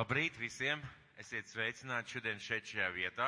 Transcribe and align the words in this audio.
Labrīt 0.00 0.32
visiem! 0.40 0.80
Esiet 1.20 1.50
sveicināti 1.50 2.14
šodien 2.14 2.38
šeit 2.40 2.64
šajā 2.70 2.86
vietā. 2.94 3.26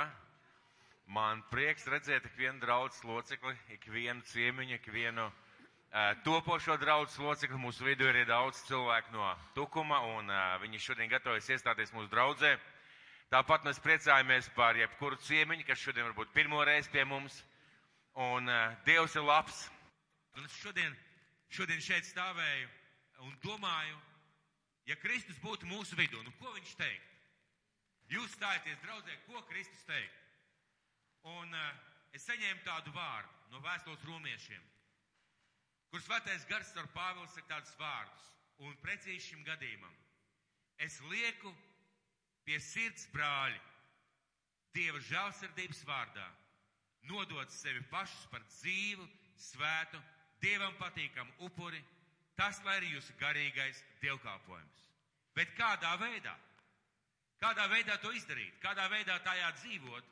Man 1.13 1.43
prieks 1.51 1.83
redzēt 1.93 2.25
ikvienu 2.31 2.63
draudzes 2.63 3.03
locekli, 3.05 3.53
ikvienu 3.75 4.23
ciemiņu, 4.31 4.79
ikvienu 4.79 5.27
uh, 5.27 5.35
topošo 6.25 6.79
draudzes 6.81 7.19
locekli. 7.21 7.59
Mūsu 7.61 7.85
vidū 7.85 8.09
ir 8.09 8.23
daudz 8.31 8.63
cilvēku 8.71 9.13
no 9.13 9.27
Tukuma, 9.59 9.99
un 10.15 10.33
uh, 10.33 10.55
viņi 10.63 10.81
šodien 10.87 11.13
gatavojas 11.13 11.51
iestāties 11.53 11.93
mūsu 11.93 12.09
draudzē. 12.15 12.55
Tāpat 13.37 13.69
mēs 13.69 13.83
priecājamies 13.89 14.49
par 14.57 14.81
jebkuru 14.81 15.21
ciemiņu, 15.29 15.67
kas 15.69 15.83
šodien 15.85 16.09
varbūt 16.09 16.33
pirmo 16.39 16.65
reizi 16.65 16.89
pie 16.95 17.05
mums. 17.05 17.37
Un 18.31 18.49
uh, 18.49 18.79
Dievs 18.89 19.19
ir 19.21 19.29
labs. 19.29 19.67
Un 20.39 20.49
es 20.49 20.57
šodien, 20.65 20.97
šodien 21.53 21.85
šeit 21.85 22.09
stāvēju 22.09 22.73
un 23.29 23.37
domāju, 23.45 24.01
ja 24.89 24.97
Kristus 25.03 25.39
būtu 25.43 25.69
mūsu 25.71 25.97
vidū, 25.99 26.21
nu 26.23 26.33
ko 26.41 26.53
viņš 26.57 26.75
teikt? 26.81 27.09
Jūs 28.13 28.35
stājaties 28.37 28.81
draudzē, 28.83 29.17
ko 29.29 29.43
Kristus 29.49 29.85
teikt? 29.89 30.19
Un 31.33 31.55
uh, 31.55 31.71
es 32.13 32.27
saņēmu 32.27 32.65
tādu 32.67 32.93
vārdu 32.97 33.53
no 33.53 33.61
vēstules 33.63 34.05
romiešiem, 34.09 34.63
kur 35.93 36.03
svētais 36.03 36.47
gars 36.51 36.73
ar 36.81 36.89
Pāvilu 36.97 37.29
saka 37.31 37.55
tādus 37.55 37.75
vārdus. 37.79 38.29
Un 38.63 38.77
precīzi 38.83 39.33
šim 39.33 39.43
gadījumam 39.47 39.95
es 40.85 40.99
lieku 41.11 41.51
pie 42.47 42.59
sirds 42.61 43.07
brāļi, 43.15 43.59
Dieva 44.73 45.01
žēlsirdības 45.05 45.83
vārdā, 45.85 46.25
nodot 47.11 47.51
sevi 47.53 47.83
pašus 47.91 48.23
par 48.33 48.41
dzīvu, 48.49 49.05
svētu, 49.37 50.01
Dievam 50.41 50.73
patīkamu 50.81 51.45
upuri, 51.47 51.83
tas 52.37 52.61
lai 52.65 52.79
ir 52.81 52.89
jūsu 52.95 53.15
garīgais 53.21 53.83
dievkalpojums. 54.03 54.89
Bet 55.37 55.53
kādā 55.59 55.93
veidā? 56.01 56.35
Kādā 57.43 57.67
veidā 57.73 57.97
to 58.03 58.13
izdarīt? 58.15 58.55
Kādā 58.63 58.87
veidā 58.93 59.19
tajā 59.25 59.49
dzīvot? 59.61 60.11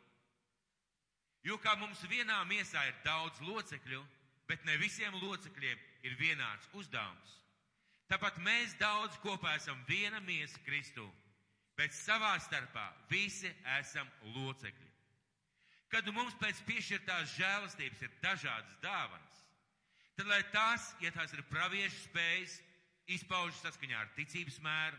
Jo 1.47 1.57
kā 1.63 1.77
mums 1.81 2.01
vienā 2.11 2.43
miesā 2.49 2.83
ir 2.89 2.97
daudz 3.05 3.41
locekļu, 3.45 4.01
bet 4.49 4.65
ne 4.67 4.77
visiem 4.81 5.15
locekļiem 5.23 5.85
ir 6.09 6.17
vienāds 6.21 6.69
uzdevums. 6.77 7.37
Tāpat 8.11 8.41
mēs 8.43 8.75
daudz 8.81 9.17
kopā 9.23 9.55
esam 9.57 9.79
viena 9.89 10.19
miesa 10.27 10.59
Kristū, 10.67 11.07
bet 11.79 11.95
savā 11.95 12.35
starpā 12.43 12.89
visi 13.13 13.53
esam 13.79 14.09
locekļi. 14.35 14.89
Kad 15.91 16.11
mums 16.15 16.35
pēc 16.43 16.59
piešķirtās 16.67 17.37
žēlastības 17.39 18.03
ir 18.07 18.17
dažādas 18.23 18.75
dāvanas, 18.83 19.40
tad 20.21 20.29
lai 20.29 20.43
tās, 20.53 20.91
ja 21.01 21.09
tās 21.15 21.33
ir 21.33 21.41
praviešu 21.49 21.97
spējas, 22.05 22.59
izpaužas 23.09 23.63
saskaņā 23.65 23.97
ar 23.97 24.09
ticības 24.19 24.59
mēru, 24.61 24.99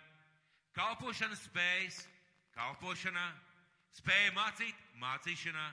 kalpošanas 0.73 1.44
spējas, 1.45 2.00
kalpošanā, 2.55 3.25
spēja 4.00 4.31
mācīt, 4.33 4.80
mācīšanā, 4.97 5.66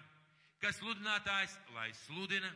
kas 0.61 0.77
sludinātājs, 0.83 1.55
lai 1.73 1.89
sludina, 2.05 2.51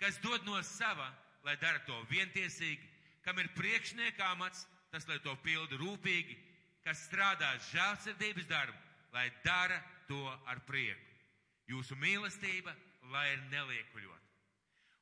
kas 0.00 0.16
dod 0.24 0.46
no 0.48 0.56
sava, 0.64 1.10
lai 1.44 1.58
dara 1.60 1.82
to 1.84 1.98
vientiesīgi, 2.08 2.88
kam 3.26 3.42
ir 3.42 3.50
priekšniekā 3.58 4.30
mats, 4.40 4.64
tas, 4.88 5.04
lai 5.10 5.18
to 5.20 5.34
pilda 5.44 5.76
rūpīgi, 5.82 6.38
kas 6.86 7.02
strādā 7.10 7.50
žēlsirdības 7.74 8.48
darbu, 8.48 8.78
lai 9.12 9.26
dara 9.44 9.82
to 10.08 10.22
ar 10.48 10.64
prieku. 10.64 11.20
Jūsu 11.68 11.98
mīlestība, 12.00 12.72
lai 13.12 13.26
ir 13.34 13.44
neliekuļot. 13.52 14.27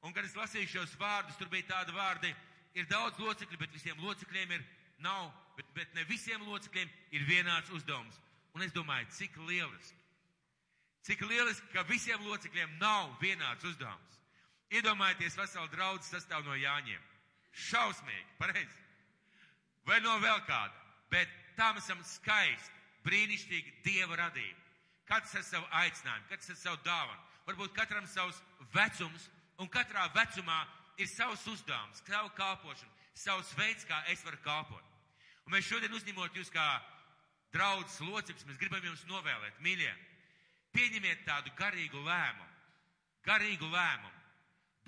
Un, 0.06 0.14
kad 0.14 0.22
es 0.22 0.36
lasīju 0.38 0.70
šos 0.70 0.94
vārdus, 1.00 1.34
tur 1.38 1.50
bija 1.50 1.66
tādi 1.72 1.94
vārdi, 1.96 2.30
ir 2.78 2.86
daudz 2.86 3.18
locekļu, 3.18 3.58
bet 3.58 3.72
visiem 3.74 3.98
locekļiem 4.04 4.52
ir 4.54 4.62
nav, 5.02 5.32
bet, 5.56 5.66
bet 5.74 5.94
ne 5.98 6.04
visiem 6.06 6.44
locekļiem 6.46 6.92
ir 7.18 7.24
vienāds 7.26 7.72
uzdevums. 7.74 8.20
Un 8.54 8.62
es 8.62 8.72
domāju, 8.72 9.08
cik 9.18 9.34
lieliski. 9.48 9.98
Cik 11.06 11.26
lieliski, 11.26 11.72
ka 11.74 11.82
visiem 11.90 12.22
locekļiem 12.22 12.78
nav 12.78 13.16
vienāds 13.20 13.66
uzdevums. 13.66 14.22
Iedomājieties, 14.74 15.36
vesela 15.38 15.66
draudz 15.74 16.08
sastāv 16.10 16.46
no 16.46 16.54
Jāņiem. 16.58 17.02
Šausmīgi, 17.66 18.26
pareizi. 18.38 18.82
Vai 19.86 20.00
no 20.02 20.16
vēl 20.22 20.40
kāda. 20.46 20.74
Bet 21.10 21.30
mēs 21.58 21.84
esam 21.84 22.02
skaisti, 22.06 22.72
brīnišķīgi 23.06 23.76
Dieva 23.84 24.18
radība. 24.22 24.62
Katrs 25.06 25.36
ar 25.38 25.44
savu 25.46 25.68
aicinājumu, 25.82 26.26
katrs 26.30 26.50
ar 26.54 26.58
savu 26.62 26.80
dāvanu. 26.86 27.22
Varbūt 27.46 27.76
katram 27.76 28.06
savs 28.10 28.40
vecums, 28.74 29.28
un 29.62 29.70
katrā 29.72 30.06
vecumā 30.14 30.58
ir 31.00 31.08
savs 31.10 31.46
uzdevums, 31.50 32.02
savu 32.04 32.30
kalpošanu, 32.36 32.92
savs 33.14 33.52
veids, 33.56 33.86
kā 33.88 34.02
es 34.12 34.24
varu 34.24 34.40
kalpot. 34.44 34.92
Un 35.46 35.54
mēs 35.54 35.68
šodien 35.68 35.94
uzņemot 35.94 36.36
jūs 36.36 36.50
kā 36.52 36.66
draudzes 37.54 38.00
locekļus, 38.04 38.46
mēs 38.48 38.60
gribam 38.60 38.84
jums 38.84 39.04
novēlēt, 39.08 39.60
mīļie, 39.64 39.92
pieņemiet 40.76 41.24
tādu 41.28 41.52
garīgu 41.58 42.02
lēmumu, 42.04 42.52
garīgu 43.26 43.70
lēmumu, 43.72 44.24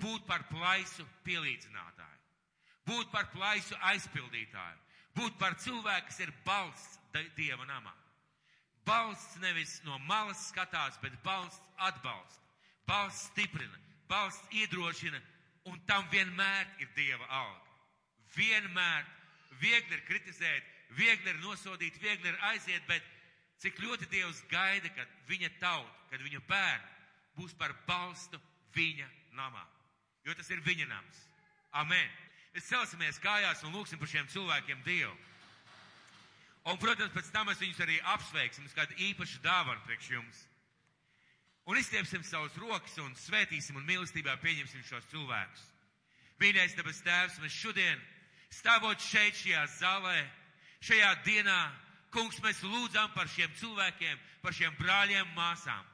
būt 0.03 0.27
par 0.27 0.45
plaisu 0.51 1.05
pielīdzinātāju, 1.25 2.19
būt 2.89 3.11
par 3.13 3.29
plaisu 3.33 3.77
aizpildītāju, 3.93 4.85
būt 5.17 5.39
par 5.41 5.57
cilvēku, 5.59 6.11
kas 6.11 6.21
ir 6.25 6.33
balsts 6.45 6.97
Dieva 7.09 7.65
namā. 7.65 7.89
Balsts 8.85 9.39
nevis 9.41 9.79
no 9.85 9.97
malas 10.05 10.43
skatās, 10.51 10.97
bet 11.01 11.15
balsts 11.25 11.61
atbalsta, 11.81 12.43
balsts 12.85 13.31
stiprina, 13.31 13.79
balsts 14.09 14.57
iedrošina, 14.57 15.21
un 15.69 15.79
tam 15.85 16.07
vienmēr 16.11 16.67
ir 16.81 16.89
Dieva 16.97 17.25
alga. 17.29 17.65
Vienmēr 18.35 19.05
viegli 19.61 19.97
ir 19.97 20.05
kritizēt, 20.07 20.67
viegli 20.97 21.33
ir 21.33 21.41
nosodīt, 21.43 21.97
viegli 22.01 22.29
ir 22.31 22.37
aiziet, 22.51 22.85
bet 22.87 23.05
cik 23.61 23.79
ļoti 23.83 24.09
Dievs 24.11 24.41
gaida, 24.51 24.89
kad 24.95 25.07
viņa 25.29 25.51
tauta, 25.59 26.07
kad 26.11 26.23
viņa 26.25 26.41
bērni 26.49 26.97
būs 27.39 27.55
par 27.59 27.73
balstu 27.87 28.39
viņa 28.75 29.07
namā. 29.37 29.63
Jo 30.25 30.35
tas 30.35 30.49
ir 30.51 30.61
viņa 30.65 30.89
nams. 30.89 31.23
Amen. 31.79 32.09
Mēs 32.53 32.67
celsimies 32.67 33.21
kājās 33.21 33.61
un 33.63 33.75
lūgsim 33.75 33.99
par 34.01 34.09
šiem 34.09 34.27
cilvēkiem 34.33 34.81
Dievu. 34.85 35.15
Un, 36.67 36.77
protams, 36.81 37.13
pēc 37.15 37.29
tam 37.33 37.47
mēs 37.49 37.61
viņus 37.61 37.81
arī 37.85 37.97
apsveiksim, 38.13 38.67
kādu 38.75 38.97
īpašu 39.09 39.39
dāvanu 39.45 39.81
priekš 39.85 40.09
jums. 40.17 40.41
Un 41.69 41.77
izstiepsim 41.77 42.23
savus 42.25 42.55
rokas 42.57 42.95
un 42.97 43.11
svētīsim 43.13 43.75
un 43.77 43.85
mīlestībā 43.85 44.39
pieņemsim 44.41 44.81
šos 44.87 45.05
cilvēkus. 45.11 45.67
Mīļais 46.41 46.73
debes 46.73 47.03
tēvs, 47.05 47.35
mēs 47.43 47.53
šodien 47.53 47.99
stāvot 48.49 48.97
šeit 49.05 49.37
šajā 49.37 49.67
zālē, 49.75 50.17
šajā 50.81 51.11
dienā, 51.27 51.59
kungs, 52.09 52.39
mēs 52.41 52.63
lūdzam 52.65 53.13
par 53.13 53.29
šiem 53.29 53.53
cilvēkiem, 53.59 54.17
par 54.41 54.57
šiem 54.57 54.73
brāļiem, 54.79 55.29
māsām. 55.37 55.85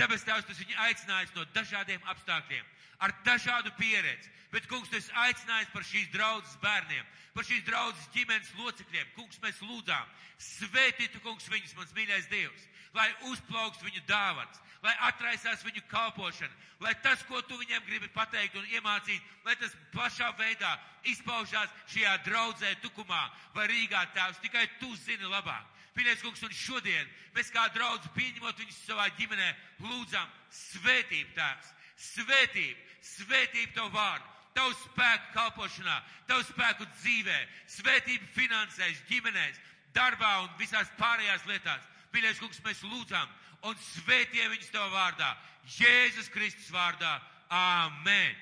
Debes 0.00 0.24
tēvs, 0.24 0.46
tas 0.48 0.60
viņi 0.60 0.78
aicinājis 0.88 1.34
no 1.36 1.44
dažādiem 1.52 2.00
apstākļiem, 2.08 2.64
ar 3.04 3.12
dažādu 3.26 3.72
pieredzi, 3.76 4.30
bet, 4.52 4.66
kungs, 4.70 4.90
tas 4.92 5.10
aicinājis 5.26 5.72
par 5.74 5.84
šīs 5.84 6.08
draudzes 6.14 6.56
bērniem, 6.62 7.06
par 7.36 7.46
šīs 7.48 7.64
draudzes 7.66 8.08
ģimenes 8.14 8.52
locekļiem. 8.58 9.10
Kungs, 9.16 9.40
mēs 9.44 9.60
lūdzām, 9.64 10.12
svētītu, 10.40 11.20
kungs, 11.24 11.48
viņus, 11.52 11.76
mans 11.78 11.92
mīļais 11.96 12.28
Dievs, 12.32 12.68
lai 12.96 13.08
uzplaukst 13.30 13.84
viņu 13.84 14.04
dāvans, 14.08 14.60
lai 14.82 14.94
atraisās 15.08 15.62
viņu 15.64 15.84
kalpošana, 15.90 16.56
lai 16.82 16.94
tas, 17.04 17.22
ko 17.28 17.40
tu 17.46 17.58
viņiem 17.60 17.84
gribi 17.86 18.08
pateikt 18.16 18.56
un 18.58 18.66
iemācīt, 18.72 19.20
lai 19.46 19.54
tas 19.60 19.76
plašā 19.92 20.32
veidā 20.40 20.72
izpaužās 21.12 21.70
šajā 21.92 22.16
draudzē, 22.26 22.74
tukumā 22.82 23.22
vai 23.54 23.68
Rīgā 23.70 24.02
tēvs. 24.16 24.40
Tikai 24.42 24.66
tu 24.80 24.90
zini 25.04 25.28
labāk. 25.30 25.68
Pīļais 25.92 26.22
kungs, 26.24 26.42
un 26.46 26.54
šodien 26.56 27.08
mēs 27.36 27.50
kā 27.52 27.66
draudz 27.74 28.06
pieņemot 28.16 28.60
viņus 28.62 28.78
savā 28.86 29.10
ģimenē, 29.18 29.48
lūdzam 29.84 30.30
svētību 30.56 31.34
tēvs, 31.36 31.72
svētību, 32.12 32.86
svētību 33.10 33.74
tavu 33.76 33.92
vārdu, 33.92 34.30
tavu 34.56 34.72
spēku 34.80 35.34
kalpošanā, 35.34 35.98
tavu 36.30 36.46
spēku 36.48 36.88
dzīvē, 36.96 37.38
svētību 37.76 38.30
finansēs, 38.38 39.04
ģimenēs, 39.10 39.60
darbā 39.92 40.32
un 40.46 40.50
visās 40.60 40.88
pārējās 41.00 41.44
lietās. 41.50 41.84
Pīļais 42.12 42.40
kungs, 42.40 42.64
mēs 42.64 42.80
lūdzam 42.88 43.28
un 43.68 43.76
svētie 43.92 44.48
viņus 44.48 44.72
tavā 44.72 44.88
vārdā, 44.96 45.34
Jēzus 45.76 46.32
Kristus 46.32 46.72
vārdā. 46.74 47.20
Āmen! 47.52 48.36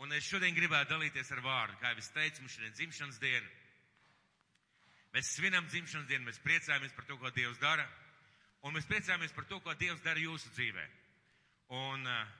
Un 0.00 0.14
es 0.16 0.24
šodien 0.24 0.56
gribētu 0.56 0.94
dalīties 0.94 1.28
ar 1.36 1.42
vārdu, 1.44 1.76
kā 1.80 1.92
jau 1.92 2.00
es 2.00 2.08
teicu, 2.14 2.40
mums 2.40 2.56
šodien 2.56 2.72
dzimšanas 2.72 3.20
diena. 3.20 3.59
Mēs 5.14 5.32
svinam 5.34 5.66
dzimšanas 5.66 6.06
dienu, 6.06 6.28
mēs 6.28 6.38
priecājamies 6.44 6.94
par 6.94 7.06
to, 7.08 7.16
ko 7.18 7.30
Dievs 7.34 7.58
dara, 7.58 7.86
un 8.62 8.76
mēs 8.76 8.86
priecājamies 8.86 9.34
par 9.34 9.48
to, 9.50 9.58
ko 9.64 9.74
Dievs 9.74 10.02
dara 10.04 10.22
jūsu 10.22 10.52
dzīvē. 10.54 10.84
Un 11.74 12.06
uh, 12.06 12.36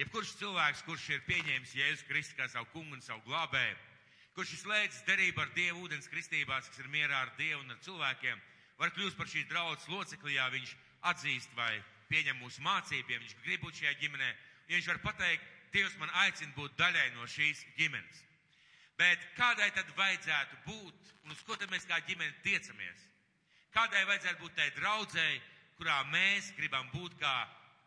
jebkurš 0.00 0.34
cilvēks, 0.40 0.84
kurš 0.84 1.06
ir 1.14 1.24
pieņēmis 1.28 1.76
Jēzus 1.78 2.04
Kristu 2.10 2.36
kā 2.36 2.48
savu 2.52 2.68
kungu 2.74 2.98
un 2.98 3.04
savu 3.04 3.24
glābēju, 3.24 3.78
kurš 4.36 4.52
ir 4.54 4.62
slēdzis 4.62 5.06
derību 5.08 5.42
ar 5.42 5.54
Dievu 5.56 5.86
ūdens 5.86 6.12
kristībās, 6.12 6.68
kas 6.68 6.84
ir 6.84 6.92
mierā 6.92 7.24
ar 7.24 7.32
Dievu 7.40 7.64
un 7.64 7.72
ar 7.72 7.80
cilvēkiem, 7.86 8.44
var 8.78 8.92
kļūt 8.94 9.16
par 9.18 9.32
šīs 9.32 9.48
draudzes 9.50 9.88
locekli, 9.90 10.36
ja 10.36 10.46
viņš 10.52 10.76
atzīst 11.08 11.56
vai 11.56 11.72
pieņem 12.12 12.38
mūsu 12.44 12.62
mācību, 12.64 13.12
ja 13.12 13.22
viņš 13.24 13.36
grib 13.46 13.64
būt 13.64 13.80
šajā 13.80 13.96
ģimenē, 14.04 14.28
ja 14.68 14.76
viņš 14.76 14.92
var 14.92 15.04
pateikt, 15.08 15.54
Dievs 15.72 15.98
man 16.00 16.12
aicina 16.22 16.54
būt 16.56 16.76
daļai 16.78 17.10
no 17.16 17.26
šīs 17.28 17.64
ģimenes. 17.76 18.27
Bet 18.98 19.22
kādai 19.36 19.70
tad 19.76 19.90
vajadzētu 19.96 20.58
būt 20.66 21.12
un 21.24 21.34
uz 21.34 21.42
ko 21.46 21.54
tad 21.56 21.70
mēs 21.70 21.86
kā 21.86 22.00
ģimene 22.08 22.34
tiecamies? 22.42 23.04
Kādai 23.74 24.02
vajadzētu 24.08 24.42
būt 24.42 24.56
tai 24.58 24.68
draudzēji, 24.78 25.40
kurā 25.78 26.00
mēs 26.10 26.50
gribam 26.58 26.88
būt 26.94 27.14
kā 27.20 27.34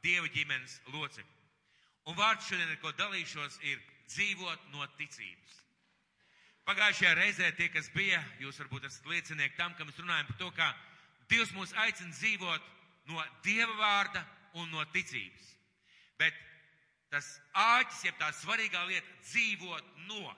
Dieva 0.02 0.30
ģimenes 0.34 0.80
locekļi. 0.90 1.40
Un 2.10 2.16
vārds 2.18 2.48
šodien, 2.50 2.70
ar 2.72 2.80
ko 2.82 2.90
dalīšos, 2.98 3.60
ir 3.70 3.82
dzīvot 4.10 4.72
no 4.74 4.88
ticības. 4.98 5.58
Pagājušajā 6.66 7.12
reizē 7.18 7.50
tie, 7.58 7.68
kas 7.74 7.90
bija, 7.94 8.22
jūs 8.42 8.58
varbūt 8.62 8.88
esat 8.88 9.10
liecinieki 9.12 9.58
tam, 9.58 9.76
ka 9.76 9.86
mēs 9.86 10.00
runājam 10.02 10.30
par 10.32 10.40
to, 10.40 10.50
kā 10.58 10.70
Dievs 11.32 11.54
mūs 11.56 11.72
aicina 11.80 12.12
dzīvot 12.12 12.66
no 13.12 13.24
Dieva 13.46 13.76
vārda 13.80 14.24
un 14.60 14.72
no 14.74 14.84
ticības. 14.96 15.52
Bet 16.20 16.36
tas 17.14 17.28
āķis, 17.58 18.06
jeb 18.08 18.18
tā 18.20 18.32
svarīgā 18.36 18.82
lieta- 18.88 19.08
dzīvot 19.30 19.94
no. 20.10 20.36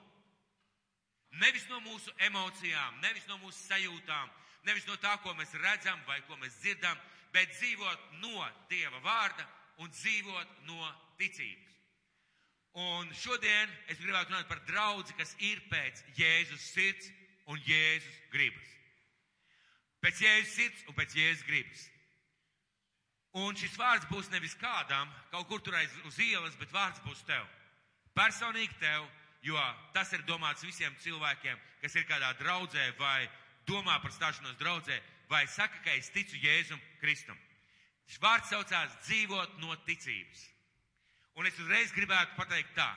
Nevis 1.42 1.66
no 1.70 1.80
mūsu 1.82 2.12
emocijām, 2.28 3.00
nevis 3.02 3.26
no 3.26 3.38
mūsu 3.42 3.58
sajūtām, 3.64 4.30
nevis 4.68 4.86
no 4.86 4.96
tā, 5.02 5.16
ko 5.22 5.34
mēs 5.34 5.54
redzam 5.62 6.00
vai 6.06 6.20
ko 6.28 6.38
mēs 6.40 6.60
dzirdam, 6.62 6.98
bet 7.34 7.50
dzīvot 7.56 8.10
no 8.22 8.48
Dieva 8.70 9.00
vārda 9.02 9.46
un 9.82 9.90
dzīvot 9.90 10.60
no 10.68 10.92
ticības. 11.18 11.72
Un 12.74 13.10
šodien 13.14 13.70
es 13.86 14.00
gribētu 14.02 14.32
runāt 14.32 14.48
par 14.50 14.62
draudzi, 14.66 15.14
kas 15.18 15.34
ir 15.38 15.60
pēc 15.70 16.00
Jēzus 16.18 16.70
sirds 16.74 17.10
un 17.50 17.60
Jēzus 17.62 18.16
gribas. 18.32 18.70
Pēc 20.02 20.22
Jēzus 20.24 20.54
sirds 20.58 20.86
un 20.90 20.96
pēc 20.98 21.14
Jēzus 21.14 21.44
gribas. 21.46 21.84
Un 23.34 23.56
šis 23.58 23.74
vārds 23.78 24.06
būs 24.10 24.30
nevis 24.30 24.54
kādam, 24.58 25.10
kaut 25.30 25.48
kur 25.50 25.62
tur 25.62 25.74
aiz 25.74 25.90
uz 26.06 26.18
ielas, 26.22 26.54
bet 26.58 26.70
vārds 26.74 27.02
būs 27.06 27.22
tev. 27.26 27.46
Personīgi 28.14 28.76
tev, 28.78 29.06
jo 29.44 29.60
tas 29.92 30.12
ir 30.16 30.24
domāts 30.24 30.64
visiem 30.64 30.94
cilvēkiem, 31.04 31.58
kas 31.82 31.96
ir 31.98 32.06
kādā 32.08 32.32
draudzē 32.40 32.84
vai 32.98 33.28
domā 33.68 33.98
par 34.00 34.12
stāšanos 34.12 34.56
draudzē, 34.60 34.96
vai 35.28 35.44
saka, 35.48 35.80
ka 35.84 35.92
es 35.98 36.10
ticu 36.12 36.40
Jēzum 36.40 36.80
Kristum. 37.00 37.36
Šis 38.08 38.20
vārds 38.20 38.50
saucās 38.52 38.96
dzīvot 39.04 39.58
no 39.60 39.76
ticības. 39.88 40.44
Un 41.40 41.48
es 41.48 41.58
uzreiz 41.58 41.92
gribētu 41.92 42.36
pateikt 42.38 42.74
tā. 42.76 42.88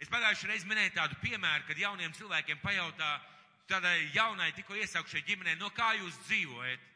Es 0.00 0.10
pagājušajā 0.12 0.50
reizē 0.50 0.68
minēju 0.68 0.94
tādu 0.96 1.18
piemēru, 1.22 1.64
kad 1.68 1.80
jauniem 1.80 2.12
cilvēkiem 2.16 2.60
pajautā 2.62 3.10
tādai 3.68 4.10
jaunai, 4.14 4.52
tikko 4.52 4.76
iesaukšai 4.76 5.24
ģimenei, 5.28 5.56
no 5.60 5.70
kā 5.72 5.94
jūs 5.98 6.18
dzīvojat. 6.28 6.90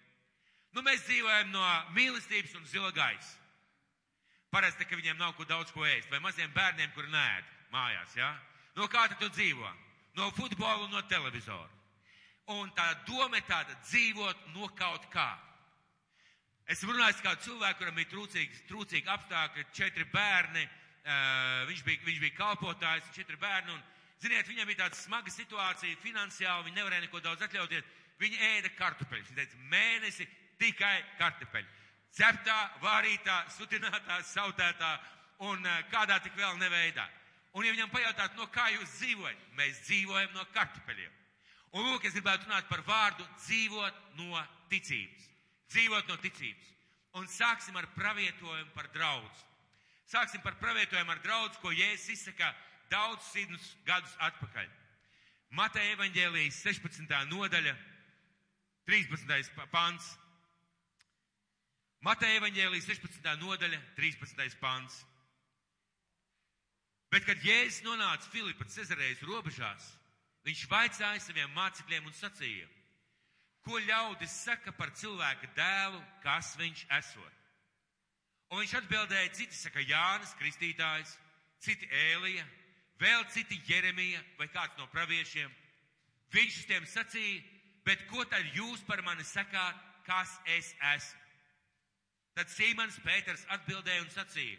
Nu, 0.77 0.85
mēs 0.85 1.07
dzīvojam 1.07 1.53
no 1.53 1.65
mīlestības 1.97 2.57
un 2.59 2.67
zila 2.69 2.91
gaisa. 2.93 3.37
Parasti, 4.53 4.85
ka 4.89 4.97
viņiem 4.97 5.17
nav 5.21 5.35
ko 5.37 5.45
daudz 5.49 5.73
ko 5.73 5.85
ēst, 5.89 6.11
vai 6.13 6.21
maziem 6.25 6.53
bērniem, 6.53 6.93
kuri 6.97 7.13
nēd 7.13 7.58
mājās, 7.73 8.17
jā? 8.17 8.29
Ja? 8.29 8.59
No 8.79 8.87
kā 8.91 9.09
tu 9.19 9.29
dzīvo? 9.33 9.69
No 10.19 10.31
futbola 10.37 10.87
un 10.87 10.95
no 10.95 11.03
televizora. 11.11 11.71
Un 12.55 12.71
tā 12.77 12.87
doma 13.09 13.39
ir 13.39 13.45
tāda 13.49 13.75
dzīvot 13.85 14.49
no 14.55 14.69
kaut 14.79 15.05
kā. 15.13 15.29
Es 16.69 16.83
runāju 16.85 17.17
ar 17.17 17.23
kādu 17.25 17.45
cilvēku, 17.47 17.79
kuram 17.81 17.97
bija 17.97 18.11
trūcīgi, 18.13 18.63
trūcīgi 18.69 19.11
apstākļi, 19.13 19.67
četri 19.77 20.05
bērni, 20.13 20.65
uh, 20.65 21.67
viņš, 21.69 21.85
bija, 21.85 22.03
viņš 22.07 22.19
bija 22.25 22.37
kalpotājs, 22.37 23.11
četri 23.17 23.39
bērni, 23.41 23.73
un, 23.73 23.83
ziniet, 24.23 24.49
viņam 24.49 24.69
bija 24.69 24.83
tāda 24.85 24.99
smaga 25.01 25.33
situācija 25.33 26.01
finansiāli, 26.03 26.69
viņi 26.69 26.81
nevarēja 26.81 27.07
neko 27.07 27.23
daudz 27.25 27.47
atļauties. 27.49 27.95
Viņi 28.19 28.43
ēda 28.53 28.73
kartupeļus. 28.77 29.31
Viņi 29.31 29.39
teica, 29.39 29.63
mēnesi 29.73 30.27
tikai 30.61 30.97
kartupeļi. 31.21 31.69
Ceptā, 32.19 32.59
vārītā, 32.83 33.39
sutinātā, 33.55 34.19
sautētā 34.27 34.93
un 35.49 35.65
uh, 35.65 35.81
kādā 35.93 36.19
tik 36.25 36.37
vēl 36.37 36.59
neveidā. 36.61 37.07
Un, 37.57 37.65
ja 37.65 37.73
viņam 37.73 37.91
pajautāt, 37.93 38.37
no 38.37 38.47
kā 38.53 38.69
jūs 38.75 38.99
dzīvojat, 38.99 39.45
mēs 39.59 39.81
dzīvojam 39.87 40.35
no 40.37 40.45
kartupeļiem. 40.55 41.15
Un 41.77 41.85
lūk, 41.91 42.07
es 42.09 42.15
gribētu 42.17 42.47
runāt 42.47 42.69
par 42.69 42.83
vārdu 42.87 43.25
dzīvot 43.45 44.01
no 44.21 44.43
ticības. 44.73 45.29
Dzīvot 45.73 46.09
no 46.09 46.17
ticības. 46.23 46.69
Un 47.19 47.29
sāksim 47.29 47.77
ar 47.77 47.89
pravietojumu 47.97 48.73
par 48.77 48.89
draudz. 48.95 49.45
Sāksim 50.09 50.41
par 50.45 50.57
pravietojumu 50.61 51.13
ar 51.13 51.21
draudz, 51.25 51.59
ko 51.61 51.73
Jēzus 51.73 52.15
izsaka 52.15 52.53
daudz 52.93 53.27
simtus 53.33 53.75
gadus 53.85 54.15
atpakaļ. 54.29 54.69
Mateja 55.57 55.97
evaņģēlijas 55.97 56.63
16. 56.65 57.13
nodaļa, 57.33 57.75
13. 58.89 59.69
pants. 59.73 60.09
Mateja 62.05 62.41
evaņģēlijas 62.41 62.89
16. 62.89 63.37
nodaļa, 63.43 63.81
13. 63.97 64.57
pants. 64.61 65.03
Bet, 67.13 67.25
kad 67.25 67.41
Jēzus 67.41 67.85
nonāca 67.87 68.29
Filipa 68.33 68.67
Cezarejas 68.69 69.23
robežās, 69.25 69.87
Viņš 70.49 70.65
vaicāja 70.71 71.21
saviem 71.21 71.51
mācekļiem 71.53 72.07
un 72.09 72.15
sacīja, 72.17 72.67
ko 73.67 73.77
ļaudis 73.85 74.33
saka 74.47 74.73
par 74.73 74.95
cilvēka 74.97 75.51
dēlu, 75.57 75.99
kas 76.23 76.55
viņš 76.57 76.85
esot. 76.97 77.35
Un 78.49 78.63
viņš 78.63 78.79
atbildēja, 78.79 79.35
citi 79.37 79.59
saka 79.59 79.85
Jānis 79.85 80.33
Kristītājs, 80.39 81.13
citi 81.61 81.89
Ēlija, 82.15 82.47
vēl 83.03 83.27
citi 83.35 83.61
Jeremija 83.69 84.23
vai 84.39 84.49
kāds 84.49 84.79
no 84.81 84.89
praviešiem. 84.95 85.53
Viņš 86.33 86.61
uz 86.63 86.67
tiem 86.71 86.89
sacīja, 86.89 87.45
bet 87.85 88.07
ko 88.09 88.25
tad 88.25 88.49
jūs 88.57 88.81
par 88.89 89.05
mani 89.05 89.27
sakāt, 89.29 89.77
kas 90.09 90.33
es 90.57 90.73
esmu? 90.95 91.27
Tad 92.39 92.49
Sīmans 92.55 92.97
Pēters 93.05 93.45
atbildēja 93.53 94.01
un 94.07 94.11
sacīja, 94.15 94.57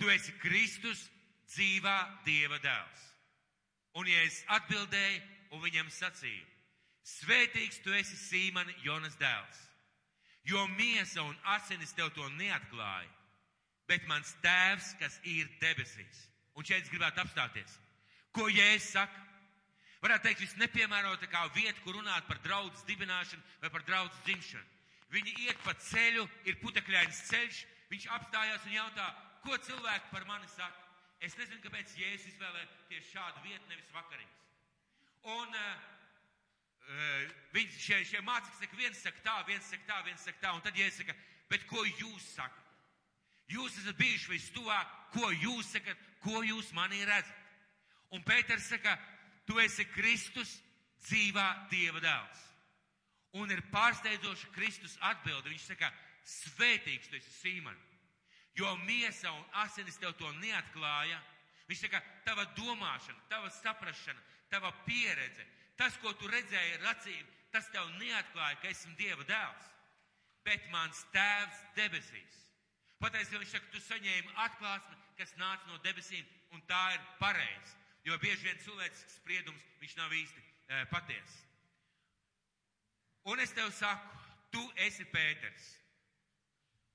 tu 0.00 0.10
esi 0.10 0.34
Kristus, 0.42 1.06
dzīvā 1.52 1.98
Dieva 2.26 2.58
dēls. 2.62 3.04
Un 3.94 4.08
ja 4.10 4.24
es 4.26 4.40
atbildēju 4.50 5.20
un 5.54 5.62
viņam 5.62 5.90
sacīju, 5.92 6.46
svētīgs 7.06 7.80
tu 7.84 7.94
esi 7.94 8.16
Sīmani 8.18 8.74
Jonas 8.82 9.14
dēls, 9.20 9.60
jo 10.50 10.64
miesa 10.74 11.22
un 11.22 11.36
asinis 11.54 11.94
tev 11.94 12.10
to 12.16 12.26
neatklāja, 12.40 13.10
bet 13.88 14.06
mans 14.08 14.32
tēvs, 14.42 14.94
kas 14.98 15.20
ir 15.28 15.48
debesīs. 15.62 16.24
Un 16.54 16.66
šeit 16.66 16.84
es 16.84 16.90
gribētu 16.90 17.22
apstāties. 17.22 17.78
Ko 18.34 18.48
Jēzus 18.50 18.94
saka? 18.96 19.20
Varētu 20.04 20.26
teikt, 20.26 20.42
viss 20.42 20.58
nepiemērotākā 20.60 21.46
vieta, 21.54 21.80
kur 21.84 21.96
runāt 21.96 22.26
par 22.28 22.40
draudzes 22.44 22.84
dibināšanu 22.88 23.42
vai 23.62 23.70
par 23.72 23.84
draudzes 23.88 24.20
dzimšanu. 24.26 24.66
Viņi 25.14 25.36
iet 25.46 25.60
pa 25.64 25.72
ceļu, 25.80 26.26
ir 26.44 26.58
putekļains 26.60 27.22
ceļš, 27.30 27.60
viņš 27.92 28.08
apstājās 28.18 28.66
un 28.66 28.74
jautā, 28.74 29.06
ko 29.44 29.56
cilvēki 29.68 30.10
par 30.12 30.26
mani 30.28 30.50
saka. 30.52 30.83
Es 31.24 31.36
nezinu, 31.40 31.62
kāpēc 31.64 31.92
Jēzus 31.96 32.34
izvēlēja 32.34 32.66
tieši 32.90 33.14
šādu 33.14 33.42
vietu, 33.46 33.68
nevis 33.70 33.92
vakariņas. 33.94 34.40
Un 35.32 35.54
uh, 35.56 37.30
viņi, 37.54 37.78
šie, 37.80 38.00
šie 38.10 38.20
mācekļi 38.26 38.60
saka, 38.60 38.80
viens 38.80 39.00
saka 39.06 39.24
tā, 39.24 39.36
viens 39.48 39.70
saka 39.72 39.88
tā, 39.88 40.00
viens 40.04 40.26
saka 40.26 40.42
tā, 40.42 40.50
un 40.52 40.60
tad 40.66 40.76
Jēzus 40.76 41.00
saka, 41.00 41.16
bet 41.48 41.64
ko 41.70 41.84
jūs 41.86 42.26
sakat? 42.34 42.60
Jūs 43.54 43.78
esat 43.80 43.96
bijuši 43.96 44.34
vistuvāk, 44.34 44.92
ko 45.16 45.30
jūs 45.32 45.72
sakat, 45.78 46.04
ko 46.24 46.44
jūs 46.44 46.74
manī 46.76 47.00
redzat? 47.08 47.40
Un 48.12 48.24
Pēters 48.24 48.68
saka, 48.74 48.98
tu 49.48 49.56
esi 49.64 49.88
Kristus, 49.94 50.58
dzīvā 51.08 51.48
Dieva 51.72 52.04
dēls. 52.04 52.44
Un 53.40 53.50
ir 53.52 53.64
pārsteidzoši 53.72 54.52
Kristus 54.54 54.94
atbildi. 55.04 55.50
Viņš 55.52 55.66
saka, 55.72 55.90
svētīgs 56.36 57.10
tu 57.10 57.16
esi 57.18 57.32
Sīmani 57.40 57.93
jo 58.54 58.76
miesa 58.86 59.32
un 59.32 59.44
asinis 59.64 59.98
tev 59.98 60.14
to 60.18 60.30
neatklāja. 60.38 61.18
Viņš 61.68 61.84
saka, 61.86 62.00
tava 62.26 62.44
domāšana, 62.58 63.20
tava 63.30 63.50
saprašana, 63.50 64.20
tava 64.52 64.70
pieredze, 64.84 65.46
tas, 65.80 65.96
ko 66.02 66.12
tu 66.18 66.28
redzēji 66.28 66.74
ar 66.78 66.90
acīm, 66.92 67.30
tas 67.54 67.70
tev 67.72 67.88
neatklāja, 68.00 68.60
ka 68.60 68.70
esmu 68.70 68.94
Dieva 68.98 69.24
dēls. 69.28 69.70
Bet 70.44 70.66
mans 70.70 71.00
tēvs 71.14 71.62
debesīs. 71.78 72.40
Patiesībā 73.00 73.40
viņš 73.40 73.54
saka, 73.56 73.70
tu 73.72 73.80
saņēmi 73.80 74.36
atklāsmi, 74.44 74.98
kas 75.18 75.32
nāca 75.40 75.70
no 75.70 75.80
debesīm, 75.86 76.26
un 76.52 76.62
tā 76.68 76.82
ir 76.94 77.00
pareizi. 77.20 77.80
Jo 78.04 78.18
bieži 78.20 78.44
vien 78.44 78.60
cilvēcisks 78.60 79.16
spriedums, 79.22 79.64
viņš 79.80 79.96
nav 79.96 80.12
īsti 80.12 80.42
e, 80.44 80.82
patiesa. 80.92 81.40
Un 83.32 83.40
es 83.40 83.54
tev 83.56 83.70
saku, 83.72 84.20
tu 84.52 84.60
esi 84.84 85.06
Pēters. 85.08 85.70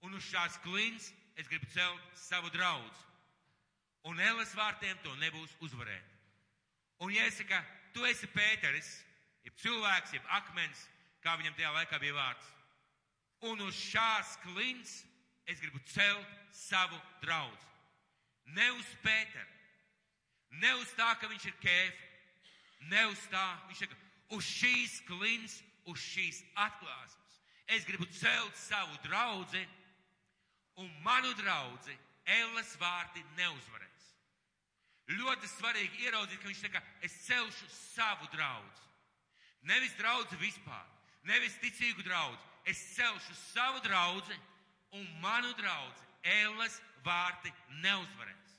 Un 0.05 0.13
uz 0.15 0.27
šās 0.29 0.59
klints 0.63 1.09
es 1.39 1.47
gribu 1.47 1.65
celt 1.71 2.01
savu 2.19 2.49
draugu. 2.51 2.89
Un 4.11 4.19
Ēlas 4.19 4.51
vārtiem 4.55 4.97
to 5.03 5.13
nebūs 5.21 5.55
uzvarēt. 5.63 6.15
Un 6.99 7.13
jāsaka, 7.15 7.61
tu 7.95 8.03
esi 8.07 8.27
Pēteris, 8.33 8.89
jeb 9.47 9.55
cilvēks, 9.63 10.17
jeb 10.17 10.33
akmens, 10.35 10.81
kā 11.23 11.37
viņam 11.39 11.55
tajā 11.55 11.71
laikā 11.77 11.99
bija 12.03 12.17
vārds. 12.17 12.51
Un 13.47 13.63
uz 13.63 13.75
šās 13.75 14.35
klints 14.43 14.99
es 15.47 15.63
gribu 15.63 15.79
celt 15.93 16.35
savu 16.51 16.99
draugu. 17.23 17.55
Ne 18.51 18.67
uz 18.75 18.91
Pēteru, 19.03 19.55
ne 20.59 20.75
uz 20.81 20.91
tā, 20.97 21.13
ka 21.21 21.31
viņš 21.31 21.47
ir 21.47 21.57
kēfa, 21.63 22.07
ne 22.91 23.07
uz 23.13 23.25
tā, 23.31 23.47
viņš 23.69 23.83
saka, 23.85 23.99
uz 24.35 24.43
šīs 24.59 24.99
klints, 25.07 25.59
uz 25.87 26.03
šīs 26.03 26.43
atklāsmes. 26.67 27.41
Es 27.69 27.85
gribu 27.87 28.07
celt 28.11 28.57
savu 28.57 28.97
draugu 29.05 29.45
un 30.79 30.89
manu 31.03 31.33
draugu 31.37 31.97
Ēlas 32.29 32.75
vārdi 32.77 33.23
neuzvarēs. 33.39 34.05
Ļoti 35.17 35.47
svarīgi 35.49 36.03
ieraudzīt, 36.05 36.37
ka 36.41 36.49
viņš 36.49 36.59
saka, 36.61 36.81
es 37.01 37.15
celšu 37.25 37.65
savu 37.73 38.27
draugu. 38.35 38.83
Nevis 39.65 39.95
draugu 39.97 40.37
vispār, 40.37 40.85
nevis 41.25 41.57
ticīgu 41.63 42.05
draudzi. 42.05 42.45
Es 42.69 42.77
celšu 42.93 43.33
savu 43.39 43.81
draudzi, 43.81 44.37
un 44.93 45.07
manu 45.23 45.49
draudzi 45.57 46.05
ēlas 46.37 46.77
vārti 47.05 47.51
neuzvarēs. 47.81 48.53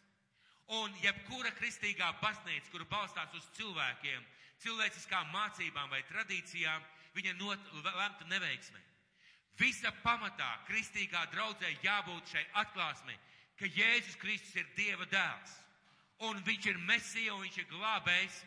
Un 0.81 0.95
jebkura 1.03 1.55
kristīgā 1.59 2.11
baznīca, 2.19 2.71
kura 2.73 2.87
balstās 2.91 3.35
uz 3.39 3.47
cilvēkiem, 3.55 4.27
cilvēciskām 4.63 5.31
mācībām 5.35 5.91
vai 5.91 6.03
tradīcijām, 6.11 6.83
viņa 7.15 7.39
not, 7.39 7.73
lemta 7.87 8.27
neveiksmē. 8.31 8.83
Visa 9.61 9.93
pamatā 10.05 10.49
kristīgā 10.69 11.27
draudzē 11.35 11.69
jābūt 11.85 12.33
šai 12.33 12.45
atklāsmei, 12.63 13.19
ka 13.61 13.69
Jēzus 13.69 14.17
Kristus 14.17 14.57
ir 14.57 14.69
Dieva 14.77 15.05
dēls, 15.11 15.53
un 16.29 16.41
viņš 16.47 16.71
ir 16.71 16.79
mesija, 16.89 17.35
un 17.35 17.45
viņš 17.45 17.59
ir 17.61 17.69
glābējs, 17.69 18.39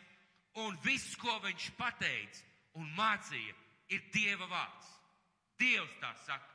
un 0.64 0.78
viss, 0.82 1.14
ko 1.20 1.36
viņš 1.44 1.68
pateica 1.78 2.42
un 2.80 2.90
mācīja, 2.98 3.54
ir 3.94 4.02
Dieva 4.14 4.48
vārds. 4.50 4.90
Dievs 5.60 5.94
tā 6.02 6.10
saka. 6.24 6.50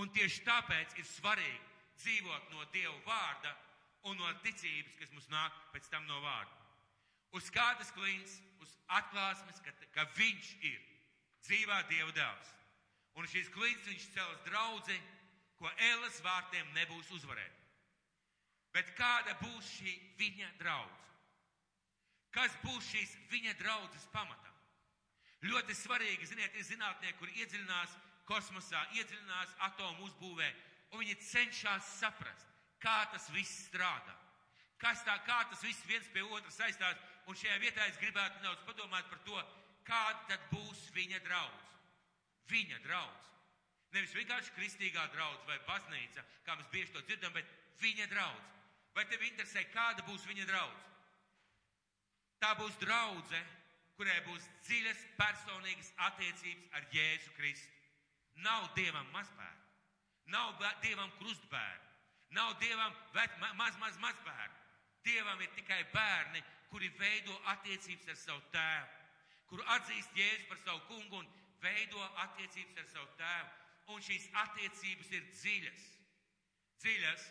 Un 0.00 0.08
tieši 0.08 0.40
tāpēc 0.46 0.96
ir 0.96 1.04
svarīgi 1.04 1.60
dzīvot 2.00 2.48
no 2.54 2.64
Dieva 2.72 2.96
vārda 3.04 3.52
un 4.08 4.16
no 4.16 4.32
ticības, 4.46 4.96
kas 4.96 5.12
mums 5.12 5.28
nāk 5.28 5.58
pēc 5.74 5.90
tam 5.92 6.08
no 6.08 6.22
vārda. 6.24 6.56
Uz 7.36 7.52
kādas 7.52 7.92
klīns, 7.92 8.38
uz 8.64 8.72
atklāsmes, 8.96 9.60
ka, 9.64 9.76
ka 9.92 10.08
viņš 10.16 10.56
ir 10.72 10.80
dzīvā 11.44 11.82
Dieva 11.92 12.16
dēls. 12.16 12.56
Un 13.18 13.28
šīs 13.28 13.50
klīns 13.52 13.88
viņš 13.88 14.06
cels 14.14 14.44
draudzi, 14.46 14.96
ko 15.60 15.70
Ēlas 15.90 16.20
vārtiem 16.24 16.70
nebūs 16.76 17.10
uzvarēt. 17.18 17.58
Bet 18.72 18.94
kāda 18.96 19.36
būs 19.42 19.68
šī 19.76 19.92
viņa 20.18 20.48
draudz? 20.60 21.10
Kas 22.32 22.54
būs 22.64 22.88
šīs 22.88 23.12
viņa 23.30 23.52
draudzes 23.60 24.06
pamatā? 24.14 24.48
Ļoti 25.44 25.74
svarīgi, 25.76 26.28
ziniet, 26.30 26.54
ir 26.56 26.64
zinātnieki, 26.64 27.18
kur 27.18 27.30
iedziļinās 27.34 27.96
kosmosā, 28.28 28.80
iedziļinās 28.96 29.56
atomu 29.68 30.06
uzbūvē, 30.06 30.48
un 30.92 31.02
viņi 31.02 31.18
cenšas 31.28 31.88
saprast, 31.98 32.46
kā 32.80 33.02
tas 33.12 33.26
viss 33.34 33.66
strādā. 33.66 34.14
Kas 34.80 35.02
tā, 35.06 35.18
kā 35.26 35.42
tas 35.50 35.60
viss 35.62 35.84
viens 35.86 36.08
pie 36.14 36.22
otra 36.24 36.50
saistās, 36.50 36.98
un 37.26 37.36
šajā 37.38 37.58
vietā 37.62 37.84
es 37.90 38.00
gribētu 38.00 38.40
nedaudz 38.40 38.64
padomāt 38.66 39.10
par 39.10 39.20
to, 39.26 39.44
kāda 39.86 40.24
tad 40.30 40.48
būs 40.54 40.88
viņa 40.96 41.20
draudz. 41.26 41.71
Viņa 42.50 42.78
draudz. 42.86 43.28
Nevis 43.92 44.14
vienkārši 44.16 44.54
kristīgā 44.56 45.04
draudz 45.12 45.44
vai 45.46 45.58
baznīca, 45.68 46.24
kā 46.46 46.56
mēs 46.56 46.70
bieži 46.72 46.94
to 46.94 47.02
dzirdam, 47.04 47.34
bet 47.36 47.48
viņa 47.82 48.08
draudz. 48.08 48.48
Vai 48.96 49.04
tev 49.08 49.24
interesē, 49.24 49.64
kāda 49.72 50.04
būs 50.08 50.24
viņa 50.28 50.46
draudz? 50.48 50.86
Tā 52.40 52.54
būs 52.58 52.78
draudze, 52.80 53.40
kurai 53.96 54.18
būs 54.26 54.48
dziļas 54.66 55.04
personīgas 55.18 55.92
attiecības 56.08 56.72
ar 56.78 56.88
Jēzu 56.92 57.34
Kristu. 57.36 57.78
Nav 58.42 58.70
dievam 58.76 59.06
mazbērnu, 59.12 59.68
nav 60.32 60.56
dievam 60.82 61.12
krustbērnu, 61.20 61.90
nav 62.32 62.56
dievam 62.64 62.96
vet, 63.14 63.36
maz, 63.60 63.76
maz, 63.76 63.98
mazbērnu. 64.00 64.58
Dievam 65.04 65.40
ir 65.42 65.50
tikai 65.56 65.82
bērni, 65.92 66.40
kuri 66.70 66.88
veido 66.98 67.34
attiecības 67.52 68.08
ar 68.08 68.18
savu 68.18 68.42
tēvu, 68.54 69.00
kuru 69.50 69.64
atzīst 69.76 70.16
Jēzu 70.16 70.48
par 70.48 70.60
savu 70.64 70.84
kungu 70.88 71.20
un 71.20 71.30
veido 71.62 72.02
attiecības 72.24 72.82
ar 72.82 72.88
savu 72.90 73.08
tēvu. 73.20 73.52
Un 73.92 74.04
šīs 74.06 74.28
attiecības 74.44 75.14
ir 75.18 75.24
dziļas. 75.30 75.86
Dziļas. 76.82 77.24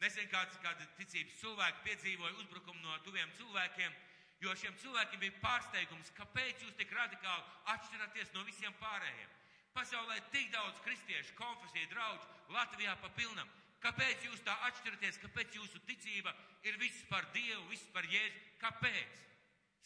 Nesen 0.00 0.30
kāds, 0.32 0.56
kāda 0.64 0.86
ticības 0.96 1.36
cilvēki 1.42 1.82
piedzīvoja 1.84 2.38
uzbrukumu 2.40 2.80
no 2.80 2.96
tuviem 3.04 3.28
cilvēkiem, 3.36 3.96
jo 4.40 4.54
šiem 4.56 4.78
cilvēkiem 4.80 5.20
bija 5.20 5.36
pārsteigums, 5.42 6.12
kāpēc 6.16 6.64
jūs 6.64 6.78
tik 6.78 6.94
radikāli 6.96 7.44
atšķiraties 7.74 8.32
no 8.32 8.46
visiem 8.48 8.72
pārējiem. 8.80 9.34
Pasaulē 9.76 10.16
tik 10.32 10.48
daudz 10.54 10.80
kristiešu, 10.86 11.36
konfesiju 11.38 11.92
draugu, 11.92 12.24
Latvijā 12.56 12.96
pa 13.02 13.12
pilnam. 13.18 13.52
Kāpēc 13.84 14.24
jūs 14.24 14.40
tā 14.44 14.56
atšķiraties? 14.70 15.20
Kāpēc 15.22 15.54
jūsu 15.56 15.80
ticība 15.88 16.32
ir 16.68 16.80
viss 16.80 17.04
par 17.12 17.28
Dievu, 17.36 17.68
viss 17.70 17.86
par 17.94 18.08
Jēzu? 18.08 18.40
Kāpēc? 18.60 19.22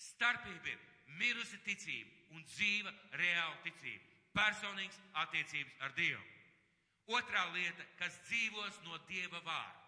Starpība 0.09 0.73
ir 0.73 0.81
mirusi 1.21 1.61
ticība 1.67 2.35
un 2.35 2.45
dzīva 2.49 2.93
reāla 3.21 3.57
ticība. 3.65 4.05
Personīgas 4.35 4.99
attiecības 5.23 5.81
ar 5.87 5.95
Dievu. 5.95 6.23
Otrā 7.15 7.45
lieta, 7.53 7.85
kas 8.01 8.17
dzīvos 8.29 8.81
no 8.87 8.99
Dieva 9.09 9.41
vārda. 9.45 9.81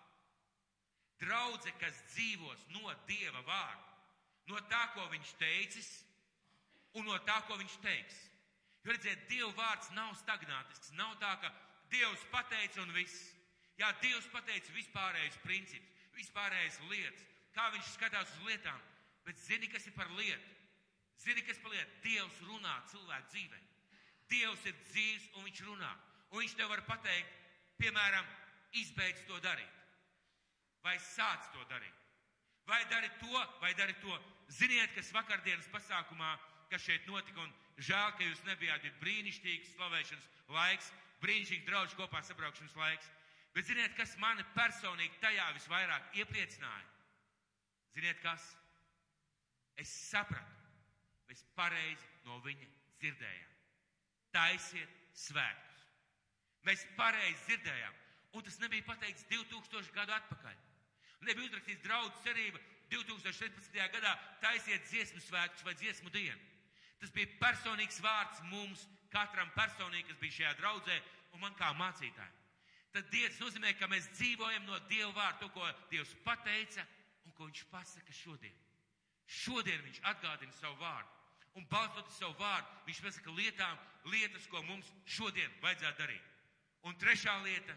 Draudze, 1.23 1.73
kas 1.80 1.97
dzīvos 2.12 2.66
no 2.75 2.92
Dieva 3.09 3.40
vārda, 3.47 3.95
no 4.50 4.61
tā, 4.71 4.83
ko 4.95 5.06
viņš 5.14 5.33
teicis, 5.40 5.88
un 6.95 7.09
no 7.09 7.16
tā, 7.25 7.40
ko 7.49 7.56
viņš 7.56 7.78
teiks. 7.85 8.18
Jo 8.85 8.95
redziet, 8.95 9.25
Dieva 9.30 9.50
vārds 9.56 9.88
nav 9.97 10.12
stagnātisks. 10.21 10.92
Nav 10.95 11.16
tā, 11.23 11.33
ka 11.42 11.50
Dievs 11.90 12.23
pateica 12.30 12.85
un 12.85 12.92
viss. 12.95 13.33
Jā, 13.80 13.90
Dievs 14.02 14.28
pateica 14.33 14.73
vispārējais 14.76 15.40
princips, 15.42 16.04
vispārējais 16.16 16.78
lietas, 16.90 17.25
kā 17.56 17.66
viņš 17.75 17.90
skatās 17.97 18.30
uz 18.37 18.47
lietām. 18.50 18.78
Bet 19.26 19.40
zini, 19.42 19.68
kas 19.73 19.88
ir 19.88 19.97
par 19.97 20.12
lietu? 20.16 20.56
Zini, 21.23 21.43
kas 21.47 21.61
par 21.63 21.73
lietu? 21.75 22.01
Dievs 22.05 22.41
runā 22.49 22.75
cilvēku 22.93 23.33
dzīvē. 23.33 23.61
Dievs 24.31 24.65
ir 24.69 24.77
dzīves 24.91 25.29
un 25.37 25.47
viņš 25.47 25.63
runā. 25.69 25.93
Un 26.33 26.43
viņš 26.43 26.57
tev 26.59 26.73
var 26.73 26.83
pateikt, 26.89 27.37
piemēram, 27.81 28.27
izbeidz 28.83 29.23
to 29.29 29.39
darīt. 29.45 29.85
Vai 30.85 30.97
sāc 31.03 31.47
to 31.55 31.63
darīt. 31.71 32.03
Vai 32.67 32.83
dari 32.91 33.11
to, 33.21 33.45
vai 33.63 33.73
dari 33.79 33.95
to. 34.03 34.19
Ziniet, 34.51 34.93
kas 34.95 35.13
vakardienas 35.15 35.71
pasākumā, 35.71 36.33
kas 36.71 36.83
šeit 36.83 37.07
notika, 37.07 37.43
un 37.43 37.55
Žēl, 37.77 38.13
ka 38.17 38.25
jūs 38.25 38.41
nebijāt, 38.49 38.85
ir 38.89 38.95
brīnišķīgs 39.03 39.75
slavēšanas 39.75 40.29
laiks, 40.49 40.87
brīnišķīgs 41.21 41.67
draudz 41.69 41.97
kopā 41.99 42.23
sabraukšanas 42.25 42.77
laiks. 42.81 43.11
Bet 43.53 43.69
ziniet, 43.69 43.93
kas 43.99 44.15
mani 44.21 44.45
personīgi 44.57 45.21
tajā 45.21 45.45
visvairāk 45.59 46.17
iepriecināja? 46.17 46.87
Ziniet, 47.97 48.21
kas? 48.25 48.47
Es 49.77 49.93
sapratu, 50.09 50.56
mēs 51.28 51.45
pareizi 51.59 52.09
no 52.26 52.38
viņa 52.45 52.68
dzirdējām. 53.00 53.52
Taisiet 54.35 54.97
svētus. 55.16 55.83
Mēs 56.66 56.83
pareizi 56.99 57.45
dzirdējām, 57.47 57.99
un 58.37 58.47
tas 58.47 58.59
nebija 58.62 58.87
pateikts 58.88 59.26
2000 59.30 59.95
gadu 59.97 60.16
atpakaļ. 60.16 60.56
Nebija 61.26 61.49
uzrakstīts 61.49 61.85
draudz 61.85 62.18
cerība 62.25 62.61
2016. 62.90 63.78
gadā 63.95 64.12
taisiet 64.42 64.85
dziesmu 64.90 65.23
svētus 65.25 65.64
vai 65.66 65.75
dziesmu 65.78 66.12
dienu. 66.14 66.42
Tas 67.00 67.12
bija 67.12 67.33
personīgs 67.40 68.00
vārds 68.04 68.42
mums, 68.50 68.87
katram 69.12 69.50
personīgi, 69.56 70.09
kas 70.11 70.21
bija 70.21 70.37
šajā 70.40 70.52
draudzē, 70.61 70.99
un 71.35 71.42
man 71.42 71.56
kā 71.59 71.73
mācītājai. 71.76 72.45
Tad 72.97 73.11
Dievs 73.12 73.40
nozīmē, 73.42 73.75
ka 73.76 73.88
mēs 73.92 74.06
dzīvojam 74.16 74.64
no 74.64 74.78
Dieva 74.88 75.11
vārda, 75.12 75.42
to, 75.42 75.50
ko 75.52 75.66
Dievs 75.90 76.14
pateica 76.25 76.87
un 77.26 77.35
ko 77.37 77.49
Viņš 77.50 77.66
pasaka 77.68 78.14
šodien. 78.16 78.54
Šodien 79.26 79.83
Viņš 79.85 80.00
atgādina 80.12 80.56
savu 80.56 80.78
vārdu. 80.80 81.16
Un 81.57 81.65
balstoties 81.71 82.19
savu 82.21 82.37
vārdu, 82.41 82.73
Viņš 82.87 83.03
pasaka 83.03 83.33
lietām, 83.35 83.79
lietas, 84.13 84.47
ko 84.47 84.63
mums 84.63 84.89
šodien 85.11 85.53
vajadzētu 85.63 85.99
darīt. 85.99 86.33
Un 86.87 86.95
trešā 87.01 87.35
lieta, 87.43 87.75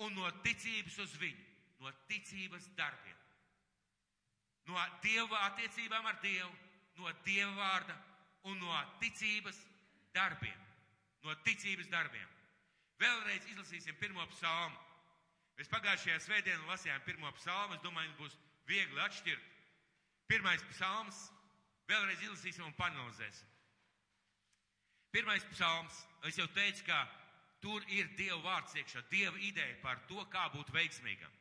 un 0.00 0.14
no 0.16 0.30
ticības 0.44 0.96
uz 1.04 1.16
viņu, 1.20 1.42
no 1.84 1.92
ticības 2.08 2.70
darbiem. 2.78 3.18
No 4.70 4.80
Dieva 5.04 5.42
attiecībām 5.50 6.06
ar 6.06 6.20
Dievu, 6.22 6.52
no 7.00 7.12
Dieva 7.26 7.52
vārda 7.58 7.96
un 8.48 8.60
no 8.62 8.82
ticības 9.02 9.58
darbiem. 10.14 10.56
No 11.24 11.34
ticības 11.44 11.90
darbiem. 11.92 12.28
Vēlreiz 13.00 13.44
izlasīsim 13.52 13.96
pirmo 14.00 14.24
psalmu. 14.32 14.78
Mēs 15.58 15.68
pagājušajā 15.68 16.16
svētdienā 16.24 16.64
lasījām 16.70 17.02
pirmo 17.04 17.28
psalmu. 17.36 17.76
Es 17.76 17.84
domāju, 17.84 18.08
jums 18.08 18.20
būs 18.22 18.38
viegli 18.68 19.02
atšķirt. 19.04 19.50
Pirmais 20.30 20.64
psalms. 20.72 21.26
Vēlreiz 21.90 22.22
izlasīsim 22.22 22.66
un 22.68 22.76
panelizēsim. 22.78 23.48
Pirmais 25.10 25.44
psalms. 25.50 25.96
Es 26.28 26.38
jau 26.38 26.46
teicu, 26.54 26.84
ka 26.86 26.98
tur 27.64 27.84
ir 27.90 28.10
Dieva 28.18 28.38
vārds 28.44 28.76
iekšā, 28.78 29.02
Dieva 29.10 29.38
ideja 29.42 29.78
par 29.82 29.98
to, 30.08 30.22
kā 30.30 30.46
būt 30.54 30.70
veiksmīgam. 30.74 31.32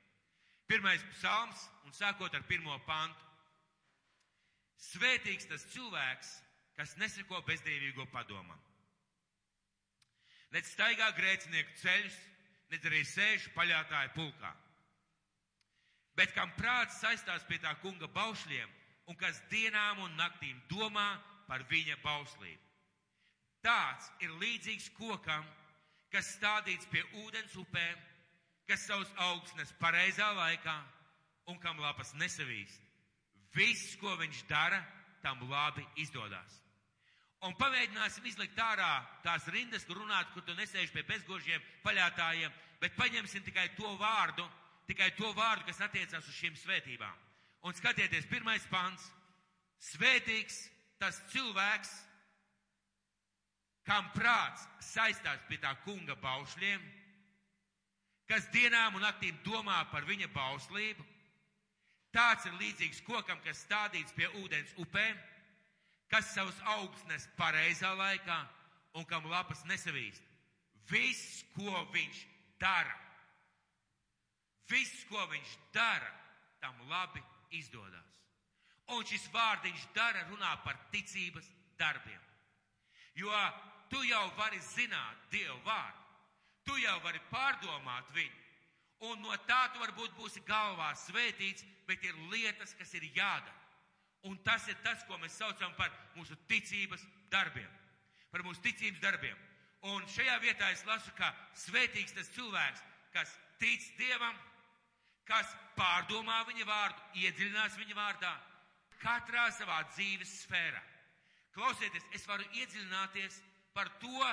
Pirmais 0.69 1.03
psalms 1.15 1.65
un 1.85 1.93
sākot 1.93 2.33
ar 2.33 2.45
pirmo 2.49 2.77
pantu. 2.87 3.27
Svētīgs 4.79 5.49
tas 5.49 5.65
cilvēks, 5.73 6.31
kas 6.79 6.95
neseko 7.01 7.41
bezdīvīgo 7.45 8.07
padomam. 8.13 8.59
Nec 10.55 10.65
staigā 10.71 11.11
grēcinieku 11.17 11.75
ceļus, 11.81 12.15
nec 12.71 12.85
arī 12.87 13.03
sēž 13.05 13.49
paļātāju 13.57 14.13
pulkā. 14.15 14.53
Bet 16.17 16.33
kam 16.33 16.51
prāts 16.57 17.01
saistās 17.03 17.45
pie 17.49 17.59
tā 17.61 17.75
kunga 17.83 18.07
baušļiem 18.15 18.78
un 19.09 19.17
kas 19.17 19.41
dienām 19.49 20.03
un 20.05 20.13
naktīm 20.19 20.59
domā 20.69 21.09
par 21.49 21.65
viņa 21.69 21.97
bauslību. 22.03 22.61
Tāds 23.65 24.05
ir 24.23 24.35
līdzīgs 24.39 24.91
kokam, 24.95 25.43
kas 26.13 26.29
stādīts 26.37 26.87
pie 26.93 27.01
ūdens 27.25 27.57
upēm, 27.59 27.97
kas 28.69 28.85
savus 28.85 29.09
augstnes 29.25 29.73
pareizā 29.81 30.29
laikā 30.37 30.77
un 31.49 31.57
kam 31.59 31.81
lapas 31.81 32.13
nesavīst. 32.21 32.85
Viss, 33.57 33.95
ko 33.97 34.13
viņš 34.19 34.43
dara, 34.47 34.79
tam 35.23 35.41
labi 35.49 35.83
izdodas. 35.99 36.59
Un 37.47 37.55
pamēģināsim 37.57 38.25
izlikt 38.29 38.59
ārā 38.61 38.91
tās 39.23 39.47
rindas, 39.49 39.85
kur 39.87 39.97
runāt, 40.03 40.29
kur 40.33 40.43
tu 40.45 40.53
nesēž 40.57 40.91
pie 40.93 41.05
bezgožiem 41.07 41.63
paļātājiem, 41.85 42.53
bet 42.81 42.97
paņemsim 42.99 43.45
tikai 43.47 43.69
to 43.79 43.89
vārdu, 43.99 44.45
tikai 44.91 45.09
to 45.17 45.31
vārdu, 45.33 45.65
kas 45.71 45.81
attiecās 45.87 46.27
uz 46.27 46.35
šīm 46.35 46.57
svētībām. 46.59 47.28
Un 47.65 47.75
skatieties, 47.75 48.27
pirmais 48.31 48.63
pants. 48.71 49.09
Svētīgs 49.79 50.65
tas 50.99 51.17
cilvēks, 51.31 51.91
kam 53.87 54.09
prāts 54.15 54.65
saistās 54.83 55.41
pie 55.47 55.57
tā 55.61 55.71
kunga 55.85 56.17
baušļiem, 56.19 56.81
kas 58.29 58.49
dienām 58.53 58.99
un 58.99 59.05
naktīm 59.07 59.39
domā 59.45 59.79
par 59.91 60.05
viņa 60.07 60.27
bauslību. 60.35 61.05
Tāds 62.13 62.45
ir 62.49 62.55
līdzīgs 62.59 63.03
kokam, 63.05 63.39
kas 63.45 63.63
stādīts 63.65 64.15
pie 64.17 64.27
ūdens 64.41 64.73
upēm, 64.81 65.17
kas 66.09 66.33
savus 66.33 66.57
augus 66.75 67.03
nes 67.09 67.27
pareizā 67.37 67.91
laikā 67.95 68.39
un 68.97 69.05
kam 69.05 69.27
lapas 69.29 69.61
nesavīst. 69.69 70.23
Viss, 70.89 71.43
ko 71.53 71.85
viņš 71.93 72.23
dara, 72.61 72.95
viss, 74.69 75.05
ko 75.09 75.21
viņš 75.29 75.53
dara, 75.73 76.09
tam 76.61 76.73
labi 76.89 77.21
izdodas. 77.55 78.05
Un 78.95 79.05
šis 79.05 79.27
vārdiņš 79.33 79.87
dara 79.93 80.25
runā 80.29 80.55
par 80.63 80.77
ticības 80.93 81.45
darbiem. 81.77 82.21
Jo 83.15 83.33
tu 83.89 84.01
jau 84.05 84.25
vari 84.37 84.59
zināt 84.63 85.29
Dievu 85.31 85.57
vārdu, 85.65 86.05
tu 86.65 86.77
jau 86.81 86.97
vari 87.03 87.21
pārdomāt 87.29 88.09
viņu, 88.15 88.39
un 89.09 89.21
no 89.21 89.35
tā 89.49 89.61
tu 89.73 89.81
varbūt 89.81 90.15
būsi 90.17 90.41
galvā 90.47 90.91
svētīts, 91.05 91.65
bet 91.87 92.03
ir 92.03 92.17
lietas, 92.31 92.73
kas 92.77 92.93
ir 92.97 93.05
jādara. 93.15 93.55
Un 94.27 94.35
tas 94.43 94.67
ir 94.67 94.75
tas, 94.83 95.03
ko 95.07 95.17
mēs 95.17 95.37
saucam 95.39 95.71
par 95.77 95.93
mūsu 96.17 96.35
ticības 96.49 97.05
darbiem. 97.31 97.69
Par 98.33 98.43
mūsu 98.43 98.61
ticības 98.65 98.99
darbiem. 99.01 99.37
Un 99.87 100.03
šajā 100.11 100.35
vietā 100.43 100.67
es 100.73 100.83
lasu, 100.85 101.11
ka 101.15 101.31
svētīgs 101.55 102.17
tas 102.17 102.27
cilvēks, 102.35 102.81
kas 103.15 103.31
tic 103.61 103.85
Dievam, 103.97 104.35
kas 105.29 105.49
pārdomā 105.77 106.41
viņa 106.49 106.65
vārdu, 106.67 107.03
iedziļinās 107.21 107.77
viņa 107.79 107.97
vārdā, 107.97 108.31
katrā 109.03 109.47
savā 109.55 109.83
dzīves 109.93 110.31
sfērā. 110.43 110.81
Klausieties, 111.55 112.05
es 112.15 112.25
varu 112.29 112.45
iedziļināties 112.57 113.39
par 113.73 113.91
to, 114.01 114.29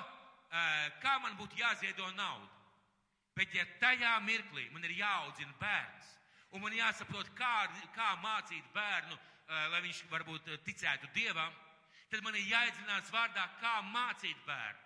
kā 1.02 1.16
man 1.22 1.36
būtu 1.38 1.58
jāziedo 1.60 2.08
nauda. 2.16 2.52
Bet 3.36 3.52
ja 3.52 3.66
tajā 3.80 4.14
mirklī 4.24 4.64
man 4.72 4.84
ir 4.88 4.96
jāaudzina 4.96 5.52
bērns, 5.60 6.12
un 6.56 6.62
man 6.64 6.72
jāsaprot, 6.72 7.28
kā, 7.36 7.66
kā 7.92 8.14
mācīt 8.22 8.64
bērnu, 8.74 9.18
lai 9.72 9.82
viņš 9.84 10.02
varbūt 10.10 10.48
ticētu 10.64 11.10
Dievam, 11.14 11.52
tad 12.10 12.24
man 12.24 12.38
ir 12.38 12.48
jāiedzinās 12.48 13.12
vārdā, 13.12 13.44
kā 13.60 13.74
mācīt 13.92 14.40
bērnu. 14.46 14.82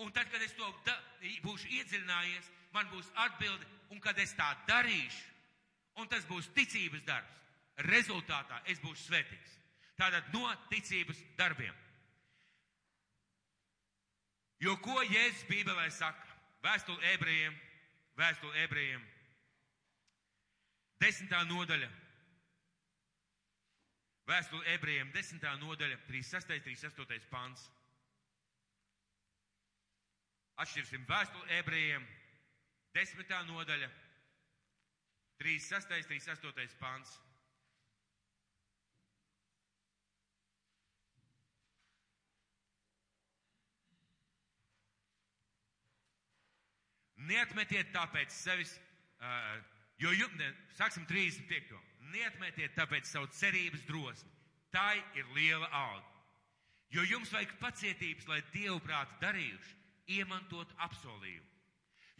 Un 0.00 0.12
tad, 0.16 0.30
kad 0.32 0.40
es 0.40 0.54
to 0.56 0.68
da, 0.86 0.94
būšu 1.44 1.68
iedziļinājies, 1.80 2.46
man 2.72 2.88
būs 2.92 3.10
atbildi, 3.26 3.66
un 3.90 4.00
kad 4.00 4.18
es 4.22 4.32
tā 4.38 4.52
darīšu, 4.68 5.26
un 5.98 6.08
tas 6.08 6.26
būs 6.28 6.50
ticības 6.54 7.02
darbs. 7.06 7.36
Rezultātā 7.88 8.60
es 8.68 8.80
būšu 8.82 9.08
svētīgs. 9.08 9.56
Tātad 9.96 10.28
no 10.34 10.48
ticības 10.70 11.18
darbiem. 11.38 11.74
Jo 14.60 14.76
ko 14.84 15.00
Jēzus 15.08 15.46
Bībelē 15.48 15.88
saka? 15.92 16.26
Vēstule 16.60 17.14
ebrejiem, 17.14 17.54
vēstule 18.20 18.64
ebrejiem, 18.66 19.04
desmitā 21.00 21.40
nodaļa. 21.48 21.88
Vēstule 24.28 24.66
ebrejiem, 24.74 25.08
desmitā 25.14 25.54
nodaļa, 25.62 25.96
36. 26.06 26.60
38. 26.66 27.30
pants. 27.32 27.64
Atšķirsim 30.60 31.08
vēstuli 31.08 31.56
ebrejiem, 31.56 32.04
desmitā 32.92 33.40
nodaļa, 33.48 33.88
36. 35.40 36.06
38. 36.06 36.76
pants. 36.78 37.16
Neatmetiet 47.30 47.88
tāpēc 47.94 48.32
sevis, 48.32 48.72
uh, 49.20 49.56
jo 50.00 50.12
jums, 50.16 50.36
ne, 50.40 50.50
sāksim 50.76 51.06
35. 51.08 51.76
Neatmetiet 52.12 52.74
tāpēc 52.76 53.08
savu 53.08 53.28
cerības 53.36 53.84
drosmi. 53.88 54.32
Tā 54.74 54.88
ir 55.18 55.28
liela 55.36 55.68
alga. 55.72 56.06
Jo 56.90 57.04
jums 57.06 57.30
vajag 57.32 57.52
pacietības, 57.62 58.26
lai 58.28 58.40
Dievu 58.52 58.80
prātu 58.82 59.14
darījuši, 59.22 59.76
iemantot 60.18 60.72
apsolījumu. 60.86 61.46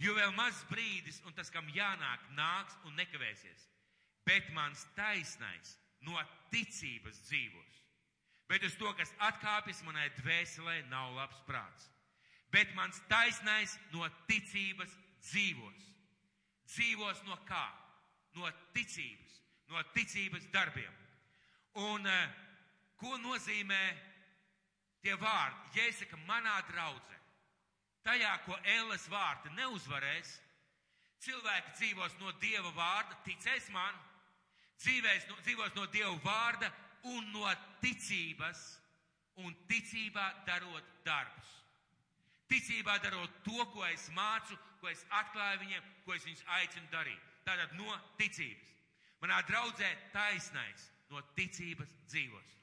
Jo 0.01 0.15
vēl 0.17 0.33
maz 0.33 0.57
brīdis, 0.71 1.21
un 1.29 1.35
tas, 1.37 1.51
kam 1.53 1.69
jānāk, 1.77 2.23
nāks 2.37 2.77
un 2.89 2.97
nekavēsies. 2.97 3.67
Bet 4.25 4.49
mans 4.57 4.87
taisnais 4.97 5.75
no 6.07 6.17
ticības 6.53 7.19
dzīvos. 7.27 7.81
Bet 8.51 8.65
uz 8.67 8.75
to, 8.81 8.89
kas 8.99 9.13
atkāpjas 9.29 9.83
manai 9.87 10.09
dvēselē, 10.17 10.81
nav 10.91 11.13
labs 11.19 11.43
prāts. 11.47 11.91
Bet 12.51 12.73
mans 12.75 12.97
taisnais 13.11 13.77
no 13.93 14.09
ticības 14.27 14.97
dzīvos. 15.29 15.85
Dzīvos 16.71 17.21
no 17.29 17.37
kā? 17.47 17.67
No 18.35 18.49
ticības, 18.75 19.37
no 19.71 19.83
ticības 19.95 20.49
darbiem. 20.55 20.97
Un 21.83 22.07
uh, 22.07 22.35
ko 22.99 23.17
nozīmē 23.23 23.81
tie 25.05 25.15
vārdi? 25.19 25.77
Ja 25.77 25.87
es 25.91 26.01
saku, 26.03 26.19
manā 26.27 26.57
draudzē, 26.71 27.20
tajā, 28.07 28.33
ko 28.47 28.57
Ēles 28.77 29.07
vārti 29.13 29.53
neuzvarēs, 29.57 30.35
cilvēki 31.25 31.75
dzīvos 31.79 32.17
no 32.21 32.33
Dieva 32.43 32.73
vārda, 32.77 33.19
ticēs 33.27 33.69
man, 33.75 33.97
dzīvēs, 34.81 35.27
no, 35.29 35.39
dzīvos 35.45 35.77
no 35.77 35.87
Dieva 35.93 36.15
vārda 36.25 36.71
un 37.11 37.31
no 37.35 37.49
ticības, 37.83 38.63
un 39.45 39.55
ticībā 39.69 40.27
darot 40.49 40.87
darbus. 41.05 41.57
Ticībā 42.51 42.99
darot 43.05 43.43
to, 43.47 43.65
ko 43.73 43.85
es 43.87 44.09
mācu, 44.17 44.57
ko 44.81 44.91
es 44.91 45.05
atklāju 45.21 45.61
viņiem, 45.63 45.93
ko 46.05 46.17
es 46.17 46.25
viņus 46.27 46.47
aicinu 46.57 46.89
darīt. 46.93 47.29
Tātad 47.47 47.77
no 47.79 47.95
ticības. 48.19 48.73
Manā 49.21 49.39
draudzē 49.49 49.89
taisnais 50.15 50.89
no 51.13 51.23
ticības 51.37 51.93
dzīvos. 52.09 52.57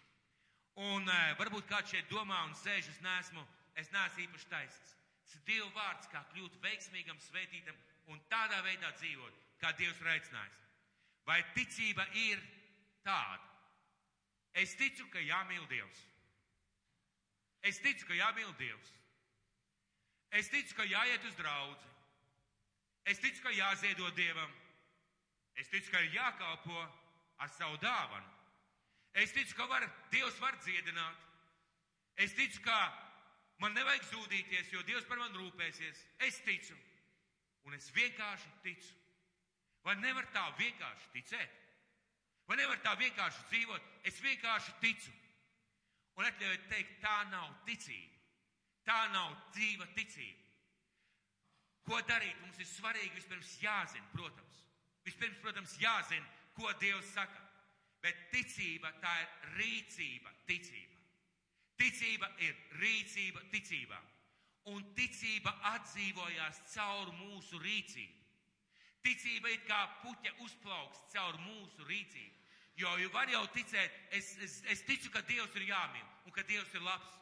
Un 0.88 1.08
uh, 1.08 1.34
varbūt 1.40 1.70
kāds 1.70 1.94
šeit 1.94 2.10
domā 2.12 2.44
un 2.46 2.54
sēž, 2.58 2.90
es 2.92 3.02
neesmu, 3.06 3.46
es 3.78 3.90
neesmu 3.94 4.26
īpaši 4.28 4.50
taisnīgs. 4.52 4.97
Dieva 5.48 5.70
vārds, 5.76 6.08
kā 6.12 6.22
kļūt 6.34 6.58
veiksmīgam, 6.64 7.20
svētītam 7.28 7.76
un 8.12 8.20
tādā 8.32 8.62
veidā 8.66 8.92
dzīvot, 9.00 9.40
kā 9.62 9.74
Dievs 9.80 10.00
ir 10.02 10.12
aicinājis. 10.14 10.60
Vai 11.28 11.42
ticība 11.56 12.06
ir 12.16 12.44
tāda? 13.04 13.44
Es 14.58 14.76
ticu, 14.80 15.06
ka 15.14 15.20
jāmīl 15.22 15.66
Dievs. 15.70 16.04
Es 17.68 17.82
ticu, 17.84 18.08
ka 18.08 18.16
jāmīl 18.16 18.54
Dievs. 18.60 18.94
Es 20.32 20.50
ticu, 20.52 20.76
ka 20.78 20.86
jāiet 20.88 21.26
uz 21.28 21.36
draudzi. 21.40 21.92
Es 23.08 23.20
ticu, 23.24 23.42
ka 23.44 23.52
jāziedo 23.56 24.10
Dievam. 24.16 24.52
Es 25.56 25.70
ticu, 25.72 25.92
ka 25.92 26.02
ir 26.04 26.16
jākalpo 26.16 26.82
ar 27.40 27.50
savu 27.56 27.78
dāvanu. 27.82 28.34
Es 29.18 29.32
ticu, 29.34 29.56
ka 29.58 29.66
var, 29.66 29.86
Dievs 30.12 30.40
var 30.40 30.58
dziedināt. 30.62 31.24
Es 32.18 32.34
ticu, 32.38 32.62
ka 32.66 32.78
man 33.62 33.74
nevajag 33.78 34.06
zūdīties, 34.12 34.72
jo 34.74 34.84
Dievs 34.88 35.08
par 35.10 35.22
mani 35.22 35.40
rūpēsies. 35.40 36.04
Es 36.28 36.42
ticu. 36.46 36.76
Un 37.68 37.76
es 37.76 37.90
vienkārši 37.96 38.52
ticu. 38.64 38.94
Vai 39.84 39.96
nevar 40.02 40.28
tā 40.36 40.44
vienkārši 40.60 41.14
ticēt? 41.16 41.64
Vai 42.48 42.58
nevar 42.60 42.80
tā 42.84 42.94
vienkārši 43.00 43.46
dzīvot? 43.52 43.88
Es 44.08 44.20
vienkārši 44.24 44.76
ticu. 44.84 45.14
Un 46.18 46.26
atļaujiet 46.26 46.68
teikt, 46.72 47.00
tā 47.04 47.18
nav 47.32 47.50
ticība. 47.68 48.16
Tā 48.88 49.00
nav 49.12 49.34
dzīva 49.52 49.88
ticība. 49.98 50.46
Ko 51.88 52.00
darīt? 52.08 52.36
Mums 52.44 52.60
ir 52.60 52.68
svarīgi 52.68 53.16
vispirms 53.16 53.52
jāzina, 53.64 54.08
protams. 54.14 54.64
Vispirms, 55.08 55.40
protams, 55.44 55.76
jāzina, 55.80 56.26
ko 56.56 56.72
Dievs 56.82 57.14
saka. 57.16 57.44
Bet 58.04 58.28
ticība 58.32 58.92
tā 59.04 59.14
ir 59.24 59.54
rīcība, 59.58 60.32
ticība. 60.50 60.97
Ticība 61.78 62.30
ir 62.42 62.56
rīcība 62.82 63.44
ticībā. 63.54 64.00
Un 64.74 64.84
ticība 64.98 65.54
atdzīvojās 65.76 66.64
caur 66.74 67.12
mūsu 67.20 67.60
rīcību. 67.62 68.16
Ticība 69.06 69.54
ir 69.54 69.62
kā 69.68 69.80
puķa 70.02 70.34
uzplauks 70.44 71.06
caur 71.14 71.38
mūsu 71.46 71.86
rīcību. 71.88 72.34
Jo, 72.78 72.92
jo 73.02 73.10
var 73.14 73.30
jau 73.32 73.46
ticēt, 73.56 73.94
es, 74.14 74.34
es, 74.44 74.60
es 74.70 74.84
ticu, 74.86 75.10
ka 75.14 75.24
Dievs 75.26 75.56
ir 75.58 75.70
jāmīl 75.70 76.06
un 76.28 76.34
ka 76.36 76.44
Dievs 76.50 76.74
ir 76.76 76.84
labs. 76.86 77.14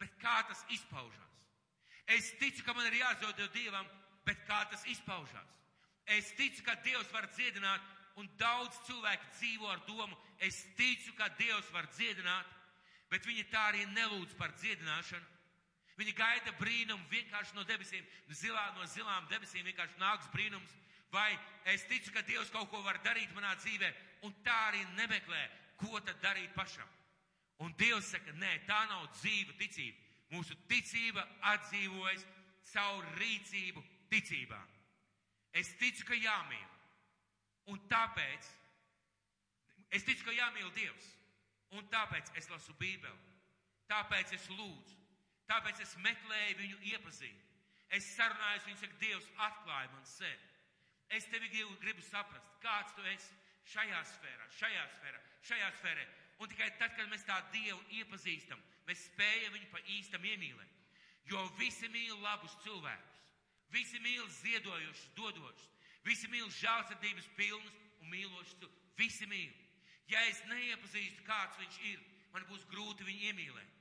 Bet 0.00 0.16
kā 0.20 0.40
tas 0.48 0.62
izpaužās? 0.74 1.36
Es 2.06 2.32
ticu, 2.40 2.64
ka 2.66 2.74
man 2.74 2.86
ir 2.88 2.98
jāzod 3.00 3.38
Dievam, 3.54 3.86
bet 4.26 4.42
kā 4.48 4.64
tas 4.70 4.82
izpaužās? 4.90 5.54
Es 6.06 6.32
ticu, 6.38 6.62
ka 6.66 6.76
Dievs 6.84 7.10
var 7.14 7.26
dziedināt, 7.34 7.82
un 8.16 8.28
daudz 8.40 8.76
cilvēku 8.86 9.30
dzīvo 9.38 9.70
ar 9.70 9.80
domu, 9.88 10.16
es 10.38 10.58
ticu, 10.78 11.14
ka 11.18 11.28
Dievs 11.38 11.70
var 11.74 11.88
dziedināt, 11.96 12.52
Bet 13.10 13.26
viņi 13.26 13.46
tā 13.52 13.68
arī 13.70 13.84
nelūdz 13.94 14.34
par 14.38 14.54
dziedināšanu. 14.58 15.34
Viņi 15.96 16.12
gaida 16.12 16.52
brīnumu 16.60 17.08
vienkārši 17.08 17.56
no 17.56 17.64
debesīm, 17.64 18.04
zilā, 18.28 18.66
no 18.76 18.84
zilām 18.92 19.28
debesīm 19.30 19.64
vienkārši 19.64 19.96
nāks 20.00 20.28
brīnums. 20.34 20.74
Vai 21.12 21.30
es 21.72 21.86
ticu, 21.88 22.12
ka 22.12 22.24
Dievs 22.26 22.50
kaut 22.52 22.68
ko 22.68 22.82
var 22.84 22.98
darīt 23.04 23.32
manā 23.32 23.54
dzīvē, 23.62 23.88
un 24.26 24.34
tā 24.44 24.56
arī 24.68 24.82
nemeklē, 24.98 25.42
ko 25.80 26.00
tad 26.04 26.20
darīt 26.20 26.52
pašam. 26.56 26.88
Un 27.64 27.72
Dievs 27.80 28.10
saka, 28.12 28.34
nē, 28.36 28.52
tā 28.68 28.82
nav 28.90 29.06
dzīva 29.14 29.56
ticība. 29.56 30.02
Mūsu 30.34 30.56
ticība 30.68 31.22
atdzīvojas 31.54 32.26
caur 32.72 33.06
rīcību 33.16 33.84
ticībā. 34.10 34.58
Es 35.56 35.70
ticu, 35.80 36.04
ka 36.10 36.18
jāmīl. 36.18 36.66
Un 37.72 37.80
tāpēc 37.88 38.50
es 39.96 40.04
ticu, 40.04 40.26
ka 40.26 40.34
jāmīl 40.36 40.68
Dievs. 40.76 41.15
Un 41.74 41.88
tāpēc 41.90 42.30
es 42.38 42.50
lasu 42.52 42.74
Bībeli. 42.78 43.34
Tāpēc 43.90 44.34
es 44.36 44.46
lūdzu. 44.50 44.94
Tāpēc 45.50 45.80
es 45.82 45.94
meklēju 46.02 46.58
viņu 46.60 46.78
iepazīt. 46.92 47.42
Es 47.94 48.06
sarunājos, 48.16 48.66
viņš 48.66 48.80
saka, 48.82 48.98
Dievs 49.02 49.26
atklāja 49.46 49.90
man 49.92 50.06
sevi. 50.10 50.54
Es 51.14 51.26
tevi 51.30 51.48
gribu, 51.52 51.76
gribu 51.82 52.02
saprast, 52.02 52.54
kāds 52.62 52.94
tu 52.96 53.04
esi 53.06 53.34
šajā 53.70 54.00
sfērā, 54.10 54.48
šajā 54.58 54.86
sfērā, 54.96 55.20
šajā 55.46 55.68
sfērā. 55.78 56.06
Un 56.42 56.50
tikai 56.50 56.72
tad, 56.80 56.96
kad 56.96 57.06
mēs 57.10 57.24
tā 57.26 57.36
Dievu 57.54 57.78
iepazīstam, 58.00 58.62
mēs 58.88 59.06
spējam 59.12 59.54
viņu 59.54 59.70
pa 59.70 59.82
īstam 59.94 60.26
iemīlēt. 60.26 60.72
Jo 61.30 61.42
visi 61.58 61.88
mīl 61.90 62.18
labus 62.22 62.54
cilvēkus, 62.64 63.22
visi 63.74 64.02
mīl 64.02 64.26
ziedojošus, 64.42 65.06
dodošus, 65.16 65.70
visi 66.06 66.30
mīl 66.30 66.50
žēlsirdības 66.58 67.30
pilnus 67.38 67.78
un 68.02 68.10
mīlošus. 68.12 68.66
Visi 68.96 69.26
mīl. 69.30 69.50
Ja 70.10 70.22
es 70.30 70.38
neiepazīstu, 70.50 71.24
kāds 71.26 71.58
viņš 71.58 71.78
ir, 71.90 72.02
man 72.34 72.46
būs 72.50 72.66
grūti 72.70 73.06
viņu 73.06 73.30
iemīlēt. 73.30 73.72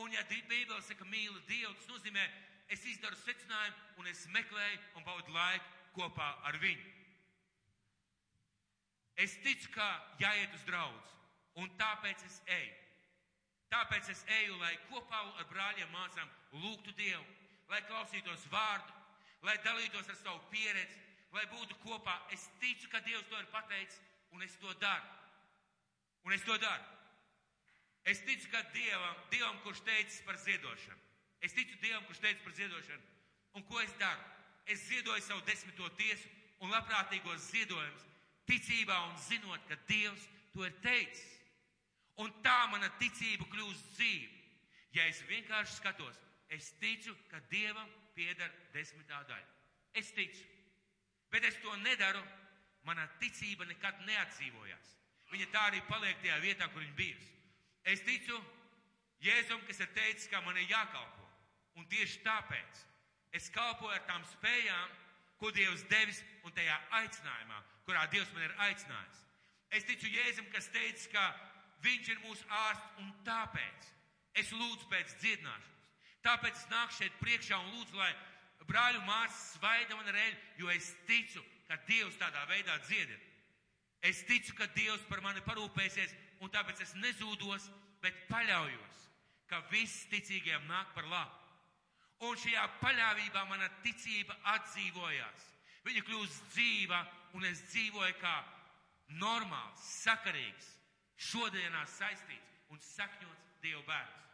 Un 0.00 0.12
ja 0.12 0.24
Bībele 0.26 0.80
saka, 0.82 1.06
mīli 1.06 1.40
Dievu, 1.46 1.74
tas 1.78 1.90
nozīmē, 1.92 2.24
es 2.72 2.84
izdaru 2.88 3.16
secinājumu 3.20 4.00
un 4.00 4.08
es 4.10 4.24
meklēju 4.34 4.80
un 4.98 5.04
pavadu 5.06 5.34
laiku 5.36 5.74
kopā 5.94 6.30
ar 6.48 6.58
viņu. 6.62 6.92
Es 9.22 9.36
ticu, 9.44 9.70
ka 9.76 9.86
jāiet 10.18 10.54
uz 10.56 10.64
draudz, 10.66 11.12
un 11.62 11.70
tāpēc 11.78 12.24
es 12.26 12.40
eju. 12.50 12.72
Tāpēc 13.70 14.10
es 14.10 14.24
eju, 14.40 14.56
lai 14.58 14.72
kopā 14.88 15.20
ar 15.38 15.46
brāļiem 15.50 15.92
mācām 15.94 16.30
lūgtu 16.64 16.94
Dievu, 16.98 17.24
lai 17.70 17.80
klausītos 17.86 18.48
vārdu, 18.50 18.90
lai 19.46 19.54
dalītos 19.62 20.08
ar 20.10 20.18
savu 20.18 20.40
pieredzi, 20.50 20.98
lai 21.34 21.44
būtu 21.52 21.78
kopā. 21.84 22.16
Es 22.34 22.48
ticu, 22.62 22.90
ka 22.90 23.02
Dievs 23.06 23.28
to 23.30 23.38
ir 23.38 23.50
pateicis, 23.54 24.00
un 24.34 24.42
es 24.42 24.56
to 24.62 24.74
daru. 24.82 25.23
Un 26.24 26.32
es 26.32 26.44
to 26.44 26.56
daru. 26.58 26.84
Es 28.04 28.20
ticu, 28.24 28.48
ka 28.52 28.62
Dievam, 28.72 29.16
Dievam, 29.32 29.60
kurš 29.64 29.80
teicis 29.84 30.20
par 30.26 30.36
ziedošanu. 30.36 31.00
Es 31.40 31.52
ticu 31.56 31.76
Dievam, 31.80 32.04
kurš 32.08 32.20
teicis 32.20 32.44
par 32.44 32.56
ziedošanu. 32.56 33.02
Un 33.54 33.64
ko 33.68 33.80
es 33.80 33.92
daru? 34.00 34.24
Es 34.66 34.86
ziedoju 34.88 35.22
savu 35.22 35.44
desmito 35.44 35.88
tiesu 35.96 36.28
un 36.64 36.72
labprātīgos 36.72 37.50
ziedojumus, 37.52 38.04
ticībā 38.48 38.96
un 39.08 39.16
zinot, 39.20 39.64
ka 39.68 39.76
Dievs 39.88 40.24
to 40.52 40.64
ir 40.64 40.76
teicis. 40.84 41.30
Un 42.20 42.30
tā 42.44 42.56
mana 42.70 42.88
ticība 43.00 43.46
kļūst 43.50 43.92
dzīva. 43.96 44.42
Ja 44.94 45.08
es 45.10 45.20
vienkārši 45.28 45.80
skatos, 45.80 46.18
es 46.48 46.70
ticu, 46.80 47.16
ka 47.30 47.40
Dievam 47.50 47.90
pieder 48.14 48.52
desmitā 48.72 49.24
daļa. 49.28 49.48
Es 49.98 50.12
ticu. 50.14 50.44
Bet 51.32 51.44
es 51.48 51.56
to 51.62 51.74
nedaru, 51.82 52.22
mana 52.86 53.08
ticība 53.18 53.66
nekad 53.66 54.04
neatdzīvojās. 54.06 54.92
Viņa 55.34 55.48
tā 55.50 55.62
arī 55.68 55.80
paliek 55.88 56.20
tajā 56.22 56.40
vietā, 56.42 56.68
kur 56.70 56.82
viņa 56.84 56.98
bijusi. 56.98 57.30
Es 57.90 58.02
ticu 58.06 58.38
Jēzum, 59.24 59.62
kas 59.66 59.80
ir 59.80 59.90
teicis, 59.96 60.28
ka 60.30 60.40
man 60.44 60.56
ir 60.60 60.68
jākalpo. 60.70 61.24
Un 61.80 61.88
tieši 61.90 62.20
tāpēc 62.22 62.84
es 63.34 63.48
kalpoju 63.50 63.90
ar 63.96 64.04
tām 64.06 64.22
spējām, 64.36 64.92
ko 65.40 65.50
Dievs 65.50 65.82
devis 65.90 66.20
un 66.46 66.54
tajā 66.54 66.76
aicinājumā, 67.00 67.58
kurā 67.88 68.04
Dievs 68.12 68.30
man 68.36 68.46
ir 68.46 68.54
aicinājis. 68.68 69.24
Es 69.74 69.88
ticu 69.88 70.12
Jēzum, 70.12 70.46
kas 70.54 70.70
teica, 70.70 71.10
ka 71.16 71.24
Viņš 71.84 72.10
ir 72.14 72.20
mūsu 72.24 72.46
ārsts 72.48 73.02
un 73.02 73.10
tāpēc 73.26 73.88
es 74.40 74.52
lūdzu 74.56 74.88
pēc 74.88 75.16
dziedināšanas. 75.20 75.72
Tāpēc 76.24 76.56
es 76.56 76.70
nāku 76.70 76.96
šeit 76.96 77.18
priekšā 77.20 77.58
un 77.60 77.74
lūdzu, 77.74 77.98
lai 77.98 78.12
brāļu 78.64 79.02
māsas 79.04 79.58
svaida 79.58 79.98
man 79.98 80.08
ar 80.08 80.20
eļu, 80.22 80.38
jo 80.62 80.70
es 80.72 80.88
ticu, 81.08 81.42
ka 81.68 81.76
Dievs 81.88 82.16
tādā 82.20 82.46
veidā 82.48 82.78
dziedina. 82.86 83.20
Es 84.04 84.20
ticu, 84.28 84.52
ka 84.58 84.68
Dievs 84.76 85.04
par 85.08 85.22
mani 85.24 85.40
parūpēsies 85.46 86.12
un 86.44 86.52
tāpēc 86.52 86.82
es 86.84 86.92
nezūdos, 87.00 87.70
bet 88.04 88.18
paļaujos, 88.28 88.98
ka 89.48 89.62
viss 89.70 90.04
ticīgiem 90.12 90.66
nāk 90.68 90.92
par 90.96 91.08
labu. 91.08 91.40
Un 92.24 92.36
šajā 92.40 92.64
paļāvībā 92.82 93.44
mana 93.48 93.70
ticība 93.84 94.36
atdzīvojās. 94.54 95.46
Viņa 95.84 96.02
kļūst 96.06 96.50
dzīva, 96.52 97.00
un 97.36 97.46
es 97.48 97.62
dzīvoju 97.72 98.16
kā 98.20 98.34
normāls, 99.20 99.88
sakarīgs, 100.04 100.68
šodienās 101.30 101.96
saistīts 101.98 102.60
un 102.72 102.80
sakņots 102.80 103.56
Dieva 103.64 103.82
bērns. 103.88 104.24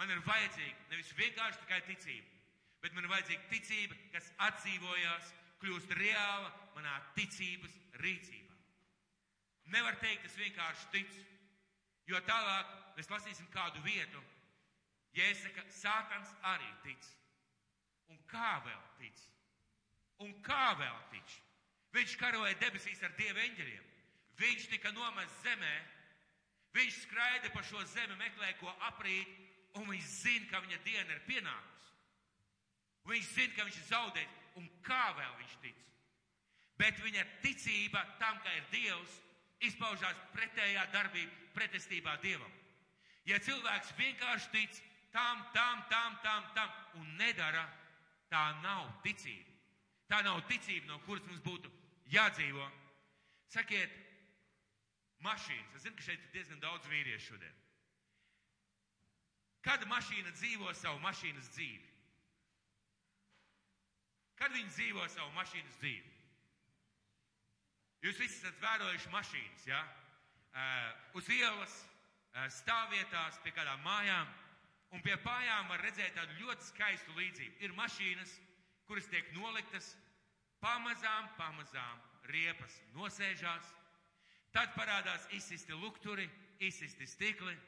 Man 0.00 0.10
ir 0.12 0.22
vajadzīga 0.26 0.90
nevis 0.90 1.12
vienkārši 1.18 1.62
tikai 1.62 1.80
ticība, 1.86 2.40
bet 2.82 2.94
man 2.94 3.06
ir 3.06 3.12
vajadzīga 3.14 3.50
ticība, 3.52 3.98
kas 4.12 4.32
atdzīvojās, 4.48 5.30
kļūst 5.62 5.94
reāla 5.98 6.50
manā 6.74 6.98
ticības 7.16 7.78
rīcībā. 8.02 8.45
Nevar 9.74 9.98
teikt, 10.02 10.26
es 10.28 10.36
vienkārši 10.38 10.90
ticu. 10.94 11.22
Jo 12.06 12.20
tālāk 12.26 12.70
mēs 12.98 13.10
lasīsim 13.10 13.48
kādu 13.54 13.82
vietu. 13.82 14.22
Jēzus 15.16 15.48
saka, 15.48 15.64
Sātans 15.72 16.34
arī 16.52 16.68
tic. 16.84 17.08
Un 18.12 18.20
kā 18.30 18.60
vēl 18.62 18.82
tic? 19.00 19.22
Un 20.22 20.32
kā 20.44 20.76
vēl 20.78 20.98
tic? 21.10 21.36
Viņš 21.96 22.16
karoja 22.20 22.54
debesīs 22.60 23.02
ar 23.02 23.14
dievu 23.18 23.40
eņģeļiem. 23.42 23.86
Viņš 24.38 24.68
tika 24.70 24.92
nomests 24.92 25.42
zemē. 25.42 25.74
Viņš 26.76 27.00
skraida 27.06 27.50
pa 27.54 27.62
šo 27.64 27.80
zemi, 27.88 28.18
meklē, 28.20 28.52
ko 28.60 28.68
aprīt, 28.90 29.30
un 29.80 29.88
viņš 29.88 30.08
zina, 30.12 30.48
ka 30.50 30.60
viņa 30.60 30.78
diena 30.84 31.14
ir 31.14 31.22
pienākusi. 31.24 31.94
Viņš 33.08 33.30
zina, 33.32 33.54
ka 33.56 33.64
viņš 33.64 33.78
ir 33.80 33.86
zaudējis, 33.88 34.40
un 34.60 34.68
kā 34.84 35.04
vēl 35.16 35.36
viņš 35.40 35.54
tic. 35.62 35.84
Bet 36.76 37.00
viņa 37.00 37.24
ticība 37.40 38.02
tam, 38.20 38.36
ka 38.44 38.52
ir 38.52 38.66
Dievs, 38.74 39.14
izpaužās 39.64 40.16
pretējā 40.34 40.84
darbība, 40.92 41.32
pretestībā 41.56 42.16
Dievam. 42.22 42.52
Ja 43.26 43.38
cilvēks 43.42 43.94
vienkārši 43.98 44.50
tic 44.52 44.80
tam, 45.12 45.42
tam, 45.54 45.82
tam, 45.90 46.18
tam, 46.22 46.44
tam 46.54 47.00
un 47.00 47.14
nedara, 47.18 47.64
tā 48.30 48.44
nav 48.62 48.90
ticība. 49.02 49.54
Tā 50.06 50.20
nav 50.22 50.42
ticība, 50.46 50.86
no 50.86 51.00
kuras 51.06 51.24
mums 51.26 51.42
būtu 51.42 51.70
jādzīvo. 52.12 52.66
Sakiet, 53.50 53.90
mašīnas. 55.24 55.74
Es 55.74 55.86
zinu, 55.86 55.96
ka 55.96 56.06
šeit 56.06 56.20
ir 56.20 56.34
diezgan 56.34 56.60
daudz 56.62 56.86
vīriešu 56.90 57.32
šodien. 57.32 57.62
Kad 59.66 59.86
mašīna 59.90 60.30
dzīvo 60.36 60.70
savu 60.78 61.00
mašīnas 61.02 61.48
dzīvi? 61.56 61.94
Kad 64.38 64.52
viņi 64.54 64.74
dzīvo 64.76 65.08
savu 65.10 65.32
mašīnas 65.34 65.80
dzīvi? 65.80 66.15
Jūs 68.06 68.20
visi 68.22 68.36
esat 68.38 68.60
vērojuši 68.62 69.08
mašīnas, 69.10 69.62
ja? 69.66 69.80
Uh, 70.54 71.16
uz 71.18 71.26
ielas, 71.34 71.72
uh, 72.36 72.44
stāvvietās, 72.54 73.40
pie 73.42 73.50
kādām 73.56 73.80
mājām. 73.82 74.28
Un 74.94 75.02
pie 75.02 75.16
mājām 75.24 75.72
var 75.72 75.82
redzēt 75.82 76.14
tādu 76.14 76.36
ļoti 76.38 76.68
skaistu 76.68 77.16
līdzību. 77.16 77.56
Ir 77.66 77.74
mašīnas, 77.74 78.36
kuras 78.86 79.10
tiek 79.10 79.32
noliktas, 79.34 79.90
pamazām, 80.62 81.32
pamazām 81.40 81.98
riepas 82.30 82.78
nosēžās. 82.94 83.74
Tad 84.54 84.70
parādās 84.78 85.26
izsisti 85.34 85.74
lukturi, 85.74 86.30
izsisti 86.62 87.10
stikli. 87.10 87.58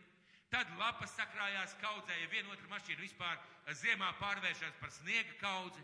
Tad 0.55 0.71
lapas 0.79 1.19
sakrājās 1.19 1.75
kaudzē, 1.83 2.15
ja 2.15 2.31
vienotru 2.31 2.71
mašīnu 2.71 3.03
vispār 3.03 3.43
ziemā 3.83 4.15
pārvēršas 4.23 4.79
par 4.79 4.95
sniega 5.03 5.35
kaudzi. 5.43 5.83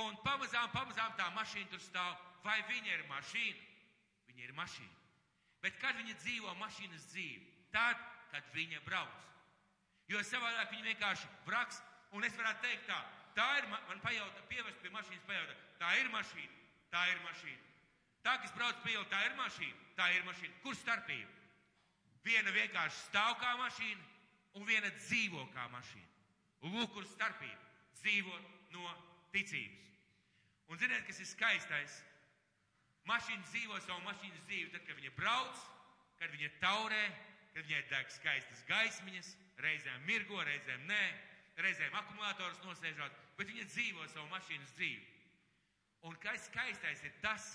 Un 0.00 0.16
pamazām, 0.24 0.72
pamazām 0.72 1.12
tā 1.20 1.28
mašīna 1.36 1.68
tur 1.76 1.84
stāv. 1.84 2.31
Vai 2.42 2.58
viņa 2.68 2.96
ir 2.96 3.04
mašīna? 3.10 3.64
Viņa 4.28 4.44
ir 4.46 4.54
mašīna. 4.58 5.00
Bet 5.62 5.78
kad 5.82 5.98
viņa 5.98 6.14
dzīvo 6.18 6.54
mašīnas 6.58 7.08
dzīvi? 7.12 7.50
Tad, 7.74 7.98
kad 8.32 8.48
viņa 8.54 8.80
brauc. 8.86 9.18
Jo 10.10 10.22
savādāk 10.26 10.72
viņa 10.72 10.88
vienkārši 10.90 11.28
braks, 11.46 11.78
un 12.12 12.24
es 12.26 12.34
varētu 12.36 12.64
teikt 12.66 12.88
tā, 12.90 12.98
tā 13.36 13.46
ir, 13.60 13.68
man 13.70 14.02
pajautā, 14.04 14.42
pievest 14.50 14.80
pie 14.82 14.90
mašīnas 14.92 15.28
pajautā, 15.28 15.54
tā 15.80 15.92
ir 16.00 16.10
mašīna, 16.12 16.58
tā 16.92 17.04
ir 17.12 17.22
mašīna. 17.26 17.68
Tā, 18.22 18.36
kas 18.42 18.54
brauc 18.54 18.82
pie 18.84 18.96
ielu, 18.96 19.06
tā 19.10 19.22
ir 19.26 19.36
mašīna, 19.38 19.86
tā 19.98 20.08
ir 20.16 20.26
mašīna. 20.26 20.58
Kur 20.62 20.76
starpība? 20.78 21.30
Viena 22.26 22.52
vienkārši 22.54 22.98
stāv 23.08 23.38
kā 23.40 23.54
mašīna, 23.58 24.02
un 24.58 24.66
viena 24.68 24.90
dzīvo 24.98 25.46
kā 25.54 25.66
mašīna. 25.72 26.10
Lūk, 26.62 26.92
kur 26.94 27.06
starpība. 27.14 27.58
Dzīvot 28.02 28.74
no 28.74 28.92
ticības. 29.34 29.78
Un 30.70 30.78
ziniet, 30.78 31.02
kas 31.06 31.18
ir 31.22 31.28
skaistais? 31.30 31.98
Mašīna 33.08 33.42
dzīvo 33.50 33.78
savu 33.82 34.02
mašīnas 34.06 34.44
dzīvi, 34.46 34.70
tad, 34.74 34.84
kad 34.86 34.98
viņa 35.00 35.12
brauc, 35.16 35.62
kad 36.20 36.34
viņa 36.36 36.50
taurē, 36.62 37.02
kad 37.54 37.66
viņai 37.66 37.82
deg 37.90 38.12
skaistas 38.14 38.62
gaismiņas, 38.68 39.32
reizēm 39.62 40.06
mirgo, 40.06 40.38
reizēm 40.46 40.86
nē, 40.86 41.02
reizēm 41.62 41.96
akumulators 41.98 42.62
nosēžot, 42.66 43.18
bet 43.38 43.50
viņa 43.50 43.66
dzīvo 43.72 44.06
savu 44.12 44.28
mašīnas 44.32 44.76
dzīvi. 44.78 45.08
Un 46.08 46.16
kas 46.22 46.46
skaistais 46.48 47.02
ir 47.06 47.14
tas, 47.22 47.48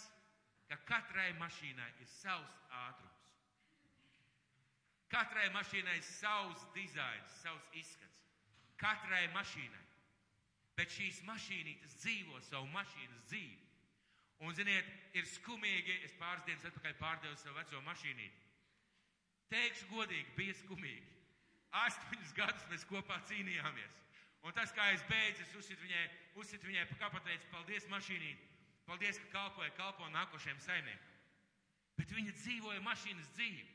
ka 0.68 0.78
katrai 0.88 1.32
mašīnai 1.40 1.88
ir 2.04 2.10
savs 2.12 2.60
ātrums. 2.84 3.18
Katrai 5.12 5.48
mašīnai 5.56 5.96
ir 5.96 6.04
savs 6.04 6.64
dizains, 6.76 7.36
savs 7.42 7.68
izskats. 7.80 8.26
Katrai 8.80 9.26
mašīnai. 9.36 9.86
Bet 10.78 10.92
šīs 10.94 11.24
mašīnītes 11.26 11.96
dzīvo 12.04 12.42
savu 12.50 12.68
mašīnas 12.76 13.24
dzīvi. 13.32 13.67
Un, 14.46 14.54
ziniet, 14.54 14.90
ir 15.18 15.26
skumīgi, 15.26 15.96
es 16.06 16.14
pāris 16.20 16.46
dienas 16.46 16.66
atpakaļ 16.70 16.98
pārdevu 17.00 17.38
savu 17.42 17.58
veco 17.58 17.82
mašīnīti. 17.88 18.44
Teikšu 19.50 19.88
godīgi, 19.90 20.36
bija 20.38 20.58
skumīgi. 20.60 21.16
Astoņus 21.86 22.36
gadus 22.38 22.68
mēs 22.72 22.86
kopā 22.90 23.18
cīnījāmies. 23.30 23.96
Un 24.46 24.54
tas, 24.56 24.72
kā 24.76 24.92
es 24.94 25.02
beidzu, 25.10 25.44
es 25.44 25.56
uzsit 25.58 25.82
viņai, 25.82 26.04
uzsit 26.40 26.64
viņai 26.64 26.86
pa 26.92 27.00
kapateicu, 27.06 27.50
paldies 27.52 27.88
mašīnīt, 27.92 28.44
paldies, 28.86 29.18
ka 29.24 29.32
kalpoja, 29.34 29.74
kalpo 29.80 30.08
nākošajiem 30.14 30.62
saimniekiem. 30.64 31.16
Bet 31.98 32.14
viņa 32.14 32.36
dzīvoja 32.38 32.84
mašīnas 32.86 33.34
dzīvi. 33.34 33.66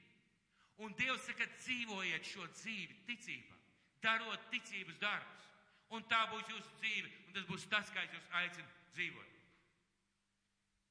Un 0.87 0.95
Dievs 0.99 1.27
saka, 1.27 1.49
dzīvojiet 1.59 2.27
šo 2.27 2.47
dzīvi 2.55 3.03
ticībā, 3.09 3.59
darot 4.05 4.47
ticības 4.55 5.03
darbus. 5.03 5.51
Un 5.93 6.07
tā 6.09 6.23
būs 6.31 6.49
jūsu 6.49 6.79
dzīve, 6.79 7.11
un 7.27 7.37
tas 7.37 7.51
būs 7.51 7.69
tas, 7.69 7.91
kā 7.93 8.07
es 8.07 8.15
jūs 8.15 8.31
aicinu 8.41 8.69
dzīvot. 8.95 9.32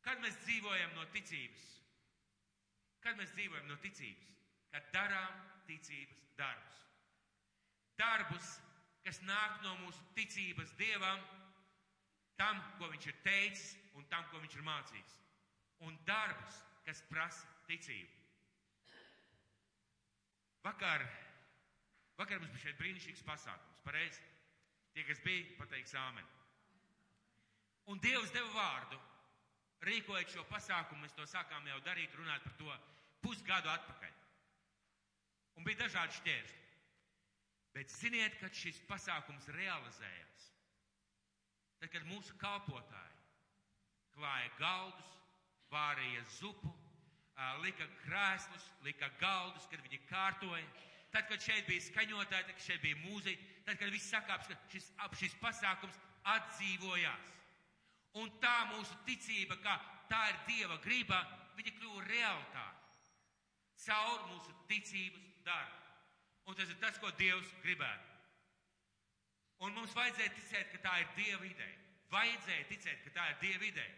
Kad 0.05 0.21
mēs 0.23 0.37
dzīvojam 0.45 0.95
no 0.97 1.05
ticības? 1.13 1.67
Kad 3.01 3.17
mēs 3.19 3.33
dzīvojam 3.37 3.67
no 3.69 3.77
ticības? 3.83 4.31
Kad 4.71 4.87
darām 4.95 5.37
ticības 5.67 6.21
darbus. 6.39 6.79
Darbus, 7.99 8.49
kas 9.05 9.21
nāk 9.27 9.61
no 9.65 9.75
mūsu 9.83 10.05
ticības 10.17 10.73
Dievam, 10.79 11.21
tam, 12.39 12.61
ko 12.79 12.89
Viņš 12.93 13.09
ir 13.11 13.19
teicis 13.25 13.75
un 13.99 14.07
tam, 14.09 14.25
ko 14.31 14.41
Viņš 14.41 14.57
ir 14.57 14.65
mācījis. 14.65 15.17
Un 15.85 15.97
darbus, 16.07 16.57
kas 16.85 17.03
prasa 17.09 17.49
ticību. 17.69 18.17
Vakar, 20.65 21.05
vakar 22.19 22.41
mums 22.41 22.51
bija 22.53 22.67
šeit 22.67 22.77
brīnišķīgs 22.81 23.23
pasākums, 23.25 23.81
pareizi? 23.85 24.21
Tie, 24.93 25.05
kas 25.07 25.21
bija, 25.25 25.47
pateiks 25.57 25.95
āmen. 25.97 26.27
Un 27.89 28.01
Dievs 28.03 28.33
deva 28.35 28.51
vārdu, 28.53 28.99
rīkojot 29.85 30.33
šo 30.33 30.45
pasākumu, 30.49 31.01
mēs 31.05 31.15
to 31.17 31.25
sākām 31.29 31.67
jau 31.69 31.79
darīt, 31.85 32.13
runāt 32.17 32.43
par 32.45 32.57
to 32.59 32.75
pusgadu 33.21 33.71
atpakaļ. 33.71 34.17
Un 35.57 35.67
bija 35.67 35.83
dažādi 35.83 36.17
šķēršļi. 36.19 36.59
Bet 37.75 37.93
ziniet, 37.93 38.35
kad 38.41 38.55
šis 38.55 38.81
pasākums 38.89 39.47
realizējās, 39.55 40.47
tad, 41.79 41.89
kad 41.93 42.07
mūsu 42.09 42.35
kalpotāji 42.41 43.19
klāja 44.11 44.49
galdus, 44.59 45.11
vārīja 45.71 46.23
zupu, 46.35 46.71
lika 47.63 47.87
krēslus, 48.03 48.65
lika 48.85 49.07
galdus, 49.21 49.67
kad 49.71 49.81
viņi 49.85 50.01
kārtoja, 50.09 50.65
tad, 51.13 51.27
kad 51.29 51.41
šeit 51.41 51.67
bija 51.69 51.85
skaņotāji, 51.87 52.47
tad, 52.47 52.51
kad 52.57 52.65
šeit 52.65 52.83
bija 52.83 52.99
mūziķi, 53.05 53.47
tad, 53.65 53.79
kad 53.79 53.93
viss 53.95 54.11
sakāps, 54.11 54.51
šis, 54.73 54.91
šis 55.23 55.37
pasākums 55.41 56.01
atdzīvojās. 56.35 57.31
Un 58.19 58.31
tā 58.43 58.55
mūsu 58.73 58.97
ticība, 59.07 59.55
ka 59.63 59.77
tā 60.11 60.21
ir 60.31 60.39
Dieva 60.49 60.77
griba, 60.83 61.21
viņa 61.55 61.75
kļuva 61.77 62.07
realitāte. 62.09 62.99
Caur 63.85 64.25
mūsu 64.29 64.55
ticības 64.69 65.29
darbu. 65.45 65.77
Un 66.49 66.57
tas 66.57 66.69
ir 66.69 66.79
tas, 66.81 66.97
ko 66.99 67.11
Dievs 67.17 67.47
gribētu. 67.63 68.09
Un 69.61 69.75
mums 69.77 69.93
vajadzēja 69.95 70.33
ticēt, 70.35 70.71
ka 70.73 70.81
tā 70.83 70.93
ir 71.03 71.11
Dieva 71.17 71.45
ideja. 71.47 71.77
Vajadzēja 72.11 72.67
ticēt, 72.71 73.03
ka 73.05 73.13
tā 73.15 73.27
ir 73.31 73.37
Dieva 73.45 73.67
ideja. 73.69 73.97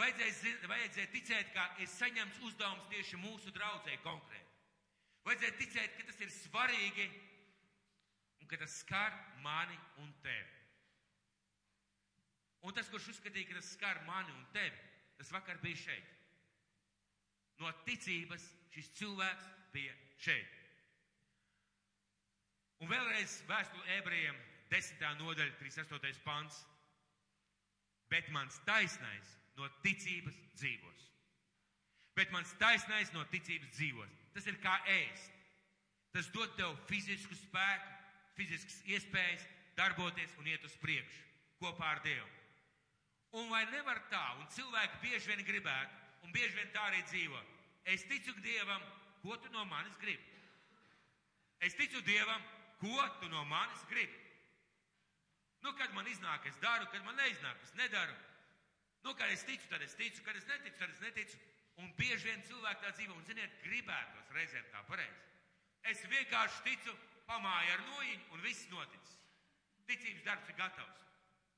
Vajadzēja, 0.00 0.54
vajadzēja 0.70 1.10
ticēt, 1.12 1.52
ka 1.54 1.66
ir 1.84 1.90
saņemts 1.92 2.40
uzdevums 2.48 2.88
tieši 2.90 3.20
mūsu 3.20 3.52
draudzē 3.52 3.98
konkrēti. 4.02 4.48
Vajadzēja 5.26 5.58
ticēt, 5.60 5.98
ka 5.98 6.08
tas 6.08 6.24
ir 6.24 6.32
svarīgi 6.34 7.06
un 8.40 8.48
ka 8.50 8.58
tas 8.64 8.80
skar 8.80 9.14
mani 9.44 9.76
un 10.02 10.10
tevi. 10.24 10.61
Un 12.62 12.74
tas, 12.74 12.88
kurš 12.90 13.10
uzskatīja, 13.16 13.48
ka 13.50 13.58
tas 13.58 13.72
skar 13.74 14.00
mani 14.06 14.32
un 14.36 14.42
tevi, 14.54 14.78
tas 15.18 15.32
vakar 15.34 15.58
bija 15.62 15.80
šeit. 15.82 16.10
No 17.58 17.70
ticības 17.86 18.44
šis 18.74 18.90
cilvēks 18.98 19.48
bija 19.74 19.94
šeit. 20.22 20.58
Un 22.82 22.90
vēlreiz 22.90 23.36
vēstule 23.46 23.98
ebrejiem, 23.98 24.38
10. 24.72 25.02
nodaļa, 25.20 25.54
38. 25.60 26.22
pants. 26.24 26.62
Bet 28.10 28.28
mans 28.34 28.58
taisnais 28.66 29.36
no 29.56 29.68
ticības 29.84 30.38
dzīvos. 30.58 31.06
Bet 32.16 32.32
mans 32.34 32.50
taisnais 32.60 33.12
no 33.14 33.22
ticības 33.32 33.70
dzīvos. 33.76 34.18
Tas 34.34 34.48
ir 34.50 34.58
kā 34.64 34.74
ēst. 34.90 35.38
Tas 36.12 36.28
dod 36.34 36.52
tev 36.58 36.74
fizisku 36.90 37.36
spēku, 37.38 37.94
fiziskas 38.36 38.82
iespējas 38.90 39.46
darboties 39.78 40.34
un 40.40 40.50
iet 40.50 40.64
uz 40.68 40.74
priekšu 40.82 41.22
kopā 41.62 41.94
ar 41.94 42.02
Dievu. 42.04 42.41
Un 43.32 43.48
vai 43.48 43.62
nevar 43.72 44.00
tā, 44.12 44.22
un 44.40 44.48
cilvēki 44.52 44.98
bieži 45.00 45.30
vien 45.30 45.44
gribētu, 45.46 46.00
un 46.26 46.32
bieži 46.34 46.56
vien 46.58 46.72
tā 46.74 46.82
arī 46.90 47.00
dzīvo. 47.08 47.38
Es 47.88 48.04
ticu 48.04 48.34
Dievam, 48.44 48.82
ko 49.22 49.38
tu 49.40 49.48
no 49.54 49.64
manis 49.70 49.96
gribi? 50.02 50.26
Es 51.64 51.74
ticu 51.78 52.02
Dievam, 52.04 52.42
ko 52.82 53.06
tu 53.20 53.30
no 53.32 53.44
manis 53.48 53.80
gribi? 53.88 54.18
Nu, 55.62 55.72
kad 55.78 55.94
man 55.94 56.08
iznāk, 56.10 56.44
es 56.50 56.58
daru, 56.60 56.88
kad 56.92 57.04
man 57.06 57.16
neiznāk, 57.16 57.60
es 57.62 57.72
nedaru. 57.78 58.14
Nu, 59.06 59.14
kad 59.18 59.30
es 59.30 59.44
ticu, 59.46 59.64
tad 59.70 59.82
es 59.82 59.94
ticu, 59.98 60.22
kad 60.26 60.36
es 60.36 60.46
neticu, 60.50 60.78
tad 60.78 60.90
es 60.90 61.00
neticu. 61.00 61.38
Un 61.80 61.92
bieži 61.96 62.28
vien 62.28 62.42
cilvēki 62.46 62.84
tā 62.84 62.90
dzīvo, 62.98 63.14
un 63.16 63.24
ziniet, 63.26 63.54
gribētos 63.64 64.34
reizēm 64.36 64.66
tā 64.74 64.82
pareizi. 64.90 65.22
Es 65.88 66.02
vienkārši 66.10 66.66
ticu, 66.66 66.94
pamāju 67.30 67.72
ar 67.76 67.86
nojiņu, 67.88 68.26
un 68.34 68.44
viss 68.44 68.68
noticis. 68.74 69.16
Ticības 69.88 70.26
darbs 70.26 70.52
ir 70.52 70.58
gatavs. 70.58 71.06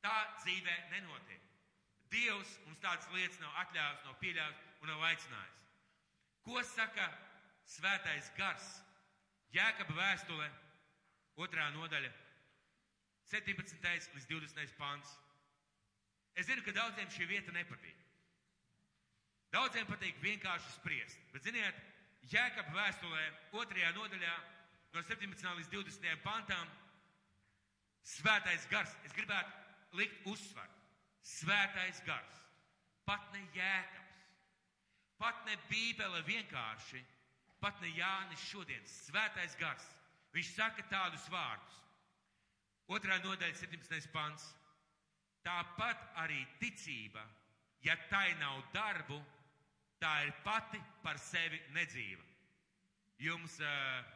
Tā 0.04 0.14
dzīvē 0.44 0.76
nenotiek. 0.92 1.53
Dievs 2.14 2.50
mums 2.64 2.80
tādas 2.82 3.08
lietas 3.14 3.40
nav 3.42 3.54
atļāvis, 3.64 4.04
nav 4.06 4.18
pieļāvis 4.22 4.62
un 4.82 4.92
nav 4.92 5.06
aicinājis. 5.10 5.62
Ko 6.46 6.62
saka 6.68 7.08
svētais 7.76 8.30
gars? 8.38 8.68
Jēkaba 9.54 9.94
vēstule, 9.96 10.46
otrā 11.40 11.68
nodaļa, 11.74 12.10
17. 13.30 13.86
līdz 14.14 14.26
20. 14.30 14.74
pāns. 14.78 15.10
Es 16.34 16.48
zinu, 16.48 16.62
ka 16.66 16.74
daudziem 16.74 17.10
šī 17.14 17.28
vieta 17.30 17.54
nepatīk. 17.54 18.00
Daudziem 19.54 19.86
patīk 19.86 20.18
vienkārši 20.22 20.72
spriest, 20.74 21.20
bet 21.32 21.46
ziniet, 21.46 21.76
Jēkab 22.32 22.70
vēstulē 22.74 23.24
otrajā 23.60 23.90
nodaļā 23.94 24.34
no 24.94 25.02
17. 25.04 25.50
līdz 25.58 25.70
20. 25.74 26.22
pantām 26.24 26.70
svētais 28.14 28.64
gars, 28.70 28.94
es 29.04 29.12
gribētu 29.16 29.98
likt 30.00 30.26
uzsvaru, 30.28 30.83
svētais 31.24 32.00
gars, 32.06 32.40
pat 33.08 33.24
ne 33.32 33.42
Jēkabs, 33.56 34.24
pat 35.20 35.40
ne 35.48 35.56
Bībele 35.70 36.20
vienkārši, 36.28 37.00
pat 37.60 37.80
ne 37.80 37.92
Jānis 37.96 38.44
šodien, 38.50 38.84
svētais 38.88 39.56
gars, 39.60 39.86
viņš 40.36 40.52
saka 40.56 40.84
tādus 40.90 41.24
vārdus. 41.32 41.80
Otrā 42.92 43.16
nodaļa, 43.24 43.56
17. 43.56 44.10
pants. 44.12 44.50
Tāpat 45.44 46.00
arī 46.20 46.38
ticība, 46.60 47.22
ja 47.84 47.96
tai 48.08 48.32
nav 48.40 48.62
darbu, 48.72 49.18
tā 50.00 50.12
ir 50.24 50.32
pati 50.44 50.80
par 51.02 51.20
sevi 51.20 51.60
nedzīva. 51.76 52.24
Jums 53.20 53.58
uh, 53.60 54.14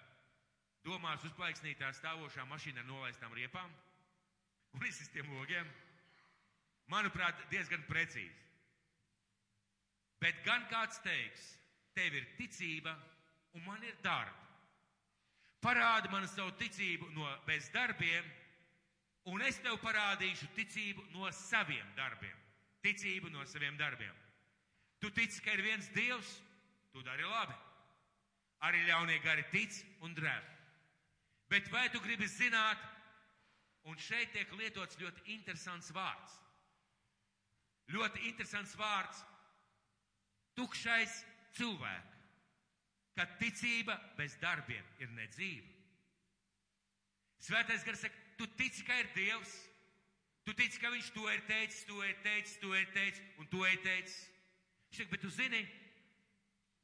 domās 0.84 1.24
uzplaiksnītā 1.28 1.90
stāvošā 1.96 2.44
mašīna 2.48 2.82
ar 2.82 2.88
nolaistām 2.88 3.36
riepām 3.36 3.68
un 4.76 4.88
izsistiem 4.88 5.28
logiem? 5.36 5.68
Manuprāt, 6.88 7.40
diezgan 7.52 7.82
precīzi. 7.88 8.46
Bet 10.18 10.40
gan 10.46 10.64
kāds 10.70 10.98
teiks, 11.04 11.44
tev 11.94 12.16
ir 12.16 12.26
ticība 12.38 12.94
un 13.54 13.64
man 13.66 13.82
ir 13.84 13.94
darbi. 14.02 14.46
Parādi 15.62 16.10
man 16.10 16.26
savu 16.30 16.54
ticību 16.58 17.10
no 17.14 17.28
bez 17.46 17.68
darbiem, 17.74 18.26
un 19.28 19.42
es 19.42 19.58
tev 19.62 19.78
parādīšu 19.82 20.48
ticību 20.56 21.04
no 21.14 21.30
saviem 21.34 21.86
darbiem. 21.96 22.36
Ticību 22.82 23.30
no 23.34 23.44
saviem 23.46 23.76
darbiem. 23.78 24.14
Tu 25.02 25.10
tici, 25.14 25.42
ka 25.42 25.54
ir 25.54 25.62
viens 25.62 25.88
Dievs, 25.94 26.30
tu 26.92 27.02
dari 27.02 27.26
labi. 27.26 27.54
Arī 28.66 28.82
ļaunie 28.86 29.18
gari 29.22 29.44
tic 29.52 29.74
un 30.02 30.14
drēb. 30.14 30.46
Bet 31.48 31.70
vai 31.70 31.86
tu 31.90 32.00
gribi 32.02 32.26
zināt, 32.26 32.78
un 33.86 33.98
šeit 33.98 34.32
tiek 34.34 34.50
lietots 34.58 34.98
ļoti 35.00 35.22
interesants 35.34 35.92
vārds. 35.94 36.34
Ļoti 37.88 38.28
interesants 38.28 38.76
vārds- 38.76 39.24
tukšais 40.58 41.24
cilvēks. 41.56 42.18
tad 43.18 43.34
ticība 43.40 43.96
bez 44.14 44.36
darbiem 44.38 44.84
ir 45.02 45.10
nedzīva. 45.16 45.66
Svētais 47.42 47.82
gars 47.86 48.04
saka, 48.04 48.14
tu 48.38 48.46
tici, 48.58 48.84
ka 48.86 48.94
ir 49.00 49.10
Dievs, 49.16 49.54
tu 50.46 50.54
tici, 50.54 50.78
ka 50.78 50.92
Viņš 50.94 51.10
to 51.14 51.26
ir 51.32 51.42
teicis, 51.48 51.84
to 51.88 51.98
ir 52.06 52.14
teicis, 52.22 52.58
to 52.62 52.74
ir 52.74 52.86
teicis 52.94 53.22
un 53.38 53.46
to 53.50 53.64
ir 53.66 53.82
teicis. 53.82 54.30
Viņš 54.88 55.00
saka, 55.00 55.10
bet 55.10 55.20
tu 55.20 55.30
zini, 55.30 55.62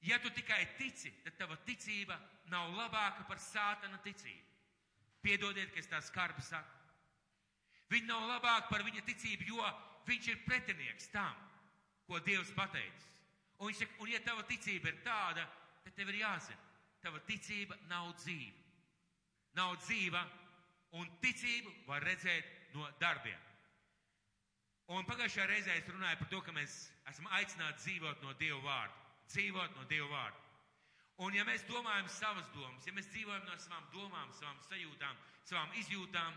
ja 0.02 0.18
tu 0.18 0.30
tikai 0.30 0.66
tici, 0.78 1.12
tad 1.22 1.38
tava 1.38 1.56
ticība 1.66 2.18
nav 2.50 2.74
labāka 2.74 3.26
par 3.28 3.38
sātana 3.38 4.02
ticību. 4.02 4.42
Piedodiet, 5.22 5.70
ka 5.72 5.78
es 5.80 5.88
tā 5.88 6.02
skarbi 6.02 6.42
saku. 6.42 6.82
Viņa 7.94 8.10
nav 8.10 8.26
labāka 8.28 8.68
par 8.68 8.82
viņa 8.82 9.06
ticību, 9.06 9.46
jo 9.54 9.62
viņš 10.08 10.28
ir 10.32 10.44
pretinieks 10.46 11.10
tam, 11.12 11.34
ko 12.08 12.20
Dievs 12.24 12.52
pateicis. 12.56 13.08
Un 13.58 13.70
viņš 13.70 13.80
saka, 13.84 13.98
un 14.02 14.12
ja 14.12 14.20
tava 14.24 14.44
ticība 14.48 14.90
ir 14.90 15.00
tāda, 15.06 15.46
tad 15.84 15.96
tev 15.96 16.10
ir 16.12 16.20
jāzina, 16.20 16.60
tava 17.04 17.22
ticība 17.28 17.78
nav 17.88 18.12
dzīva. 18.20 18.62
Nav 19.54 19.76
dzīva, 19.84 20.22
un 20.98 21.10
ticību 21.22 21.72
var 21.86 22.02
redzēt 22.02 22.48
no 22.74 22.88
darbiem. 23.00 23.40
Un 24.92 25.06
pagājušajā 25.08 25.46
reizē 25.48 25.76
es 25.78 25.86
runāju 25.88 26.18
par 26.20 26.28
to, 26.32 26.40
ka 26.44 26.52
mēs 26.52 26.72
esam 27.08 27.28
aicināti 27.38 27.80
dzīvot 27.84 28.24
no 28.24 28.34
Dieva 28.40 28.58
vārda. 28.66 29.04
Dzīvot 29.32 29.78
no 29.78 29.86
Dieva 29.88 30.10
vārda. 30.10 30.40
Un 31.24 31.36
ja 31.36 31.44
mēs 31.46 31.62
domājam 31.68 32.08
savas 32.10 32.48
domas, 32.52 32.84
ja 32.86 32.92
mēs 32.92 33.06
dzīvojam 33.12 33.46
no 33.46 33.56
savām 33.62 33.86
domām, 33.94 34.32
savām 34.34 34.58
sajūtām, 34.66 35.20
savām 35.46 35.76
izjūtām, 35.78 36.36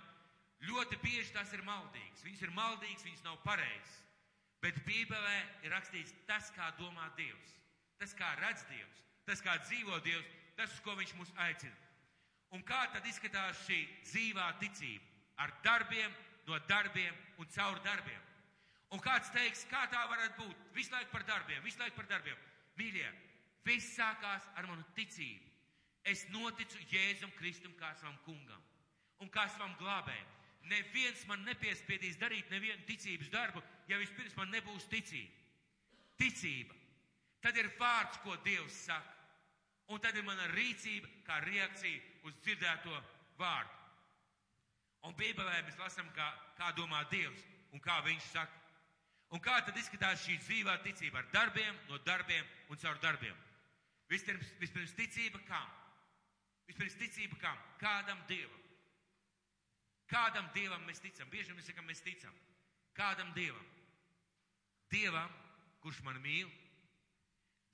ļoti 0.66 0.98
bieži 1.04 1.34
tas 1.36 1.52
ir 1.54 1.64
maldīgs. 1.68 2.24
Viņas 2.26 2.44
ir 2.48 2.54
maldīgs, 2.56 3.06
viņas 3.06 3.26
nav 3.26 3.40
pareizas. 3.46 3.98
Bet 4.64 4.80
Bībelē 4.88 5.38
ir 5.66 5.74
rakstīts 5.76 6.16
tas, 6.26 6.50
kā 6.56 6.72
domā 6.80 7.12
Dievs, 7.18 7.52
tas, 8.02 8.16
kā 8.18 8.32
redz 8.42 8.64
Dievs, 8.72 9.04
tas, 9.28 9.44
kā 9.46 9.54
dzīvo 9.68 10.00
Dievs, 10.06 10.32
tas, 10.58 10.74
uz 10.74 10.82
ko 10.82 10.96
Viņš 10.98 11.14
mūs 11.20 11.34
aicina. 11.46 11.76
Un 12.56 12.64
kā 12.66 12.80
tad 12.94 13.06
izskatās 13.06 13.60
šī 13.68 13.84
dzīvā 14.08 14.48
ticība? 14.62 15.04
Ar 15.44 15.52
darbiem, 15.62 16.14
no 16.48 16.58
darbiem 16.66 17.14
un 17.38 17.50
caur 17.54 17.78
darbiem. 17.86 18.24
Un 18.96 19.04
kāds 19.04 19.30
teiks, 19.36 19.66
kā 19.68 19.84
tā 19.92 20.06
varētu 20.08 20.46
būt? 20.46 20.64
Visu 20.74 20.94
laiku 20.96 21.12
par 21.12 21.26
darbiem, 21.28 21.60
visu 21.66 21.82
laiku 21.82 22.00
par 22.00 22.08
darbiem. 22.08 22.40
Mīļie, 22.80 23.10
viss 23.68 23.98
sākās 23.98 24.48
ar 24.56 24.70
manu 24.70 24.86
ticību. 24.96 25.44
Es 26.08 26.24
noticu 26.32 26.80
Jēzum 26.88 27.34
Kristum 27.36 27.74
kā 27.76 27.92
savam 28.00 28.16
kungam 28.24 28.64
un 29.20 29.30
kā 29.34 29.44
savam 29.52 29.76
glābējam. 29.82 30.37
Neviens 30.68 31.24
man 31.30 31.46
nepiespiedīs 31.48 32.18
darīt 32.20 32.50
nevienu 32.52 32.84
ticības 32.88 33.30
darbu, 33.32 33.62
ja 33.88 34.00
vispirms 34.02 34.36
man 34.36 34.52
nebūs 34.52 34.88
ticība. 34.92 35.34
Ticība. 36.20 36.76
Tad 37.44 37.58
ir 37.60 37.70
vārds, 37.80 38.20
ko 38.24 38.36
Dievs 38.44 38.82
saka. 38.88 39.14
Un 39.94 40.02
tad 40.04 40.18
ir 40.20 40.26
mana 40.28 40.50
rīcība 40.52 41.08
kā 41.28 41.40
reakcija 41.46 42.28
uz 42.28 42.36
dzirdēto 42.44 42.96
vārdu. 43.40 43.76
Un 45.08 45.16
Bībelē 45.16 45.62
mēs 45.64 45.78
lasām, 45.80 46.10
kā, 46.18 46.28
kā 46.58 46.74
domā 46.76 47.06
Dievs 47.12 47.46
un 47.72 47.84
kā 47.84 48.02
Viņš 48.04 48.32
saka. 48.34 48.64
Un 49.32 49.44
kā 49.44 49.58
tad 49.64 49.76
izskatās 49.80 50.24
šī 50.24 50.38
dzīvā 50.40 50.78
ticība 50.84 51.20
ar 51.22 51.32
darbiem, 51.34 51.76
no 51.88 52.00
darbiem 52.08 52.46
un 52.72 52.80
caur 52.80 53.00
darbiem? 53.04 53.36
Vispirms, 54.12 54.54
vispirms 54.60 54.96
ticība 54.96 55.42
kam? 55.48 55.68
Vispirms 56.68 56.96
ticība 57.00 57.40
kam? 57.42 57.58
Kādam 57.80 58.20
Dievam. 58.28 58.67
Kādam 60.08 60.48
Dievam 60.56 60.86
mēs 60.88 61.02
ticam? 61.04 61.30
Bieži 61.32 61.56
mēs 61.56 61.68
sakam, 61.68 61.88
mēs 61.90 62.04
ticam. 62.04 62.36
Kādam 62.96 63.34
Dievam? 63.36 63.66
Dievam, 64.92 65.34
kurš 65.84 66.00
man 66.06 66.20
mīl, 66.24 66.48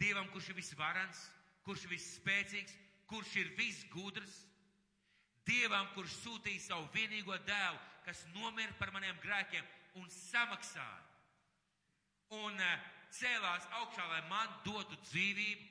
Dievam, 0.01 0.27
kurš 0.33 0.49
ir 0.49 0.57
visvarans, 0.57 1.19
kurš 1.63 1.85
ir 1.85 1.93
visspēcīgs, 1.93 2.73
kurš 3.07 3.35
ir 3.43 3.53
visgudrs, 3.59 4.33
Dievam, 5.47 5.89
kurš 5.93 6.15
sūtīja 6.23 6.63
savu 6.69 6.87
vienīgo 6.95 7.37
dēlu, 7.47 7.79
kas 8.07 8.23
nomira 8.33 8.73
par 8.79 8.91
maniem 8.95 9.17
grēkiem 9.23 9.65
un 9.99 10.09
samaksāja. 10.09 11.01
Un 12.33 12.57
uh, 12.57 12.85
cēlās 13.13 13.67
augšā, 13.81 14.07
lai 14.09 14.21
man 14.31 14.49
dotu 14.65 14.97
dzīvību. 15.09 15.69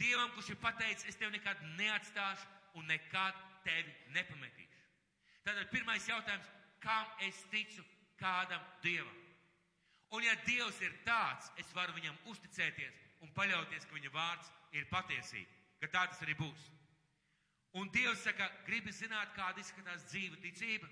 Dievam, 0.00 0.32
kurš 0.34 0.54
ir 0.54 0.60
pateicis, 0.62 1.06
es 1.12 1.20
tevi 1.20 1.36
nekad 1.36 1.60
neatstāšu 1.76 2.80
un 2.80 2.88
nekad 2.88 3.36
tevi 3.66 3.92
nepametīšu. 4.16 4.69
Tātad 5.46 5.70
pirmais 5.72 6.06
jautājums, 6.08 6.48
kam 6.84 7.06
es 7.26 7.38
ticu 7.52 7.84
kādam 8.20 8.62
Dievam? 8.84 9.16
Un 10.10 10.24
ja 10.26 10.34
Dievs 10.46 10.80
ir 10.82 10.94
tāds, 11.06 11.50
es 11.62 11.70
varu 11.76 11.94
viņam 11.94 12.16
uzticēties 12.32 12.96
un 13.24 13.30
paļauties, 13.36 13.86
ka 13.86 13.94
viņa 13.94 14.12
vārds 14.14 14.50
ir 14.74 14.88
patiesība, 14.90 15.58
ka 15.80 15.90
tā 15.94 16.06
tas 16.10 16.22
arī 16.26 16.34
būs. 16.38 16.66
Un 17.78 17.90
Dievs 17.94 18.24
saka, 18.26 18.48
gribi 18.66 18.92
zināt, 18.92 19.30
kāda 19.36 19.62
izskatās 19.62 20.08
dzīva 20.10 20.40
ticība? 20.42 20.88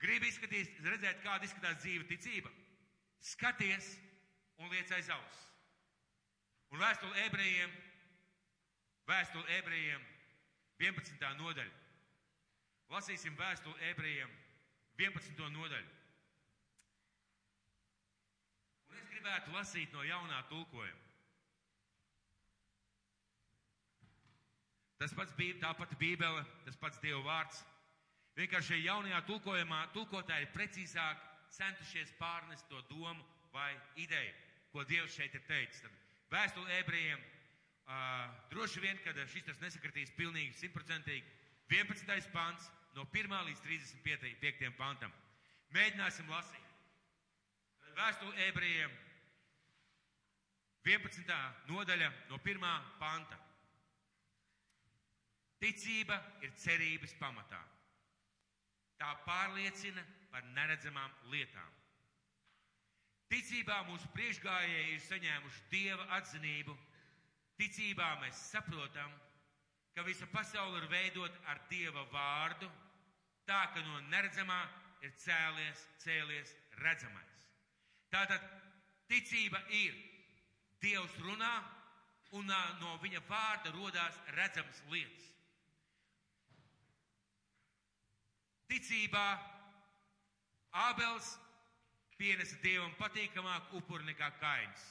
Gribi 0.00 0.30
izskatīt, 0.30 0.80
redzēt, 0.84 1.20
kāda 1.24 1.44
izskatās 1.44 1.82
dzīva 1.82 2.08
ticība? 2.08 2.52
Skaties 3.20 3.92
un 4.60 4.72
liec 4.72 4.92
aiz 4.96 5.10
auss. 5.12 5.42
Un 6.72 6.80
vēstule 6.80 7.26
ebrejiem, 7.26 7.72
vēstule 9.08 9.58
ebrejiem, 9.60 10.06
11. 10.80 11.28
nodaļa. 11.40 11.85
Lasīsim 12.92 13.34
vēstuli 13.38 13.88
ebrejiem 13.90 14.30
11. 15.00 15.40
nodaļu. 15.52 15.94
Un 18.90 19.00
es 19.00 19.08
gribētu 19.10 19.54
lasīt 19.56 19.92
no 19.92 20.04
jaunā 20.06 20.42
tulkojuma. 20.50 21.02
Tas 24.96 25.12
pats 25.12 25.34
bija 25.36 25.58
tā 25.60 25.74
pati 25.76 25.98
Bībele, 26.00 26.44
tas 26.64 26.78
pats 26.80 27.00
Dieva 27.02 27.20
vārds. 27.26 27.58
Vienkārši 28.36 28.78
jaunajā 28.84 29.18
tulkojumā 29.28 29.80
tulkotāji 29.92 30.48
precīzāk 30.54 31.20
centušies 31.56 32.14
pārnest 32.20 32.68
to 32.70 32.80
domu 32.88 33.24
vai 33.52 33.70
ideju, 34.00 34.32
ko 34.72 34.84
Dievs 34.88 35.16
šeit 35.16 35.34
ir 35.36 35.44
teicis. 35.48 35.82
Tad 35.84 35.92
vēstuli 36.32 36.78
ebrejiem 36.78 37.20
uh, 37.20 38.32
droši 38.52 38.82
vien, 38.84 39.00
kad 39.04 39.20
šis 39.32 39.44
tas 39.50 39.60
nesakritīs 39.64 40.14
pilnīgi 40.16 40.56
simtprocentīgi. 40.62 41.24
11. 41.72 42.32
pants 42.32 42.70
no 42.96 43.04
1 43.12 43.36
līdz 43.48 43.60
35. 43.64 44.70
pantam. 44.78 45.12
Mēģināsim 45.76 46.28
lasīt. 46.32 46.62
Vēstuli 47.96 48.48
ebrejiem 48.48 48.92
11. 50.86 51.36
nodaļa 51.68 52.10
no 52.30 52.38
1. 52.38 52.66
panta. 53.00 53.38
Ticība 55.60 56.18
ir 56.44 56.52
cerības 56.60 57.16
pamatā. 57.20 57.60
Tā 59.00 59.08
pārliecina 59.24 60.04
par 60.32 60.44
neredzamām 60.56 61.12
lietām. 61.32 61.72
Ticībā 63.32 63.80
mūsu 63.88 64.08
priekšgājēji 64.14 64.92
ir 64.94 65.00
saņēmuši 65.08 65.64
dieva 65.72 66.04
atzinību. 66.20 66.76
Ticībā 67.58 68.12
mēs 68.22 68.42
saprotam, 68.52 69.10
ka 69.96 70.04
visa 70.06 70.28
pasaule 70.30 70.78
ir 70.82 70.90
veidot 70.92 71.40
ar 71.50 71.58
dieva 71.70 72.04
vārdu, 72.12 72.68
tā 73.46 73.62
ka 73.74 73.82
no 73.86 74.00
neredzamā 74.10 74.58
ir 75.06 75.14
cēlies, 75.22 75.86
cēlies 76.02 76.52
redzamais. 76.82 77.48
Tātad 78.10 78.42
ticība 79.10 79.60
ir 79.70 79.94
Dievs 80.82 81.14
runā 81.24 81.54
un 82.36 82.50
no 82.80 82.96
viņa 83.02 83.22
vārda 83.30 83.72
rodās 83.74 84.18
redzamas 84.36 84.82
lietas. 84.90 85.30
Ticībā 88.66 89.26
Ābels 90.76 91.28
pienesa 92.18 92.58
Dievam 92.62 92.92
patīkamāku 92.98 93.78
upuri 93.80 94.08
nekā 94.10 94.28
Kains. 94.40 94.84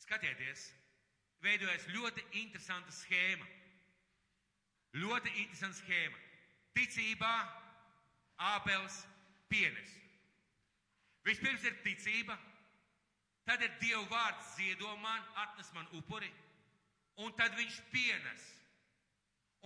Skatieties, 0.00 0.70
veidojas 1.44 1.86
ļoti 1.92 2.24
interesanta 2.40 2.94
schēma. 2.94 3.46
Ļoti 4.96 5.34
interesanta 5.42 5.78
schēma. 5.82 6.29
Ticībā 6.76 7.32
Ābels 8.40 9.02
pienes. 9.50 9.90
Vispirms 11.26 11.64
ir 11.68 11.76
ticība, 11.84 12.36
tad 13.44 13.60
ir 13.64 13.74
Dieva 13.82 14.06
vārds 14.08 14.54
ziedo 14.56 14.94
man, 15.02 15.20
atnes 15.42 15.68
man 15.76 15.88
upuri, 15.98 16.30
un 17.20 17.34
tad 17.36 17.56
viņš 17.58 17.80
pienes. 17.92 18.46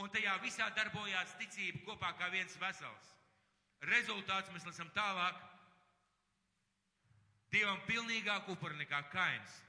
Un 0.03 0.11
tajā 0.11 0.33
visā 0.43 0.67
darbojās 0.75 1.37
ticība 1.39 1.85
kopā 1.87 2.11
kā 2.19 2.27
viens 2.33 2.57
vesels. 2.59 3.13
Rezultāts 3.87 4.51
mēs 4.51 4.67
lasām 4.67 4.89
tālāk. 4.97 5.37
Dievam 7.55 7.79
pilnīgāk 7.87 8.49
upuri 8.51 8.81
nekā 8.81 9.05
kains. 9.13 9.61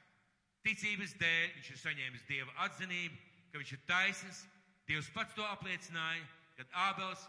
Ticības 0.65 1.13
dēļ 1.21 1.51
viņš 1.59 1.69
ir 1.69 1.81
saņēmis 1.83 2.25
Dieva 2.25 2.55
atzinību, 2.65 3.19
ka 3.51 3.61
viņš 3.61 3.75
ir 3.75 3.83
taisns. 3.86 4.41
Dievs 4.89 5.11
pats 5.13 5.38
to 5.38 5.45
apliecināja, 5.45 6.25
kad 6.58 6.72
Ābels, 6.88 7.22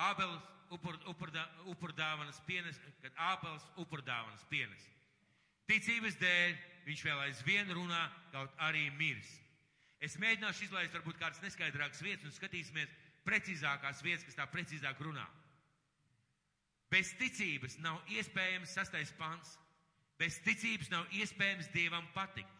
Ābels 0.00 0.40
upur, 0.72 0.96
upurdāvanas 1.72 2.40
pienes, 2.46 2.80
kad 3.02 3.12
Ābels 3.32 3.64
upurdāvanas 3.80 4.44
pienes. 4.50 4.88
Ticības 5.68 6.18
dēļ 6.20 6.56
viņš 6.86 7.04
vēl 7.06 7.22
aizvien 7.28 7.70
runā, 7.76 8.02
kaut 8.32 8.54
arī 8.66 8.88
mirs. 8.98 9.28
Es 10.02 10.18
mēģināšu 10.18 10.66
izlaist 10.66 10.96
varbūt 10.96 11.20
kādas 11.20 11.42
neskaidrākas 11.44 12.02
vietas 12.02 12.26
un 12.26 12.34
skatīsimies 12.34 12.90
precīzākās 13.26 14.02
vietas, 14.02 14.24
kas 14.26 14.38
tā 14.40 14.48
precīzāk 14.50 14.98
runā. 15.04 15.24
Bez 16.92 17.12
ticības 17.20 17.78
nav 17.80 18.00
iespējams 18.12 18.74
sastais 18.74 19.12
pants. 19.16 19.54
Bez 20.20 20.36
ticības 20.44 20.90
nav 20.92 21.06
iespējams 21.16 21.70
Dievam 21.72 22.04
patikt. 22.14 22.58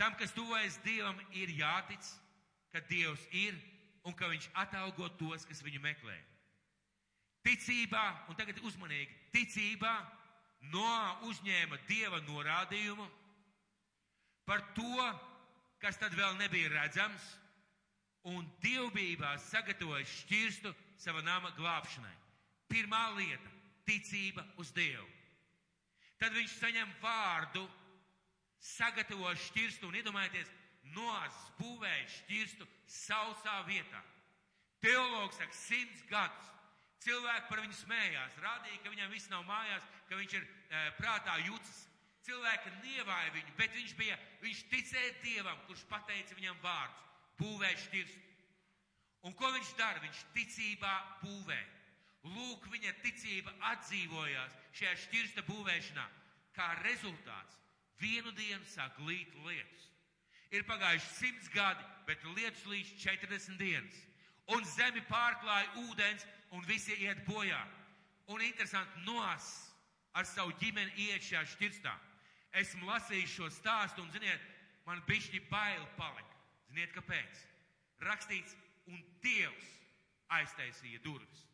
Tam, 0.00 0.16
kas 0.18 0.32
tuvojas 0.32 0.80
Dievam, 0.82 1.18
ir 1.36 1.52
jātic, 1.54 2.08
ka 2.72 2.82
Dievs 2.88 3.22
ir 3.36 3.54
un 4.04 4.16
ka 4.16 4.28
Viņš 4.30 4.50
atalgo 4.54 5.08
tos, 5.20 5.44
kas 5.48 5.62
viņu 5.62 5.80
meklē. 5.84 6.16
Ticībā, 7.44 8.04
un 8.28 8.36
tagad 8.36 8.60
uzmanīgi, 8.64 9.16
ticībā 9.32 9.94
Noā 10.68 11.24
uzņēma 11.24 11.78
Dieva 11.88 12.20
norādījumu 12.26 13.06
par 14.44 14.60
to, 14.76 15.06
kas 15.80 15.96
tad 15.96 16.12
vēl 16.12 16.36
nebija 16.36 16.68
redzams, 16.74 17.22
un 18.28 18.44
dievbībā 18.60 19.38
sagatavoja 19.46 20.04
šķirstu 20.04 20.74
sava 21.00 21.22
nama 21.24 21.52
glābšanai. 21.56 22.12
Pirmā 22.68 23.06
lieta- 23.16 23.50
ticība 23.88 24.44
uz 24.60 24.70
Dievu. 24.76 25.08
Tad 26.20 26.36
viņš 26.36 26.58
saņem 26.60 26.90
vārdu, 27.00 27.64
sagatavo 28.60 29.32
šķirstu 29.46 29.88
un 29.88 29.96
iedomājieties, 29.96 30.50
Noās 30.94 31.36
būvēja 31.58 32.06
šķirstu 32.16 32.66
sausā 32.90 33.60
vietā. 33.68 34.00
Teologs 34.80 35.36
saka, 35.36 35.56
simts 35.56 36.02
gadus. 36.10 36.48
Cilvēki 37.04 37.48
par 37.48 37.62
viņu 37.64 37.76
smējās, 37.78 38.40
rādīja, 38.44 38.80
ka 38.84 38.92
viņam 38.92 39.12
viss 39.14 39.30
nav 39.32 39.46
mājās, 39.48 39.84
ka 40.08 40.18
viņš 40.18 40.34
ir 40.36 40.42
e, 40.44 40.80
prātā 40.98 41.38
jūtas. 41.46 41.78
Cilvēki 42.26 42.72
nievāja 42.82 43.30
viņu, 43.32 43.54
bet 43.56 43.72
viņš 43.72 43.94
bija, 43.96 44.16
viņš 44.42 44.64
ticēja 44.72 45.14
Dievam, 45.22 45.62
kurš 45.68 45.86
pateica 45.88 46.36
viņam 46.36 46.58
vārdus, 46.60 47.06
būvēja 47.40 47.78
šķirstu. 47.86 48.26
Un 49.28 49.36
ko 49.36 49.48
viņš 49.52 49.70
dara? 49.78 50.02
Viņš 50.04 50.20
ticībā 50.36 50.92
būvē. 51.22 51.60
Lūk, 52.28 52.66
viņa 52.72 52.92
ticība 53.00 53.52
atdzīvojās 53.72 54.56
šajā 54.76 54.96
šķirsta 55.06 55.44
būvēšanā. 55.48 56.04
Kā 56.56 56.68
rezultāts 56.84 57.56
vienu 58.00 58.32
dienu 58.36 58.64
sāk 58.68 58.98
līt 59.06 59.32
lietus. 59.46 59.88
Ir 60.50 60.64
pagājuši 60.66 61.10
simts 61.14 61.50
gadi, 61.54 61.84
bet 62.08 62.24
lietus 62.34 62.64
līdz 62.66 62.94
40 63.02 63.58
dienas. 63.60 63.98
Un 64.50 64.64
zemi 64.66 65.02
pārklāja 65.06 65.68
ūdens, 65.84 66.26
un 66.50 66.64
visi 66.66 66.96
iet 67.04 67.22
bojā. 67.28 67.60
Un 68.30 68.42
interesanti, 68.42 69.04
Noas 69.06 69.46
ar 70.14 70.26
savu 70.26 70.54
ģimeni 70.58 71.06
iet 71.06 71.22
šajā 71.22 71.44
šķirstā. 71.52 71.92
Esmu 72.58 72.88
lasījis 72.88 73.36
šo 73.36 73.50
stāstu, 73.54 74.02
un, 74.02 74.10
ziniet, 74.10 74.42
man 74.86 75.02
bišķi 75.06 75.44
bail 75.50 75.84
palika. 75.98 76.40
Ziniet, 76.70 76.90
kāpēc? 76.96 77.44
Rakstīts, 78.02 78.56
un 78.90 78.98
Dievs 79.22 79.70
aiztaisīja 80.34 81.02
durvis. 81.04 81.46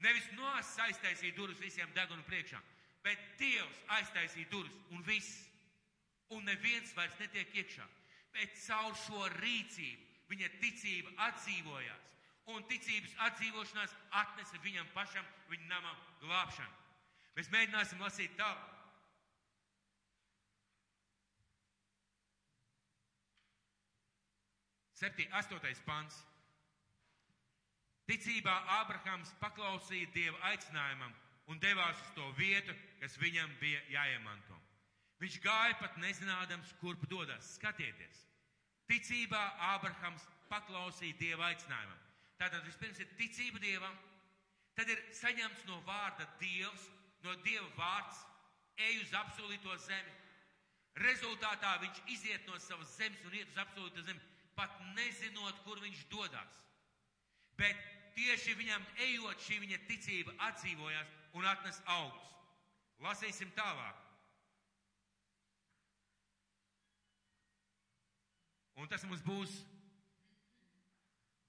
Nevis 0.00 0.30
Noas 0.38 0.72
aiztaisīja 0.86 1.36
durvis 1.36 1.60
visiem 1.60 1.90
degunu 1.96 2.24
priekšā, 2.28 2.60
bet 3.04 3.20
Dievs 3.40 3.84
aiztaisīja 3.98 4.48
durvis, 4.52 4.76
un 4.94 5.04
viss. 5.04 5.49
Un 6.36 6.46
neviens 6.46 6.92
vairs 6.94 7.16
netiek 7.18 7.54
iekšā. 7.62 7.86
Bet 8.34 8.54
caur 8.66 8.94
šo 9.06 9.24
rīcību 9.40 10.30
viņa 10.30 10.50
ticība 10.62 11.16
atdzīvojās 11.26 12.06
un 12.54 12.66
ticības 12.70 13.14
atdzīvošanās 13.26 13.94
atnesa 14.22 14.58
viņam 14.64 14.86
pašam, 14.94 15.26
viņa 15.50 15.66
namam 15.70 15.96
glābšanu. 16.22 16.76
Mēs 17.36 17.50
mēģināsim 17.52 18.02
lasīt 18.02 18.34
tālāk. 18.38 18.76
Septī, 25.00 25.24
astotais 25.32 25.78
pants. 25.86 26.18
Ticībā 28.10 28.52
Ābrahams 28.80 29.30
paklausīja 29.40 30.10
Dieva 30.12 30.40
aicinājumam 30.50 31.14
un 31.48 31.62
devās 31.62 31.96
uz 32.04 32.10
to 32.18 32.26
vietu, 32.36 32.74
kas 33.00 33.16
viņam 33.22 33.54
bija 33.62 33.80
jāiemanto. 33.94 34.59
Viņš 35.20 35.36
gāja 35.44 35.76
pat 35.80 35.98
nezinādams, 36.00 36.72
kurp 36.80 37.02
dodas. 37.10 37.54
Skatieties! 37.58 38.22
Ticībā 38.88 39.40
Ābrahams 39.74 40.24
paklausīja 40.48 41.18
Dieva 41.20 41.50
aicinājumam. 41.50 41.98
Tātad 42.40 42.64
vispirms 42.64 42.98
ir 43.02 43.10
ticība 43.18 43.60
Dievam, 43.62 43.94
tad 44.74 44.88
ir 44.88 45.02
saņemts 45.14 45.66
no 45.68 45.76
vārda 45.86 46.24
Dievs, 46.40 46.88
no 47.26 47.36
Dieva 47.44 47.68
vārds, 47.76 48.24
ej 48.80 49.02
uz 49.02 49.14
apsolīto 49.20 49.76
zemi. 49.84 50.16
Rezultātā 51.04 51.76
viņš 51.84 52.00
iziet 52.16 52.48
no 52.48 52.58
savas 52.58 52.96
zemes 52.96 53.22
un 53.28 53.36
iet 53.36 53.52
uz 53.52 53.60
apsolīto 53.62 54.02
zemi, 54.08 54.24
pat 54.56 54.72
nezinot, 54.96 55.60
kur 55.68 55.78
viņš 55.84 56.02
dodas. 56.10 56.60
Bet 57.60 57.76
tieši 58.16 58.56
viņam 58.58 58.88
ejot, 59.06 59.44
šī 59.44 59.60
viņa 59.66 59.82
ticība 59.86 60.34
atdzīvojās 60.48 61.12
un 61.36 61.46
atnes 61.46 61.82
augus. 62.00 62.32
Lasīsim 63.04 63.52
tālāk. 63.56 64.09
Un 68.80 68.88
tas 68.88 69.04
mums 69.04 69.20
būs 69.22 69.60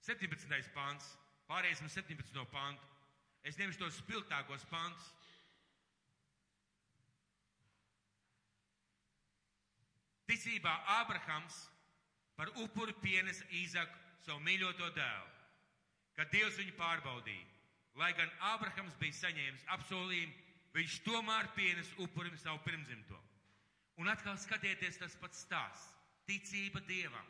17. 0.04 0.72
pāns. 0.76 1.08
Pāriesim 1.48 1.88
17. 1.88 2.46
pāntu. 2.52 2.88
Es 3.42 3.58
ņemšu 3.58 3.80
tos 3.80 3.98
spilgtākos 3.98 4.64
pāntus. 4.70 5.08
Ticībā 10.30 10.72
Ābrahams 11.00 11.56
par 12.38 12.52
upuri 12.62 12.94
pienesa 13.02 13.44
Īzaku 13.52 13.98
savu 14.24 14.40
mīļoto 14.46 14.88
dēlu, 14.96 15.32
kad 16.16 16.30
Dievs 16.32 16.56
viņu 16.60 16.76
pārbaudīja. 16.78 17.48
Lai 18.00 18.12
gan 18.16 18.30
Ābrahams 18.54 18.94
bija 19.00 19.18
saņēmis 19.18 19.66
apsolījumu, 19.74 20.32
viņš 20.72 21.00
tomēr 21.04 21.50
pienesa 21.56 21.98
upurim 22.00 22.38
savu 22.40 22.62
pirmzimto. 22.64 23.18
Un 24.00 24.08
atkal 24.08 24.38
skatieties 24.40 24.96
tas 25.02 25.18
pats 25.20 25.42
stāsts- 25.44 25.90
ticība 26.28 26.82
Dievam. 26.88 27.28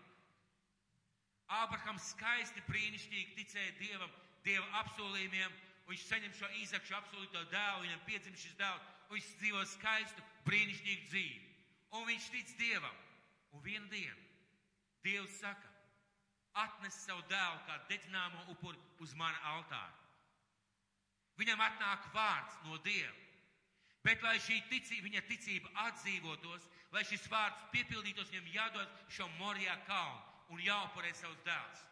Ābrahams 1.52 2.12
skaisti, 2.14 2.64
brīnišķīgi 2.68 3.36
ticēja 3.36 3.76
Dievam, 3.80 4.12
Dieva 4.46 4.66
apsolījumiem, 4.82 5.54
viņš 5.88 6.04
saņem 6.08 6.34
šo 6.38 6.48
īzaku, 6.62 6.88
šo 6.88 6.98
apsolīto 6.98 7.44
dēlu, 7.52 7.84
viņam 7.84 8.04
piedzim 8.08 8.36
šis 8.38 8.56
dēls, 8.58 8.90
viņš 9.12 9.30
dzīvo 9.40 9.64
skaistu, 9.74 10.24
brīnišķīgu 10.48 11.08
dzīvi. 11.10 11.48
Un 11.98 12.06
viņš 12.08 12.28
tic 12.32 12.54
Dievam. 12.58 13.00
Un 13.52 13.60
vienu 13.60 13.84
dienu 13.92 14.22
Dievs 15.04 15.34
saka, 15.42 15.68
atnes 16.62 16.94
savu 17.04 17.24
dēlu 17.28 17.58
kā 17.66 17.78
dedzināmo 17.90 18.44
upuri 18.54 18.78
uz 19.02 19.12
mana 19.18 19.38
altāra. 19.50 19.92
Viņam 21.40 21.60
atnāk 21.64 22.06
vārds 22.14 22.60
no 22.66 22.78
Dieva. 22.86 23.18
Bet, 24.02 24.22
lai 24.22 24.36
šī 24.42 24.60
ticība, 24.70 25.06
viņa 25.08 25.22
ticība 25.28 25.70
atdzīvotos, 25.86 26.64
lai 26.92 27.04
šis 27.08 27.24
vārds 27.32 27.68
piepildītos, 27.72 28.30
viņam 28.32 28.50
jādod 28.52 28.98
šo 29.08 29.28
Morijā 29.38 29.76
kalnu 29.86 30.20
un 30.52 30.60
jāupurē 30.60 31.12
savus 31.16 31.40
dēls. 31.46 31.86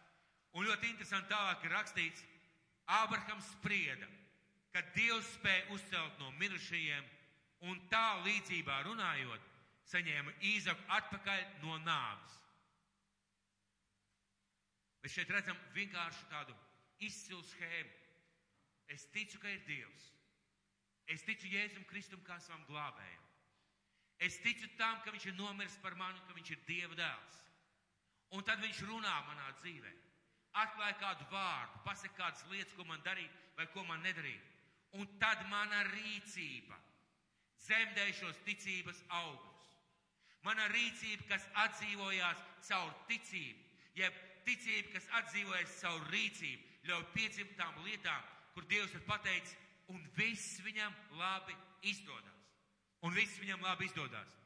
Un 0.52 0.66
ļoti 0.66 0.90
interesanti 0.90 1.30
tālāk 1.30 1.64
ir 1.64 1.74
rakstīts, 1.76 2.26
Ābrahams 2.90 3.46
sprieda, 3.54 4.08
ka 4.74 4.82
Dievs 4.96 5.28
spēja 5.36 5.68
uzcelt 5.74 6.18
no 6.18 6.32
mirušajiem 6.40 7.06
un 7.70 7.78
tā 7.92 8.18
līdzībā 8.24 8.80
runājot, 8.86 9.46
saņēma 9.90 10.34
īzaku 10.50 10.86
atpakaļ 10.96 11.44
no 11.62 11.78
nāves. 11.84 12.36
Mēs 15.00 15.16
šeit 15.16 15.30
redzam 15.32 15.56
vienkārši 15.74 16.28
tādu 16.32 16.54
izcilu 17.06 17.42
schēmu. 17.54 17.96
Es 18.90 19.06
ticu, 19.14 19.38
ka 19.40 19.48
ir 19.48 19.62
Dievs. 19.68 20.10
Es 21.10 21.22
ticu 21.26 21.48
Jēzum 21.50 21.86
Kristum 21.88 22.20
kā 22.26 22.36
savam 22.42 22.66
glābējam. 22.68 23.29
Es 24.20 24.36
ticu 24.44 24.68
tam, 24.76 25.00
ka 25.04 25.12
Viņš 25.14 25.30
ir 25.30 25.38
nomiris 25.38 25.78
par 25.82 25.96
mani, 25.96 26.20
ka 26.26 26.36
Viņš 26.36 26.52
ir 26.54 26.64
Dieva 26.68 26.96
dēls. 26.98 27.40
Un 28.36 28.44
tad 28.46 28.60
viņš 28.62 28.84
runā 28.86 29.14
manā 29.26 29.48
dzīvē. 29.58 29.90
Atklāja 30.60 30.96
kādu 31.00 31.26
vārdu, 31.32 31.80
pasaka 31.86 32.14
kādas 32.18 32.44
lietas, 32.50 32.74
ko 32.76 32.84
man 32.86 33.02
darīt 33.06 33.32
vai 33.56 33.66
ko 33.74 33.82
man 33.86 34.02
nedarīt. 34.06 34.46
Un 34.98 35.06
tad 35.22 35.42
mana 35.50 35.82
rīcība 35.90 36.78
dzemdē 37.60 38.06
šos 38.18 38.38
ticības 38.46 39.02
augļus. 39.20 39.74
Mana 40.46 40.66
rīcība, 40.72 41.26
kas 41.28 41.46
atdzīvojās 41.66 42.42
caur 42.68 42.94
ticību, 43.10 43.66
jeb 43.98 44.20
ticība, 44.46 44.94
kas 44.94 45.08
atdzīvojas 45.20 45.76
caur 45.82 46.06
rīcību, 46.14 46.70
ļauj 46.88 47.06
piedzimt 47.14 47.56
tām 47.58 47.82
lietām, 47.84 48.22
kur 48.54 48.66
Dievs 48.70 48.94
ir 48.96 49.04
pateicis, 49.06 49.56
un 49.92 50.00
viss 50.16 50.62
viņam 50.64 50.94
labi 51.20 51.56
izdodas. 51.92 52.29
Un 53.06 53.16
viss 53.16 53.40
viņam 53.40 53.62
labi 53.64 53.88
izdodas. 53.88 54.36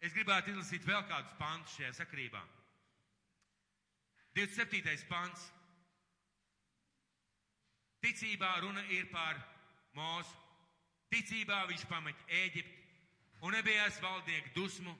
Es 0.00 0.14
gribētu 0.14 0.52
izlasīt 0.52 0.86
vēl 0.86 1.02
kādus 1.10 1.34
pantus 1.40 1.74
šajā 1.76 1.92
sakrībā. 1.98 2.40
27. 4.38 5.08
pants. 5.10 5.48
Ticībā 8.04 8.52
runa 8.62 8.84
ir 8.94 9.08
par 9.10 9.40
mūsu. 9.98 10.36
Ticībā 11.10 11.64
viņš 11.70 11.86
pamet 11.88 12.18
Ēģipti, 12.28 12.82
un 13.42 13.56
nebijās 13.56 13.98
valdnieku 14.04 14.54
dusmu. 14.54 14.94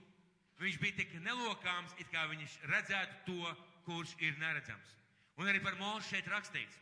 Viņš 0.59 0.79
bija 0.83 0.97
tik 0.99 1.13
nelokāms, 1.23 1.95
it 2.03 2.09
kā 2.11 2.25
viņš 2.27 2.57
redzētu 2.67 3.19
to, 3.29 3.53
kurš 3.87 4.17
ir 4.19 4.35
neredzams. 4.41 4.97
Un 5.39 5.47
arī 5.47 5.61
par 5.63 5.77
mūsu 5.79 6.09
šeit 6.09 6.27
rakstīts. 6.33 6.81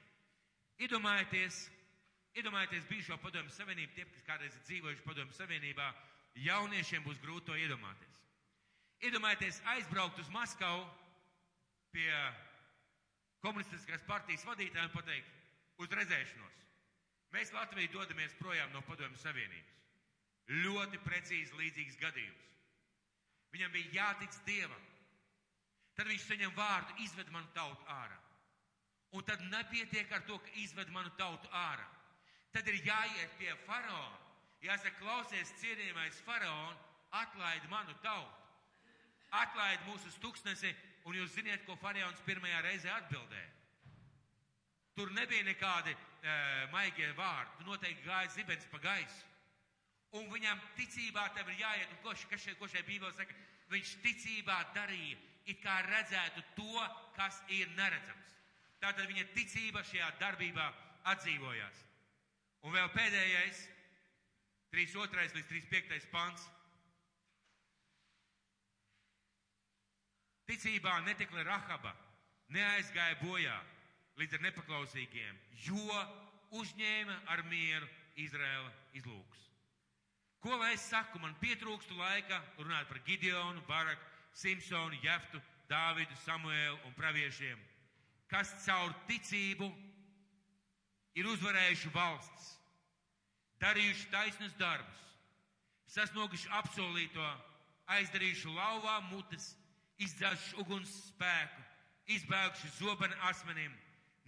Iedomājieties, 0.81 1.66
iedomājieties 2.41 2.89
bijušo 2.89 3.18
padomu 3.20 3.53
savienību, 3.53 3.93
tie, 3.93 4.07
kas 4.14 4.24
kādreiz 4.24 4.57
ir 4.57 4.64
dzīvojuši 4.70 5.05
padomu 5.05 5.37
savienībā, 5.37 5.91
jauniešiem 6.45 7.05
būs 7.05 7.20
grūti 7.22 7.51
to 7.51 7.57
iedomāties. 7.57 8.20
Iedomājieties 9.05 9.61
aizbraukt 9.74 10.18
uz 10.20 10.28
Maskavu 10.32 10.84
pie 11.93 12.11
komunistiskās 13.45 14.05
partijas 14.09 14.45
vadītājiem 14.49 14.89
un 14.89 14.95
pateikt, 14.95 15.32
uz 15.80 15.93
redzēšanos. 15.93 16.61
Mēs 17.34 17.53
Latviju 17.53 17.93
dodamies 17.93 18.34
projām 18.41 18.72
no 18.72 18.82
padomju 18.87 19.18
savienības. 19.20 19.72
Ļoti 20.64 21.01
precīzi 21.03 21.57
līdzīgs 21.59 21.99
gadījums. 22.01 22.45
Viņam 23.55 23.72
bija 23.74 23.93
jātic 24.01 24.37
Dievam. 24.47 24.84
Tad 25.97 26.11
viņš 26.11 26.26
saņem 26.28 26.53
vārdu, 26.57 26.97
izved 27.05 27.30
manu 27.32 27.49
tautu 27.57 27.84
ārā. 27.93 28.18
Un 29.16 29.24
tad 29.24 29.43
nepietiek 29.49 30.11
ar 30.12 30.24
to, 30.28 30.39
ka 30.39 30.55
izved 30.61 30.91
manu 30.93 31.11
tautu 31.18 31.49
ārā. 31.57 31.87
Tad 32.53 32.68
ir 32.68 32.82
jāiet 32.84 33.37
pie 33.41 33.55
faraona. 33.66 34.26
Jāsaka, 34.67 34.99
klausies, 34.99 35.53
cienījamais 35.61 36.19
faraon, 36.27 36.75
atlaid 37.14 37.69
manu 37.71 37.95
tautu. 38.03 38.43
Atlaid 39.37 39.83
mūsu 39.87 40.11
stuksnesi, 40.14 40.73
un 41.07 41.14
jūs 41.19 41.35
ziniet, 41.37 41.62
ko 41.67 41.77
faraons 41.79 42.23
pirmajā 42.27 42.62
reizē 42.64 42.91
atbildēja. 42.97 43.53
Tur 44.97 45.12
nebija 45.12 45.45
nekādi 45.45 45.93
e, 45.93 46.35
maigie 46.73 47.11
vārdi. 47.19 47.67
Noteikti 47.69 48.07
gāja 48.07 48.31
zibens 48.33 48.67
pa 48.73 48.81
gaisu. 48.83 49.25
Un 50.17 50.31
viņam 50.33 50.62
ticībā 50.79 51.27
tev 51.37 51.51
ir 51.53 51.61
jāiet, 51.61 51.93
un 51.93 52.01
ko, 52.03 52.14
kas 52.31 52.43
šeit, 52.43 52.57
ko 52.59 52.69
šeit 52.71 52.87
Bībelē 52.89 53.12
saka, 53.12 53.35
viņš 53.71 53.93
ticībā 54.03 54.57
darīja, 54.75 55.19
it 55.51 55.61
kā 55.62 55.77
redzētu 55.85 56.43
to, 56.57 56.87
kas 57.19 57.43
ir 57.53 57.69
neredzams. 57.77 58.35
Tātad 58.81 59.07
viņa 59.11 59.27
ticība 59.35 59.85
šajā 59.85 60.09
darbībā 60.23 60.67
atdzīvojās. 61.12 61.83
Un 62.67 62.75
vēl 62.75 62.89
pēdējais, 62.97 63.61
3.2. 64.77 65.09
līdz 65.33 65.47
3.5. 65.49 66.11
pants. 66.12 66.43
Ticībā 70.47 70.99
netikla 71.07 71.47
Rahaba, 71.49 71.95
neaizgāja 72.53 73.16
bojā 73.22 73.55
līdz 74.20 74.37
ar 74.37 74.45
nepaklausīgiem, 74.45 75.39
jo 75.64 76.03
uzņēma 76.61 77.16
ar 77.33 77.43
mieru 77.49 77.89
Izraela 78.20 78.68
izlūks. 78.93 79.47
Ko 80.45 80.61
lai 80.61 80.74
es 80.77 80.85
saku, 80.91 81.18
man 81.24 81.33
pietrūkstu 81.41 81.97
laika 81.97 82.43
runāt 82.61 82.85
par 82.91 83.01
Gideonu, 83.09 83.64
Baraku, 83.66 84.05
Simpsonu, 84.37 85.01
Jeftu, 85.01 85.41
Dāvidu, 85.72 86.14
Samuēlu 86.27 86.77
un 86.85 86.95
praviešiem, 87.01 87.57
kas 88.29 88.53
caur 88.66 88.93
ticību 89.09 89.72
ir 91.16 91.33
uzvarējuši 91.33 91.97
valsts, 91.97 92.55
darījuši 93.62 94.09
taisnus 94.12 94.54
darbus, 94.61 95.02
sasnieguši 95.92 96.50
apsolīto, 96.61 97.26
aizdarījuši 97.96 98.52
lauvā 98.52 98.98
mutes, 99.11 99.54
izdzēsuši 100.02 100.59
uguns 100.61 100.92
spēku, 101.09 101.62
izbēguši 102.16 102.72
zobenu 102.78 103.16
asmenim, 103.30 103.72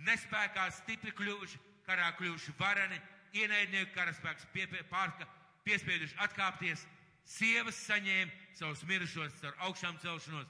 nespējā 0.06 0.68
stipri 0.78 1.12
kļuvuši, 1.18 1.60
karā 1.86 2.10
kļuvuši 2.18 2.54
vareni, 2.58 3.00
ienaidnieku 3.36 3.92
karaspēks 3.94 4.48
pie, 4.52 4.66
pie, 4.70 4.82
pārka, 4.90 5.26
piespieduši 5.66 6.16
atkāpties, 6.24 6.86
sievas 7.28 7.76
saņēma 7.84 8.56
savus 8.56 8.84
mirušos 8.88 9.42
ar 9.44 9.56
augšām 9.68 9.98
celšanos, 10.02 10.48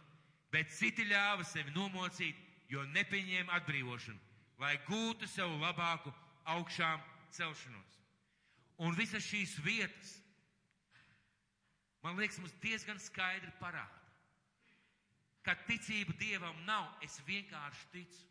bet 0.52 0.70
citi 0.72 1.08
ļāva 1.10 1.44
sevi 1.44 1.74
nomocīt, 1.74 2.36
jo 2.68 2.84
nepieņēma 2.94 3.58
atbrīvošanu, 3.58 4.18
lai 4.62 4.76
gūtu 4.86 5.28
sev 5.28 5.54
labāku 5.62 6.12
augšām 6.54 7.02
celšanos. 7.34 7.97
Un 8.78 8.94
visas 8.94 9.24
šīs 9.26 9.56
vietas, 9.64 10.12
man 12.04 12.18
liekas, 12.20 12.38
mums 12.38 12.54
diezgan 12.62 13.00
skaidri 13.02 13.50
parāda, 13.58 13.98
ka 15.42 15.56
ticība 15.66 16.14
Dievam 16.20 16.60
nav, 16.66 16.86
es 17.02 17.18
vienkārši 17.26 17.90
ticu. 17.94 18.24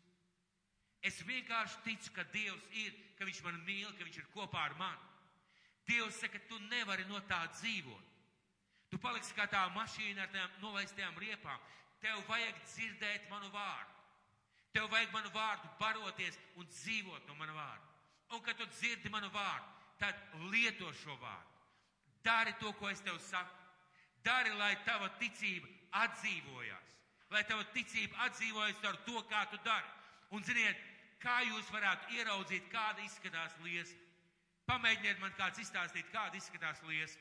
Es 1.04 1.20
vienkārši 1.26 1.82
ticu, 1.84 2.12
ka 2.16 2.24
Dievs 2.32 2.64
ir, 2.80 2.94
ka 3.18 3.26
Viņš 3.28 3.42
man 3.44 3.60
mīl, 3.66 3.90
ka 3.94 4.06
Viņš 4.06 4.18
ir 4.22 4.30
kopā 4.34 4.64
ar 4.66 4.74
mani. 4.80 5.04
Dievs 5.88 6.18
saka, 6.20 6.40
tu 6.48 6.58
nevari 6.68 7.04
no 7.08 7.20
tā 7.28 7.44
dzīvot. 7.54 8.08
Tu 8.88 8.98
paliksi 9.00 9.36
kā 9.36 9.46
tā 9.52 9.62
mašīna 9.76 10.24
ar 10.24 10.32
tām 10.32 10.58
nolaistajām 10.62 11.16
riepām. 11.20 11.60
Tev 12.00 12.20
vajag 12.28 12.58
dzirdēt 12.64 13.28
manu 13.30 13.50
vārdu. 13.52 13.94
Tev 14.72 14.88
vajag 14.92 15.12
manu 15.12 15.32
vārdu 15.34 15.70
baroties 15.80 16.36
un 16.56 16.68
dzīvot 16.72 17.28
no 17.28 17.36
manu 17.36 17.56
vārdu. 17.56 17.84
Un, 18.36 18.42
kad 18.44 18.58
tu 18.60 18.66
dzirdi 18.76 19.10
manu 19.12 19.30
vārdu, 19.32 19.77
tad 19.98 20.18
lieto 20.52 20.92
šo 21.02 21.16
vārdu. 21.22 21.54
Dari 22.24 22.54
to, 22.60 22.72
ko 22.78 22.90
es 22.90 23.00
tev 23.00 23.18
saku. 23.22 23.54
Dari, 24.24 24.50
lai 24.58 24.74
tava 24.84 25.08
ticība 25.20 25.68
atdzīvojās. 26.02 26.88
Lai 27.32 27.44
tava 27.48 27.64
ticība 27.74 28.26
atdzīvojas 28.26 28.82
ar 28.88 28.98
to, 29.06 29.22
kā 29.30 29.44
tu 29.52 29.60
dari. 29.64 29.88
Un 30.34 30.44
ziniet, 30.44 30.80
kā 31.22 31.38
jūs 31.46 31.70
varētu 31.72 32.18
ieraudzīt, 32.18 32.68
kāda 32.72 33.04
izskatās 33.04 33.54
liesa. 33.64 33.96
Pamēģiniet 34.68 35.20
man 35.22 35.32
kāds 35.38 35.62
izstāstīt, 35.62 36.10
kāda 36.12 36.36
izskatās 36.36 36.82
liesa. 36.88 37.18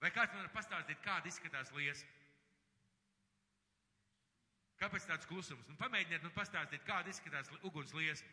Vai 0.00 0.08
kāds 0.16 0.32
man 0.32 0.46
var 0.46 0.54
pastāstīt, 0.54 1.00
kāda 1.04 1.28
izskatās 1.28 1.72
liesa? 1.76 2.06
Kāpēc 4.80 5.04
tāds 5.04 5.28
klusums? 5.28 5.66
Nu, 5.68 5.76
pamēģiniet 5.76 6.24
man 6.24 6.32
pastāstīt, 6.32 6.86
kāda 6.88 7.12
izskatās 7.12 7.50
uguns 7.60 7.92
liesa. 7.92 8.24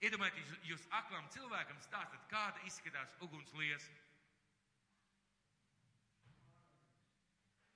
Iedomājieties, 0.00 0.52
jūs, 0.64 0.84
aklam 0.96 1.26
cilvēkam 1.34 1.80
stāstat, 1.84 2.22
kāda 2.30 2.62
izskatās 2.68 3.12
uguns 3.24 3.52
liesa. 3.58 3.92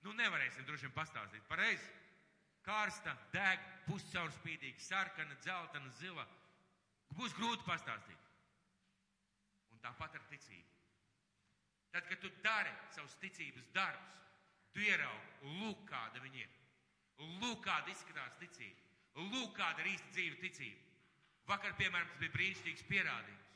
Nu, 0.04 0.12
nevarēsim 0.16 0.64
droši 0.68 0.88
vien 0.88 0.94
pastāstīt. 0.96 1.44
Pareizi. 1.48 1.90
Kārsta, 2.64 3.12
deg, 3.32 3.60
puscaurspīdīga, 3.84 4.80
sarkana, 4.80 5.36
dzeltena, 5.44 5.90
zila. 6.00 6.24
Būs 7.16 7.36
grūti 7.36 7.64
pastāstīt. 7.68 8.30
Un 9.72 9.82
tāpat 9.84 10.16
ar 10.16 10.24
ticību. 10.30 10.70
Tad, 11.92 12.08
kad 12.08 12.22
tu 12.24 12.30
dari 12.44 12.72
savus 12.96 13.16
ticības 13.22 13.68
darbus, 13.76 14.16
tu 14.72 14.80
ieraugi, 14.82 15.52
lūk, 15.60 15.84
kāda 15.92 16.24
viņa 16.24 16.40
ir. 16.40 16.56
Lūk, 17.42 17.60
kāda 17.68 17.92
izskatās 17.92 18.40
ticība. 18.40 18.80
Lūk, 19.28 19.52
kāda 19.60 19.84
ir 19.84 19.92
īsta 19.92 20.16
dzīve 20.16 20.40
ticība. 20.40 20.83
Vakar, 21.48 21.74
piemēram, 21.78 22.08
tas 22.08 22.20
bija 22.22 22.34
brīnišķīgs 22.36 22.86
pierādījums. 22.88 23.48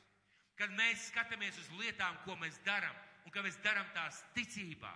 Kad 0.59 0.73
mēs 0.77 1.07
skatāmies 1.09 1.57
uz 1.57 1.69
lietām, 1.79 2.17
ko 2.25 2.35
mēs 2.37 2.59
darām, 2.65 2.95
un 3.25 3.33
ka 3.33 3.43
mēs 3.45 3.57
darām 3.63 3.87
tās 3.95 4.19
ticībā, 4.35 4.91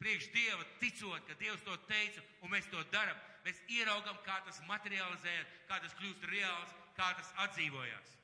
priekš 0.00 0.30
Dieva 0.34 0.64
ticot, 0.80 1.26
ka 1.28 1.36
Dievs 1.38 1.62
to 1.66 1.76
teica, 1.90 2.22
un 2.42 2.50
mēs 2.54 2.66
to 2.72 2.82
darām, 2.94 3.18
mēs 3.44 3.60
ieraugam, 3.70 4.18
kā 4.26 4.40
tas 4.46 4.62
materializējas, 4.70 5.52
kā 5.68 5.78
tas 5.84 5.94
kļūst 6.00 6.26
reāls, 6.32 6.72
kā 6.96 7.12
tas 7.18 7.30
atdzīvojās. 7.44 8.16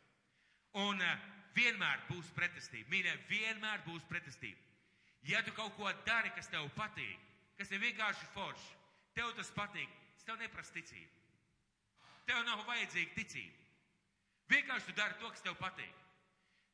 Un 0.79 1.05
uh, 1.05 1.29
vienmēr 1.59 2.03
būs 2.09 2.33
pretestība. 2.37 2.91
Mīļie, 2.93 3.15
vienmēr 3.31 3.85
būs 3.87 4.05
pretestība. 4.11 4.61
Ja 5.29 5.43
tu 5.45 5.53
kaut 5.57 5.75
ko 5.77 5.91
dari, 6.07 6.31
kas 6.37 6.51
tev 6.51 6.69
patīk, 6.77 7.23
kas 7.59 7.71
ir 7.75 7.83
vienkārši 7.83 8.29
forši, 8.35 8.69
tev 9.17 9.33
tas 9.37 9.51
patīk, 9.55 9.95
tas 10.17 10.29
tev 10.29 10.39
neprasa 10.43 10.75
ticību. 10.77 11.15
Tev 12.29 12.45
nav 12.47 12.63
vajadzīga 12.69 13.17
ticība. 13.17 13.68
Vienkārši 14.49 14.89
tu 14.89 14.97
dari 14.97 15.19
to, 15.21 15.31
kas 15.33 15.45
tev 15.45 15.59
patīk. 15.61 16.05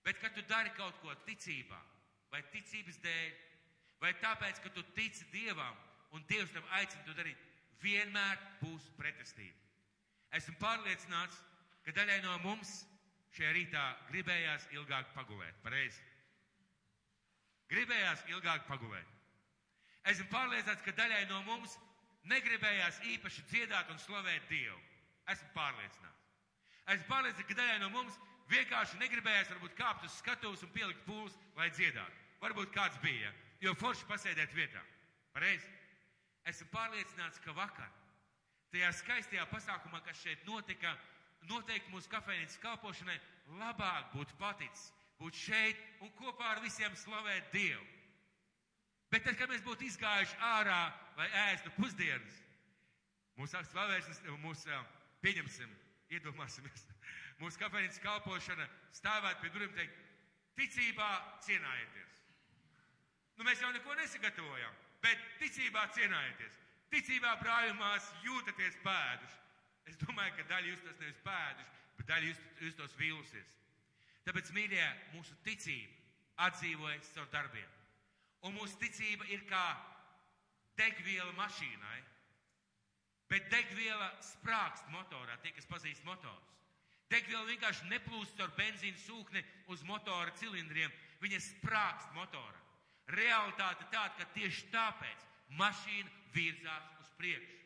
Bet, 0.05 0.21
kad 0.21 0.35
tu 0.37 0.43
dari 0.49 0.71
kaut 0.77 0.97
ko 1.03 1.15
ticībā, 1.27 1.81
vai 2.31 2.43
ticības 2.53 3.01
dēļ, 3.03 3.35
vai 4.03 4.13
tāpēc, 4.21 4.61
ka 4.63 4.73
tu 4.77 4.85
tici 4.97 5.25
Dievam 5.33 5.77
un 6.15 6.25
Dievs 6.29 6.53
tev 6.53 6.67
aicina 6.77 7.07
to 7.07 7.15
darīt, 7.17 7.41
vienmēr 7.83 8.41
būs 8.61 8.91
pretestība. 8.99 9.57
Esmu 10.37 10.57
pārliecināts, 10.61 11.39
ka 11.87 11.95
daļai 11.97 12.21
no 12.25 12.37
mums 12.45 12.83
šajā 13.35 13.53
rītā 13.57 13.85
gribējās 14.11 14.69
ilgāk 14.77 15.11
pagulēt. 15.17 15.57
Pareizi. 15.65 16.03
Gribējās 17.73 18.25
ilgāk 18.31 18.67
pagulēt. 18.69 19.11
Esmu 20.13 20.29
pārliecināts, 20.33 20.85
ka 20.85 20.93
daļai 20.99 21.25
no 21.31 21.41
mums 21.49 21.79
negribējās 22.31 23.01
īpaši 23.15 23.47
dziedāt 23.51 23.91
un 23.93 24.01
slavēt 24.03 24.45
Dievu. 24.51 24.81
Esmu 25.33 25.49
pārliecināts. 25.57 26.24
Esmu 26.93 27.09
pārliecināts, 27.09 27.49
ka 27.49 27.57
daļai 27.59 27.79
no 27.81 27.91
mums 27.95 28.19
vienkārši 28.53 29.01
negribējās 29.01 29.53
varbūt 29.55 29.77
kāpt 29.79 30.05
uz 30.05 30.19
skatuves 30.19 30.65
un 30.67 30.73
pielikt 30.75 31.05
pūles, 31.07 31.37
lai 31.57 31.71
dziedātu. 31.73 32.21
Varbūt 32.43 32.75
kāds 32.75 32.99
bija, 33.01 33.31
jo 33.65 33.73
forši 33.81 34.05
pasēdēt 34.11 34.53
vietā. 34.57 34.83
Pareizi? 35.33 35.71
Esmu 36.51 36.69
pārliecināts, 36.75 37.41
ka 37.41 37.55
vakar, 37.57 37.89
tajā 38.75 38.91
skaistajā 39.01 39.47
pasākumā, 39.49 40.03
kas 40.05 40.21
šeit 40.21 40.45
notika, 40.45 40.93
noteikti 41.49 41.93
mūsu 41.95 42.11
kafejnīcas 42.13 42.61
kalpošanai 42.61 43.17
labāk 43.61 44.13
būtu 44.13 44.37
paticis 44.41 44.91
būt 45.21 45.39
šeit 45.39 45.81
un 46.03 46.11
kopā 46.19 46.55
ar 46.55 46.63
visiem 46.65 46.95
slavēt 46.99 47.53
Dievu. 47.55 47.85
Bet 49.13 49.25
tad, 49.25 49.39
kad 49.39 49.51
mēs 49.53 49.63
būtu 49.65 49.87
izgājuši 49.87 50.37
ārā, 50.43 50.81
lai 51.17 51.29
ēstu 51.47 51.71
pusdienas, 51.77 52.41
mūsu 53.39 53.61
slavēšanas, 53.71 54.23
mūsu 54.43 54.81
pieņemsim, 55.23 55.71
iedomāsimies, 56.17 56.87
mūsu 57.43 57.61
kafejnīcas 57.61 58.03
kalpošana 58.05 58.67
stāvēt 58.95 59.41
pie 59.43 59.53
durvīm 59.55 59.75
teikt, 59.77 60.03
ticībā 60.59 61.11
cienājieties. 61.47 62.21
Nu, 63.35 63.47
mēs 63.47 63.63
jau 63.63 63.73
neko 63.75 63.97
nesagatavojam, 63.99 64.77
bet 65.03 65.23
ticībā 65.41 65.89
cienājieties. 65.97 66.61
Ticībā 66.95 67.33
brāļumās 67.41 68.07
jūtaties 68.23 68.77
pēduši. 68.85 69.41
Es 69.91 69.99
domāju, 70.01 70.37
ka 70.39 70.47
daļa 70.53 70.71
jūs 70.71 70.85
tas 70.85 71.01
nevis 71.03 71.19
pēduši, 71.25 71.73
bet 71.99 72.11
daļa 72.13 72.29
jūs, 72.31 72.43
jūs 72.63 72.77
tos 72.79 72.95
vīlusies. 73.01 73.57
Tāpēc, 74.25 74.53
mīļie, 74.57 74.85
mūsu 75.17 75.35
ticība 75.45 76.47
atdzīvojas 76.47 77.11
caur 77.17 77.27
darbiem. 77.33 77.75
Un 78.47 78.55
mūsu 78.57 78.79
ticība 78.81 79.27
ir 79.33 79.43
kā 79.51 79.65
degviela 80.79 81.33
mašīnai, 81.37 82.01
bet 83.35 83.51
degviela 83.51 84.13
sprākst 84.23 84.87
motorā, 84.95 85.35
tie, 85.43 85.51
kas 85.57 85.67
pazīst 85.67 86.05
motors. 86.07 86.51
Degviela 87.11 87.45
vienkārši 87.49 87.89
neplūst 87.91 88.39
caur 88.39 88.53
benzīna 88.59 89.01
sūkni 89.03 89.43
uz 89.75 89.83
motora 89.87 90.33
cilindriem, 90.39 90.93
viņa 91.23 91.41
sprākst 91.43 92.15
motorā. 92.15 92.61
Realitāte 93.11 93.85
tāda, 93.93 94.15
ka 94.21 94.29
tieši 94.37 94.71
tāpēc 94.73 95.27
mašīna 95.59 96.13
virzās 96.35 96.87
uz 97.03 97.11
priekšu. 97.19 97.59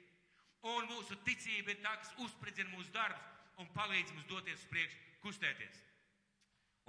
Un 0.73 0.89
mūsu 0.91 1.21
ticība 1.27 1.75
ir 1.75 1.83
tā, 1.85 1.93
kas 2.01 2.17
uzspridzina 2.25 2.73
mūsu 2.73 2.91
darbus 2.97 3.37
un 3.63 3.69
palīdz 3.77 4.15
mums 4.15 4.27
doties 4.31 4.59
uz 4.59 4.67
priekšu, 4.73 4.99
kustēties. 5.23 5.85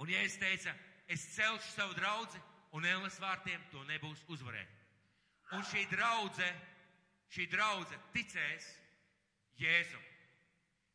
Un 0.02 0.10
ja 0.10 0.24
es 0.24 0.36
teicu, 0.40 0.72
es 1.12 1.28
celšu 1.36 1.70
savu 1.76 1.94
draugu, 1.98 2.40
un 2.74 2.86
ēlas 2.86 3.18
vārtiem 3.22 3.62
to 3.70 3.84
nebūs 3.90 4.24
uzvarēt. 4.32 4.76
Un 5.54 5.64
šī 5.66 5.84
draudze, 5.90 6.46
šī 7.30 7.46
draudze 7.50 7.98
ticēs 8.14 8.68
Jēzum. 9.60 10.04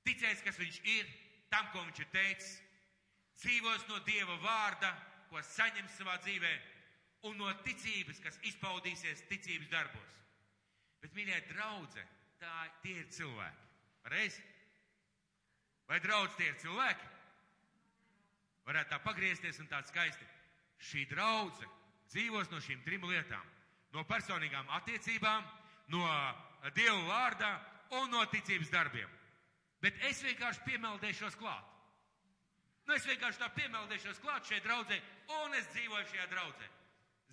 Ticēs, 0.05 0.41
kas 0.45 0.57
viņš 0.59 0.79
ir, 0.89 1.09
tam, 1.53 1.67
ko 1.73 1.83
viņš 1.85 2.01
ir 2.03 2.09
teicis, 2.13 2.55
dzīvos 3.41 3.85
no 3.89 3.99
Dieva 4.07 4.37
vārda, 4.43 4.91
ko 5.29 5.41
saņem 5.41 5.87
savā 5.97 6.17
dzīvē, 6.23 6.53
un 7.29 7.39
no 7.41 7.51
ticības, 7.65 8.19
kas 8.21 8.37
izpaudīsies 8.45 9.25
ticības 9.29 9.71
darbos. 9.71 10.11
Bet, 11.01 11.13
mīļie 11.17 11.39
draudze, 11.49 12.03
tā, 12.41 12.53
tie 12.83 12.99
ir 13.01 13.09
cilvēki. 13.13 13.65
Reiz? 14.13 14.37
Vai 15.89 15.99
draudz 16.01 16.33
tie 16.37 16.49
ir 16.49 16.57
cilvēki? 16.61 17.11
Varētu 18.65 18.93
tā 18.93 19.01
pagriezties 19.05 19.59
un 19.61 19.69
tā 19.69 19.81
skaisti. 19.85 20.25
Šī 20.81 21.05
draudze 21.09 21.67
dzīvos 22.09 22.49
no 22.51 22.61
šīm 22.61 22.81
trim 22.85 23.05
lietām. 23.09 23.45
No 23.93 24.03
personīgām 24.09 24.69
attiecībām, 24.79 25.45
no 25.93 26.03
Dieva 26.73 27.01
vārdā 27.05 27.51
un 27.99 28.09
no 28.09 28.23
ticības 28.31 28.71
darbiem. 28.73 29.09
Bet 29.83 29.99
es 30.09 30.23
vienkārši 30.25 30.63
piemeldēšos 30.65 31.37
klāt. 31.37 31.73
Nu, 32.85 32.93
es 32.95 33.05
vienkārši 33.05 33.41
tā 33.41 33.49
piemeldēšos 33.53 34.21
klāt 34.21 34.47
šai 34.49 34.61
draudzē, 34.65 34.97
un 35.41 35.53
es 35.57 35.69
dzīvoju 35.73 36.09
šajā 36.09 36.25
draudzē. 36.31 36.69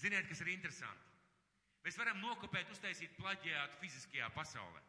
Ziniet, 0.01 0.29
kas 0.29 0.41
ir 0.45 0.53
interesanti? 0.53 1.11
Mēs 1.85 1.99
varam 1.99 2.21
nokopēt, 2.23 2.71
uztaisīt 2.73 3.15
plaģiātu 3.19 3.81
fiziskajā 3.81 4.29
pasaulē. 4.37 4.83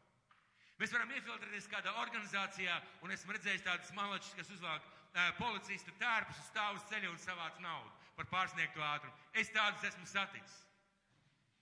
Mēs 0.79 0.93
varam 0.93 1.11
iefiltrēties 1.13 1.69
kādā 1.71 1.93
organizācijā, 2.01 2.75
un 3.05 3.13
esmu 3.13 3.35
redzējis 3.35 3.65
tādas 3.65 3.91
malačas, 3.97 4.33
kas 4.37 4.51
uzvāk 4.55 4.83
uh, 4.83 5.31
policistu 5.39 5.93
tērpus 6.01 6.39
uz 6.41 6.47
stāvu 6.51 6.79
uz 6.79 6.87
ceļa 6.91 7.11
un 7.11 7.19
savāc 7.21 7.59
naudu 7.63 7.91
par 8.17 8.29
pārsniegto 8.31 8.83
ātrumu. 8.85 9.15
Es 9.33 9.51
tādus 9.53 9.85
esmu 9.89 10.07
saticis. 10.09 10.59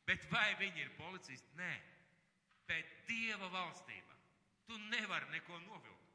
Bet 0.08 0.26
vai 0.32 0.50
viņi 0.60 0.86
ir 0.86 0.94
policisti? 0.98 1.58
Nē. 1.60 1.74
Bet 2.68 2.88
Dieva 3.08 3.50
valstībā 3.52 4.18
tu 4.72 4.78
nevari 4.90 5.28
neko 5.34 5.60
novilkt. 5.66 6.10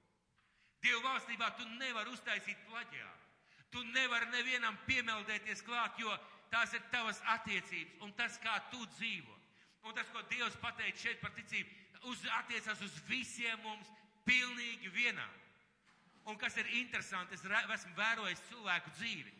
Dieva 0.80 1.02
valstībā 1.10 1.50
tu 1.58 1.66
nevari 1.76 2.12
uztaisīt 2.14 2.60
plaģiātu. 2.70 3.24
Tu 3.74 3.82
nevari 3.92 4.30
nevienam 4.32 4.76
piemeldēties 4.86 5.64
klāt, 5.66 5.98
jo 6.00 6.12
tās 6.52 6.72
ir 6.76 6.84
tavas 6.92 7.20
attiecības 7.34 8.04
un 8.06 8.14
tas, 8.16 8.38
kā 8.40 8.54
tu 8.72 8.80
dzīvo. 8.96 9.34
Un 9.86 9.94
tas, 9.94 10.08
ko 10.14 10.22
Dievs 10.30 10.56
pateica 10.62 10.98
šeit 10.98 11.20
par 11.20 11.34
ticību, 11.36 11.74
uz, 12.10 12.22
attiecas 12.38 12.80
uz 12.82 12.94
visiem 13.10 13.60
mums 13.62 13.90
pilnīgi 14.26 14.90
vienā. 14.94 15.26
Un 16.26 16.38
kas 16.40 16.56
ir 16.58 16.70
interesanti, 16.80 17.36
es 17.36 17.44
esmu 17.44 17.92
vērojis 17.98 18.42
cilvēku 18.48 18.94
dzīvi. 18.96 19.34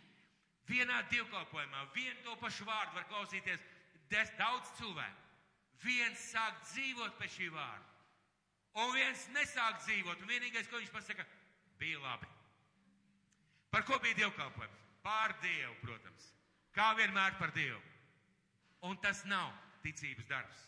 Vienā 0.67 1.01
dievkalpojumā, 1.11 1.87
vienu 1.95 2.21
to 2.27 2.37
pašu 2.43 2.67
vārdu 2.67 2.99
var 2.99 3.09
klausīties 3.11 3.63
des, 4.13 4.31
daudz 4.39 4.71
cilvēku. 4.79 5.25
Viens 5.85 6.23
sāk 6.33 6.57
dzīvot 6.71 7.19
pēc 7.21 7.35
šī 7.37 7.51
vārda, 7.53 7.93
un 8.81 8.95
viens 8.95 9.27
nesāk 9.35 9.83
dzīvot. 9.85 10.23
Un 10.23 10.31
vienīgais, 10.31 10.69
ko 10.71 10.81
viņš 10.81 10.93
pasaka, 10.95 11.27
bija 11.81 12.01
labi. 12.01 12.29
Par 13.71 13.85
ko 13.85 13.99
bija 14.01 14.17
dievkalpojums? 14.23 14.85
Pār 15.05 15.37
Dievu, 15.43 15.75
protams. 15.83 16.31
Kā 16.75 16.93
vienmēr 16.97 17.37
par 17.39 17.53
Dievu. 17.57 17.81
Un 18.89 18.97
tas 19.05 19.23
nav 19.29 19.53
ticības 19.85 20.27
darbs. 20.31 20.65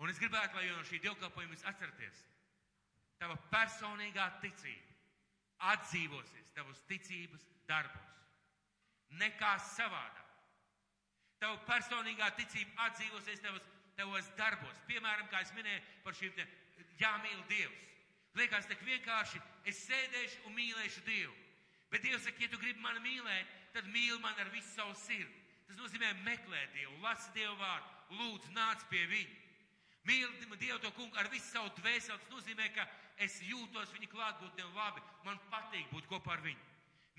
Un 0.00 0.12
es 0.12 0.20
gribētu, 0.20 0.56
lai 0.56 0.68
no 0.68 0.84
šī 0.86 1.00
dievkalpojuma 1.04 1.56
jūs 1.56 1.66
atceraties, 1.68 2.22
tava 3.20 3.36
personīgā 3.52 4.30
ticība 4.40 4.90
atdzīvosies 5.74 6.54
tavos 6.56 6.80
ticības 6.88 7.44
darbos. 7.68 8.16
Nekā 9.20 9.56
savādāk. 9.74 10.19
Tava 11.40 11.56
personīgā 11.64 12.28
ticība 12.36 12.88
atdzīvosies 12.88 13.40
tavos, 13.40 13.68
tavos 13.96 14.26
darbos. 14.36 14.80
Piemēram, 14.88 15.28
kā 15.32 15.40
es 15.40 15.52
minēju 15.56 15.80
par 16.04 16.16
šīm 16.18 16.34
te 16.36 16.46
jāmīl 17.00 17.40
Dievs. 17.48 17.86
Liekas, 18.38 18.68
tik 18.70 18.82
vienkārši 18.86 19.40
es 19.66 19.80
sēdēšu 19.88 20.44
un 20.46 20.54
mīlēšu 20.58 21.02
Dievu. 21.06 21.32
Bet 21.90 22.04
Dievs 22.04 22.22
saka, 22.28 22.44
ja 22.44 22.50
tu 22.52 22.60
gribi 22.60 22.84
mani 22.84 23.02
mīlēt, 23.02 23.56
tad 23.74 23.88
mīli 23.90 24.20
man 24.22 24.36
ar 24.38 24.52
visu 24.54 24.68
savu 24.76 24.94
sirdi. 25.00 25.40
Tas 25.66 25.80
nozīmē 25.80 26.12
meklēt 26.26 26.76
Dievu, 26.76 26.94
lasi 27.02 27.32
Dievu 27.34 27.56
vārdu, 27.58 27.90
lūdzu, 28.20 28.52
nāc 28.54 28.84
pie 28.92 29.02
viņa. 29.10 29.36
Mīli 30.06 30.56
Dievu 30.60 30.78
to 30.84 30.92
kungu 30.96 31.18
ar 31.18 31.28
visu 31.32 31.48
savu 31.50 31.72
dvēseli. 31.80 32.20
Tas 32.20 32.32
nozīmē, 32.32 32.70
ka 32.76 32.86
es 33.20 33.40
jūtos 33.48 33.92
viņa 33.96 34.08
klātbūtnē 34.12 34.68
labi. 34.76 35.02
Man 35.26 35.40
patīk 35.50 35.90
būt 35.92 36.08
kopā 36.12 36.36
ar 36.36 36.44
viņu. 36.44 36.68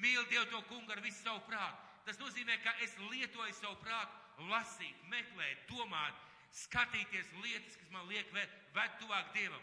Mīli 0.02 0.26
Dievu 0.32 0.48
to 0.54 0.62
kungu 0.70 0.94
ar 0.94 1.04
visu 1.04 1.22
savu 1.26 1.44
prātu. 1.50 1.91
Tas 2.06 2.18
nozīmē, 2.18 2.58
ka 2.64 2.74
es 2.84 2.94
lietoju 3.12 3.54
savu 3.58 3.78
prātu, 3.84 4.48
lasīt, 4.50 5.04
meklēt, 5.12 5.68
domāt, 5.70 6.18
skatīties 6.64 7.30
lietas, 7.44 7.78
kas 7.78 7.92
man 7.94 8.08
liek 8.10 8.32
ved 8.34 8.98
tuvāk 9.00 9.32
Dievam. 9.36 9.62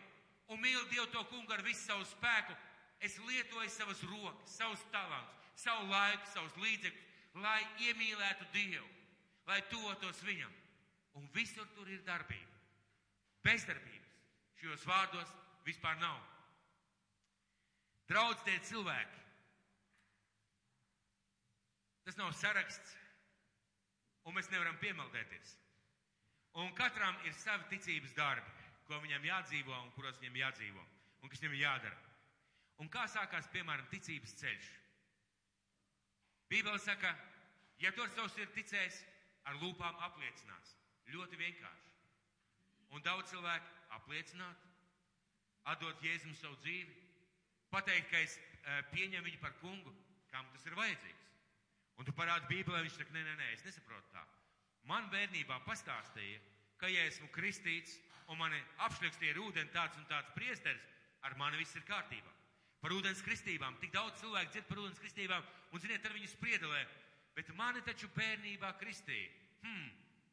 Un 0.48 0.60
mīli 0.62 0.86
Dievu 0.92 1.08
to 1.12 1.24
kungu 1.28 1.52
ar 1.52 1.62
visu 1.66 1.82
savu 1.84 2.06
spēku. 2.08 2.54
Es 3.04 3.18
lietoju 3.22 3.68
savas 3.70 4.00
rokas, 4.10 4.54
savus 4.56 4.80
talantus, 4.92 5.50
savu 5.60 5.86
laiku, 5.90 6.30
savus 6.32 6.56
līdzekļus, 6.62 7.04
lai 7.44 7.60
iemīlētu 7.86 8.48
Dievu, 8.54 8.88
lai 9.46 9.60
tuvotos 9.70 10.22
Viņam. 10.26 10.54
Un 11.18 11.28
visur 11.34 11.66
tur 11.74 11.88
ir 11.90 12.02
darbība. 12.06 12.58
Bezdarbības 13.42 14.16
šajos 14.58 14.84
vārdos 14.86 15.30
vispār 15.66 15.98
nav. 16.02 16.18
Draudz 18.08 18.42
tie 18.46 18.58
cilvēki. 18.70 19.24
Tas 22.08 22.16
nav 22.16 22.30
saraksts, 22.32 22.94
un 24.24 24.32
mēs 24.32 24.46
nevaram 24.48 24.78
piemaldēties. 24.80 25.50
Un 26.62 26.70
katram 26.78 27.18
ir 27.28 27.34
savi 27.36 27.66
ticības 27.74 28.14
darbi, 28.16 28.54
ko 28.86 28.96
viņam 29.02 29.26
jādzīvo 29.28 29.74
un 29.76 29.90
kuros 29.92 30.16
viņam 30.22 30.38
jādzīvo, 30.40 30.84
un 31.20 31.28
kas 31.28 31.42
viņam 31.44 31.58
jādara. 31.60 31.98
Un 32.80 32.88
kā 32.88 33.02
sākās, 33.12 33.50
piemēram, 33.52 33.90
ticības 33.92 34.32
ceļš? 34.40 34.70
Bībele 36.48 36.80
saka, 36.80 37.12
ja 37.84 37.92
to 37.92 38.08
ar 38.08 38.16
savu 38.16 38.32
sirdi 38.32 38.62
ticēs, 38.62 39.02
ar 39.44 39.60
lūpām 39.60 40.00
apliecinās. 40.08 40.72
Ļoti 41.12 41.42
vienkārši. 41.44 41.94
Un 42.96 43.04
daudz 43.04 43.34
cilvēku 43.34 43.78
apliecināt, 44.00 44.68
atdot 45.76 46.00
Jēzum 46.08 46.32
savu 46.40 46.56
dzīvi, 46.64 46.96
pateikt, 47.68 48.08
ka 48.08 48.24
es 48.24 48.40
e, 48.40 48.82
pieņemu 48.96 49.28
viņu 49.28 49.44
par 49.44 49.60
kungu, 49.60 49.92
kam 50.32 50.48
tas 50.56 50.64
ir 50.64 50.80
vajadzīgs. 50.80 51.27
Un 51.98 52.06
tu 52.06 52.14
parādi 52.14 52.46
Bībelē, 52.52 52.84
viņš 52.84 53.00
saka, 53.00 53.14
nē, 53.14 53.24
nē, 53.26 53.34
nē, 53.40 53.48
es 53.56 53.64
nesaprotu 53.66 54.12
tā. 54.14 54.22
Man 54.86 55.08
bērnībā 55.12 55.58
pastāstīja, 55.66 56.38
ka 56.78 56.90
ja 56.90 57.04
esmu 57.08 57.28
kristīts 57.34 57.98
un 58.30 58.38
mani 58.38 58.58
apšļakstīja 58.86 59.34
ar 59.34 59.40
ūdeni 59.42 59.74
tāds 59.74 59.98
un 59.98 60.06
tāds 60.10 60.30
priesteris, 60.36 60.84
ar 61.26 61.34
mani 61.40 61.58
viss 61.58 61.76
ir 61.76 61.84
kārtībā. 61.88 62.32
Par 62.78 62.94
ūdens 62.94 63.20
kristībām. 63.26 63.76
Tik 63.82 63.90
daudz 63.90 64.20
cilvēku 64.20 64.54
dzird 64.54 64.68
par 64.68 64.80
ūdens 64.84 65.02
kristībām 65.02 65.46
un, 65.72 65.82
ziniet, 65.82 66.04
ar 66.06 66.14
viņu 66.14 66.30
spriedelē. 66.30 66.82
Bet 67.34 67.50
mani 67.58 67.82
taču 67.86 68.10
bērnībā 68.14 68.70
kristīja. 68.78 69.30
Hmm, 69.64 69.88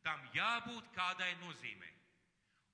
tam 0.05 0.21
jābūt 0.35 0.91
kādai 0.93 1.31
nozīmei. 1.41 1.93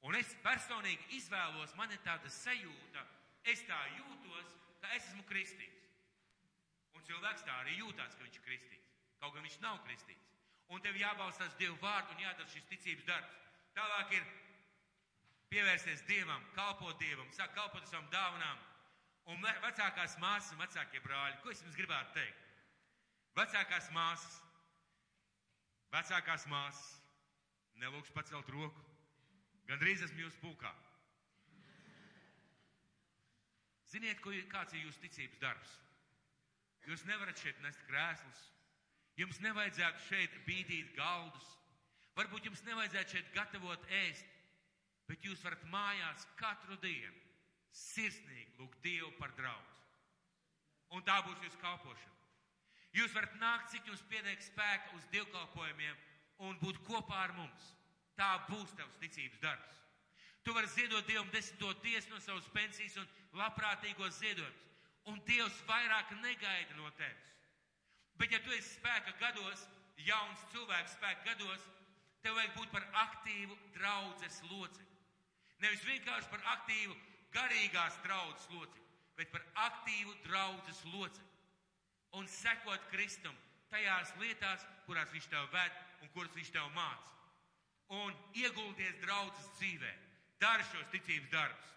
Un 0.08 0.18
es 0.18 0.34
personīgi 0.44 1.16
izvēlos, 1.22 1.76
man 1.78 1.92
ir 1.94 2.02
tāda 2.04 2.30
sajūta, 2.34 3.06
es 3.48 3.62
tā 3.68 3.80
jūtos, 4.00 4.56
ka 4.82 4.92
es 4.98 5.06
esmu 5.06 5.24
kristīts. 5.30 5.81
Un 7.02 7.08
cilvēks 7.10 7.42
tā 7.48 7.54
arī 7.64 7.80
jūtās, 7.80 8.14
ka 8.14 8.22
viņš 8.22 8.36
ir 8.38 8.44
kristīts. 8.46 8.90
Kaut 9.18 9.34
gan 9.34 9.42
viņš 9.42 9.56
nav 9.64 9.80
kristīts. 9.88 10.28
Un 10.70 10.84
tev 10.86 11.00
jābalstās 11.00 11.56
Dievu 11.58 11.74
vārdu 11.82 12.14
un 12.14 12.22
jādara 12.22 12.52
šis 12.54 12.68
ticības 12.70 13.08
darbs. 13.08 13.40
Tālāk 13.74 14.14
ir 14.20 14.28
pievērsties 15.50 16.06
Dievam, 16.06 16.46
kalpot 16.54 17.02
Dievam, 17.02 17.26
sāk 17.34 17.56
kalpot 17.58 17.90
savām 17.90 18.06
dāvanām. 18.14 18.62
Un 19.34 19.42
vecākās 19.66 20.20
māsas 20.22 20.54
un 20.54 20.62
vecākie 20.62 21.02
brāļi, 21.02 21.42
ko 21.42 21.50
es 21.50 21.66
jums 21.66 21.82
gribētu 21.82 22.14
teikt? 22.20 22.48
Vecākās 23.42 23.90
māsas, 23.98 24.40
vecākās 25.98 26.46
māsas, 26.54 26.88
nelūks 27.82 28.14
pacelt 28.14 28.50
roku, 28.54 28.86
gandrīz 29.74 30.06
esmu 30.06 30.28
jūs 30.28 30.38
pulkā. 30.44 30.72
Ziniet, 33.90 34.22
ko, 34.22 34.38
kāds 34.54 34.78
ir 34.78 34.86
jūsu 34.86 35.02
ticības 35.08 35.42
darbs? 35.42 35.80
Jūs 36.90 37.04
nevarat 37.06 37.38
šeit 37.38 37.58
nest 37.62 37.82
krēslus, 37.88 38.44
jums 39.20 39.40
nevajadzētu 39.44 40.06
šeit 40.08 40.38
bīdīt 40.48 40.96
galdus, 40.98 41.50
varbūt 42.18 42.48
jums 42.50 42.64
nevajadzētu 42.68 43.18
šeit 43.18 43.34
gatavot 43.36 43.84
ēst, 44.04 44.26
bet 45.10 45.26
jūs 45.28 45.44
varat 45.46 45.64
mājās 45.74 46.26
katru 46.40 46.78
dienu 46.82 47.20
sirsnīgi 47.76 48.58
lūgt 48.60 48.82
Dievu 48.84 49.12
par 49.20 49.34
draugu. 49.38 49.78
Un 50.92 51.04
tā 51.08 51.22
būs 51.24 51.40
jūsu 51.46 51.60
kalpošana. 51.62 52.18
Jūs 52.98 53.14
varat 53.16 53.38
nākt, 53.40 53.70
cik 53.72 53.88
jums 53.88 54.02
pietiek 54.12 54.42
spēka 54.44 54.98
uz 54.98 55.06
dievkalpojumiem 55.14 56.02
un 56.48 56.58
būt 56.60 56.82
kopā 56.88 57.22
ar 57.28 57.36
mums. 57.38 57.70
Tā 58.20 58.34
būs 58.50 58.74
tavs 58.76 58.98
ticības 59.00 59.40
darbs. 59.44 59.78
Tu 60.44 60.54
vari 60.54 60.68
ziedot 60.74 61.06
Dievam 61.08 61.30
desmito 61.32 61.72
tiesu 61.86 62.12
no 62.12 62.20
savas 62.20 62.50
pensijas 62.52 62.98
un 63.00 63.08
labprātīgos 63.40 64.18
ziedojumus. 64.20 64.71
Un 65.10 65.22
Dievs 65.26 65.58
vairāk 65.66 66.12
negaida 66.22 66.78
no 66.78 66.90
tevis. 67.00 67.30
Bet 68.22 68.34
ja 68.34 68.40
tu 68.46 68.54
esi 68.54 68.76
spēka 68.76 69.16
gados, 69.22 69.64
jauns 70.06 70.44
cilvēks 70.54 70.98
spēka 70.98 71.32
gados, 71.32 71.64
tev 72.22 72.38
vajag 72.38 72.54
būt 72.58 72.74
par 72.74 72.86
aktīvu 73.08 73.58
draudzes 73.78 74.42
locekli. 74.52 75.00
Nevis 75.62 75.86
vienkārši 75.86 76.30
par 76.30 76.44
aktīvu 76.56 76.98
garīgās 77.34 77.98
draudzes 78.06 78.50
locekli, 78.54 78.86
bet 79.18 79.32
par 79.34 79.46
aktīvu 79.68 80.14
draudzes 80.28 80.84
locekli. 80.94 81.30
Un 82.20 82.28
sekot 82.28 82.86
Kristum 82.92 83.36
tajās 83.72 84.14
lietās, 84.20 84.66
kurās 84.86 85.12
viņš 85.14 85.30
tev 85.32 85.48
ved 85.54 85.82
un 86.04 86.12
kuras 86.16 86.34
viņš 86.36 86.54
tev 86.54 86.70
māca. 86.76 87.10
Un 87.92 88.16
ieguldies 88.40 89.00
draudzes 89.04 89.48
dzīvē, 89.58 89.92
dari 90.40 90.66
šos 90.70 90.90
ticības 90.94 91.32
darbus. 91.32 91.72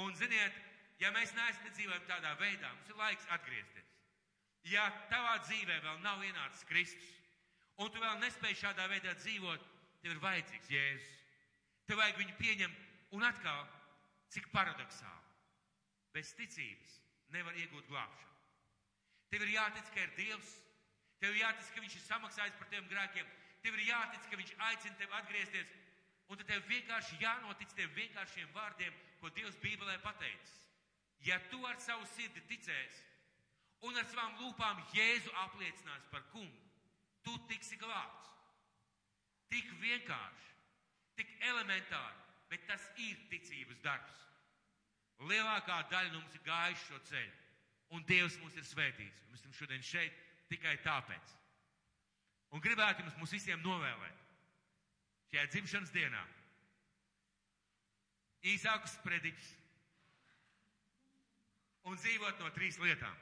Un 0.00 0.14
ziniet, 0.18 0.56
ja 1.00 1.12
mēs 1.16 1.32
neesam 1.36 1.64
nedzīvojam 1.68 2.04
tādā 2.08 2.34
veidā, 2.40 2.68
mums 2.74 2.92
ir 2.92 3.00
laiks 3.00 3.30
atgriezties. 3.36 3.88
Ja 4.68 4.84
tavā 5.08 5.38
dzīvē 5.46 5.80
vēl 5.80 6.02
nav 6.04 6.20
ienācis 6.24 6.66
Kristus, 6.68 7.10
un 7.80 7.88
tu 7.88 8.02
vēl 8.02 8.20
nespēj 8.20 8.58
šādā 8.60 8.86
veidā 8.92 9.14
dzīvot, 9.22 9.66
tev 10.02 10.14
ir 10.14 10.22
vajadzīgs 10.22 10.70
Jēzus. 10.74 11.18
Tev 11.88 11.98
vajag 11.98 12.20
viņu 12.20 12.36
pieņemt 12.38 12.86
Un 13.10 13.24
atkal, 13.26 13.64
cik 14.30 14.46
paradoxāli, 14.54 15.30
bez 16.14 16.30
ticības 16.38 16.98
nevar 17.34 17.56
iegūt 17.58 17.88
glābšanu. 17.90 18.36
Tev 19.30 19.42
ir 19.46 19.54
jātic, 19.56 19.90
ka 19.94 20.04
ir 20.04 20.12
Dievs, 20.18 20.52
tev 21.18 21.34
ir 21.34 21.40
jātic, 21.42 21.72
ka 21.74 21.82
Viņš 21.82 21.96
ir 21.98 22.04
samaksājis 22.04 22.58
par 22.60 22.70
tiem 22.70 22.86
grēkiem, 22.90 23.32
tev 23.64 23.74
ir 23.74 23.88
jātic, 23.88 24.28
ka 24.30 24.38
Viņš 24.38 24.54
aicina 24.68 25.00
tevi 25.00 25.18
atgriezties, 25.18 25.74
un 26.30 26.38
tad 26.38 26.52
tev 26.52 26.70
vienkārši 26.70 27.18
jānotic 27.24 27.74
tiem 27.74 27.90
vienkāršiem 27.98 28.54
vārdiem, 28.54 29.02
ko 29.18 29.34
Dievs 29.34 29.58
Bībelē 29.64 29.98
pateicis. 30.06 30.54
Ja 31.26 31.36
tu 31.50 31.60
ar 31.68 31.76
savu 31.82 32.06
sirdi 32.14 32.40
ticēsi 32.48 33.04
un 33.88 33.96
ar 33.96 34.06
savām 34.08 34.38
lūpām 34.40 34.80
Jēzu 34.94 35.32
apliecinās 35.44 36.06
par 36.12 36.24
kungu, 36.32 36.70
tu 37.24 37.36
tiksi 37.50 37.76
glābts. 37.80 38.32
Tik 39.50 39.68
vienkārši, 39.82 40.50
tik 41.18 41.32
elementāri 41.42 42.20
bet 42.50 42.66
tas 42.66 42.82
ir 42.98 43.18
ticības 43.30 43.78
darbs. 43.84 44.24
Lielākā 45.30 45.76
daļa 45.92 46.16
mums 46.16 46.34
ir 46.34 46.42
gājuši 46.46 46.86
šo 46.88 46.98
ceļu, 47.10 47.36
un 47.94 48.06
Dievs 48.08 48.38
mūs 48.42 48.56
ir 48.58 48.66
svētījis. 48.66 49.22
Mēs 49.30 49.42
esam 49.42 49.54
šodien 49.54 49.84
šeit 49.86 50.16
tikai 50.50 50.74
tāpēc. 50.84 51.36
Un 52.50 52.62
gribētu 52.64 53.04
jums 53.04 53.18
mums 53.20 53.34
visiem 53.36 53.62
novēlēt 53.62 54.26
šajā 55.30 55.46
dzimšanas 55.52 55.92
dienā 55.94 56.22
īsākus 58.50 58.96
prediķus 59.04 59.50
un 61.90 61.98
dzīvot 61.98 62.38
no 62.38 62.50
trīs 62.54 62.78
lietām. 62.78 63.16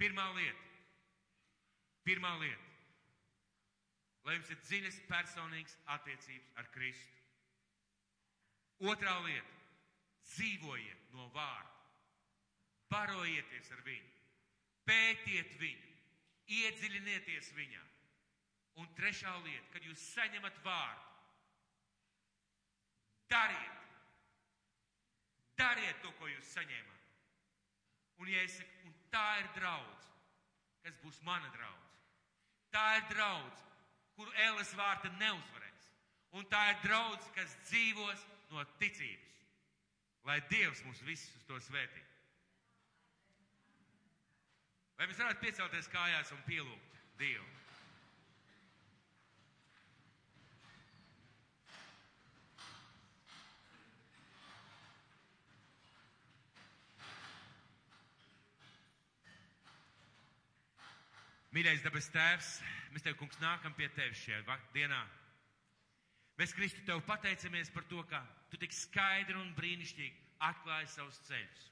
Pirmā 0.00 0.26
lieta, 0.36 0.64
pirmā 2.04 2.34
lieta, 2.42 2.72
lai 4.26 4.36
jums 4.36 4.50
ir 4.52 4.60
dziļas 4.66 4.98
personīgas 5.08 5.76
attiecības 5.96 6.58
ar 6.60 6.68
Kristu. 6.74 7.22
Otrā 8.84 9.14
lieta- 9.24 9.62
dzīvojiet 10.34 11.12
no 11.14 11.28
vārda. 11.36 11.70
Barojieties 12.90 13.70
ar 13.72 13.80
viņu, 13.86 14.10
pētiet 14.86 15.54
viņu, 15.60 15.94
iedziļinieties 16.46 17.52
viņā. 17.56 17.82
Un 18.82 18.88
trešā 18.98 19.32
lieta, 19.44 19.70
kad 19.72 19.82
jūs 19.82 20.02
saņemat 20.14 20.58
vārdu, 20.64 21.10
dariet, 23.30 23.78
dariet 25.56 26.02
to, 26.02 26.12
ko 26.18 26.26
jūs 26.26 26.52
saņēmāt. 26.58 27.03
Un, 28.20 28.30
ja 28.30 28.42
es 28.46 28.56
saku, 28.58 28.88
un 28.88 28.94
tā 29.12 29.26
ir 29.40 29.48
draudz, 29.56 30.08
kas 30.84 30.96
būs 31.02 31.20
mana 31.26 31.50
draudz, 31.54 31.98
tā 32.74 32.84
ir 32.98 33.06
draudz, 33.10 33.64
kuru 34.14 34.34
Ēles 34.46 34.70
vārta 34.78 35.10
neuzvarēs, 35.18 35.88
un 36.38 36.46
tā 36.52 36.62
ir 36.72 36.80
draudz, 36.84 37.26
kas 37.34 37.56
dzīvos 37.68 38.26
no 38.52 38.64
ticības. 38.80 39.20
Lai 40.24 40.38
Dievs 40.48 40.80
mūs 40.86 41.02
visus 41.04 41.34
uz 41.36 41.44
to 41.48 41.58
svētī. 41.66 42.00
Vai 44.96 45.08
mēs 45.10 45.18
varētu 45.20 45.42
piecelties 45.42 45.90
kājās 45.92 46.30
un 46.32 46.40
pielūgt 46.46 47.02
Dievu? 47.20 47.63
Mīļais 61.54 61.84
dabas 61.84 62.08
tēvs, 62.10 62.48
mēs 62.90 63.04
tev, 63.04 63.14
kungs, 63.20 63.38
nākam 63.38 63.74
pie 63.78 63.86
tevis 63.94 64.18
šajā 64.24 64.56
dienā. 64.74 64.98
Mēs, 66.34 66.50
Kristu, 66.56 66.82
tev 66.82 67.04
pateicamies 67.06 67.70
par 67.70 67.84
to, 67.86 68.00
ka 68.10 68.24
tu 68.50 68.58
tik 68.58 68.74
skaidri 68.74 69.36
un 69.38 69.52
brīnišķīgi 69.54 70.40
atklāji 70.42 70.90
savus 70.90 71.20
ceļus. 71.28 71.68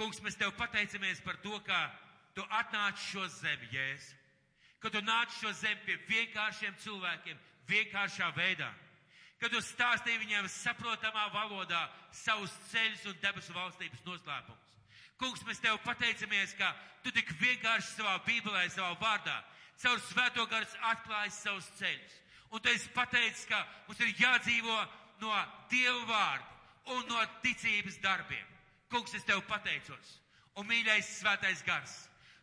Kungs, 0.00 0.22
mēs 0.24 0.40
tev 0.40 0.54
pateicamies 0.56 1.20
par 1.20 1.36
to, 1.44 1.58
ka 1.66 1.82
tu 2.34 2.46
atnāci 2.48 3.10
šo 3.10 3.26
zemi, 3.36 3.68
Jēzus. 3.74 4.14
Ka 4.80 4.90
tu 4.92 5.04
nāci 5.04 5.36
šo 5.42 5.52
zemi 5.60 5.84
pie 5.84 5.98
vienkāršiem 6.08 6.74
cilvēkiem, 6.80 7.38
vienkāršā 7.68 8.30
veidā. 8.36 8.72
Kad 9.40 9.52
tu 9.52 9.60
stāstīji 9.60 10.22
viņiem 10.22 10.48
saprotamā 10.48 11.28
valodā 11.34 11.84
savus 12.24 12.52
ceļus 12.70 13.04
un 13.12 13.20
debesu 13.20 13.52
valstības 13.52 14.04
noslēpumus. 14.08 14.63
Kungs, 15.20 15.44
mēs 15.46 15.62
tev 15.62 15.78
pateicamies, 15.84 16.56
ka 16.58 16.72
tu 17.04 17.12
tik 17.14 17.30
vienkārši 17.38 17.94
savā 17.94 18.16
bībelē, 18.26 18.64
savā 18.72 18.94
vārdā, 19.00 19.36
caur 19.82 20.00
svēto 20.08 20.46
garas 20.50 20.74
atklāji 20.90 21.34
savus 21.36 21.68
ceļus. 21.78 22.16
Un 22.54 22.62
tu 22.62 22.70
esi 22.70 22.90
pateicis, 22.94 23.46
ka 23.50 23.60
mums 23.86 24.00
ir 24.02 24.12
jādzīvo 24.18 24.76
no 25.22 25.36
Dieva 25.70 26.02
vārda 26.08 26.94
un 26.94 27.06
no 27.08 27.22
ticības 27.42 27.98
darbiem. 28.02 28.50
Kungs, 28.90 29.14
es 29.14 29.24
tev 29.26 29.42
pateicos. 29.48 30.18
Un 30.58 30.68
mīļais 30.68 31.16
svētais 31.20 31.64
gars. 31.66 31.94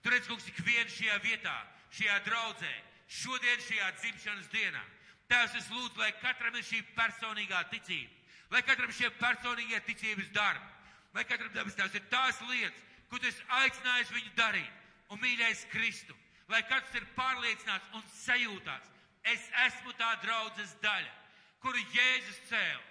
Tu 0.03 0.11
redz, 0.11 0.27
kungs, 0.27 0.47
ik 0.49 0.57
vienu 0.65 0.89
šajā 0.89 1.19
vietā, 1.23 1.53
šajā 1.93 2.17
draudzē, 2.25 2.71
šodien 3.07 3.61
šajā 3.67 3.91
dzimšanas 3.99 4.49
dienā. 4.51 4.81
Tēvs, 5.31 5.55
es 5.59 5.69
lūdzu, 5.71 5.99
lai 6.01 6.11
katram 6.19 6.57
ir 6.57 6.65
šī 6.67 6.81
personīgā 6.97 7.61
ticība, 7.71 8.35
lai 8.51 8.63
katram 8.67 8.91
šie 8.91 9.11
personīgie 9.19 9.79
ticības 9.85 10.31
darbi, 10.35 10.65
lai 11.15 11.25
katram 11.25 11.51
dabas 11.55 11.75
tēvs 11.75 11.97
ir 11.99 12.07
tās 12.13 12.39
lietas, 12.49 12.87
ko 13.09 13.19
tu 13.19 13.27
esi 13.27 13.43
aicinājis 13.61 14.15
viņu 14.15 14.33
darīt. 14.37 14.77
Un 15.11 15.19
mīļais 15.19 15.65
Kristu, 15.73 16.15
lai 16.47 16.61
katrs 16.69 16.95
ir 16.95 17.07
pārliecināts 17.17 17.97
un 17.97 18.03
sajūtās, 18.21 18.91
Es 19.23 19.41
esmu 19.67 19.93
tā 19.99 20.09
draudzes 20.23 20.73
daļa, 20.81 21.11
kuru 21.61 21.81
Jēzus 21.93 22.39
cēla. 22.49 22.81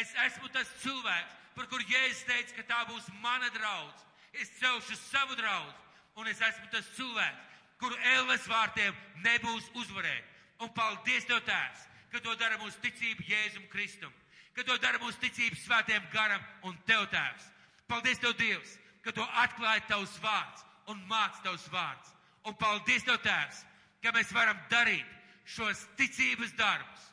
Es 0.00 0.12
esmu 0.26 0.48
tas 0.54 0.70
cilvēks, 0.80 1.34
par 1.54 1.68
kuru 1.70 1.84
Jēzus 1.90 2.24
teica, 2.28 2.54
ka 2.56 2.64
tā 2.70 2.78
būs 2.88 3.10
mana 3.20 3.50
draudz. 3.54 4.06
Es 4.32 4.50
celšu 4.58 4.96
savu 4.98 5.36
draudz, 5.38 5.76
un 6.18 6.30
es 6.30 6.40
esmu 6.40 6.70
tas 6.72 6.88
cilvēks, 6.96 7.52
kuru 7.78 7.98
ēles 8.14 8.48
vārtiem 8.48 8.96
nebūs 9.26 9.68
uzvarēt. 9.76 10.24
Un 10.64 10.72
paldies 10.74 11.28
Tev, 11.28 11.42
Tēvs, 11.44 11.84
ka 12.10 12.22
to 12.24 12.34
dara 12.40 12.58
mūsu 12.62 12.80
ticība 12.80 13.26
Jēzum 13.28 13.68
Kristum, 13.68 14.12
ka 14.56 14.64
to 14.64 14.78
dara 14.80 14.98
mūsu 15.02 15.20
ticība 15.20 15.58
svētiem 15.60 16.08
garam 16.14 16.42
un 16.64 16.78
Tev, 16.88 17.04
Tēvs. 17.12 17.50
Paldies 17.88 18.20
Tev, 18.22 18.36
Dievs, 18.38 18.78
ka 19.04 19.12
tu 19.12 19.24
atklāji 19.44 19.84
tavs 19.88 20.18
vārds 20.22 20.64
un 20.92 21.00
māc 21.08 21.40
tavs 21.44 21.66
vārds. 21.72 22.12
Un 22.44 22.56
paldies 22.60 23.04
tev, 23.06 23.20
Tēvs, 23.24 23.62
ka 24.04 24.12
mēs 24.12 24.32
varam 24.36 24.58
darīt 24.68 25.06
šos 25.48 25.86
ticības 25.96 26.52
darbus 26.58 27.06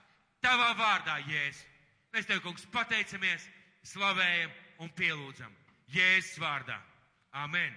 tavā 0.43 0.73
vārdā, 0.75 1.19
Jēzus. 1.27 1.63
Mēs 2.11 2.27
tev, 2.27 2.41
kungs, 2.43 2.65
pateicamies, 2.73 3.45
slavējam 3.87 4.51
un 4.83 4.91
pielūdzam 4.97 5.53
Jēzus 5.93 6.41
vārdā. 6.43 6.75
Amen. 7.31 7.71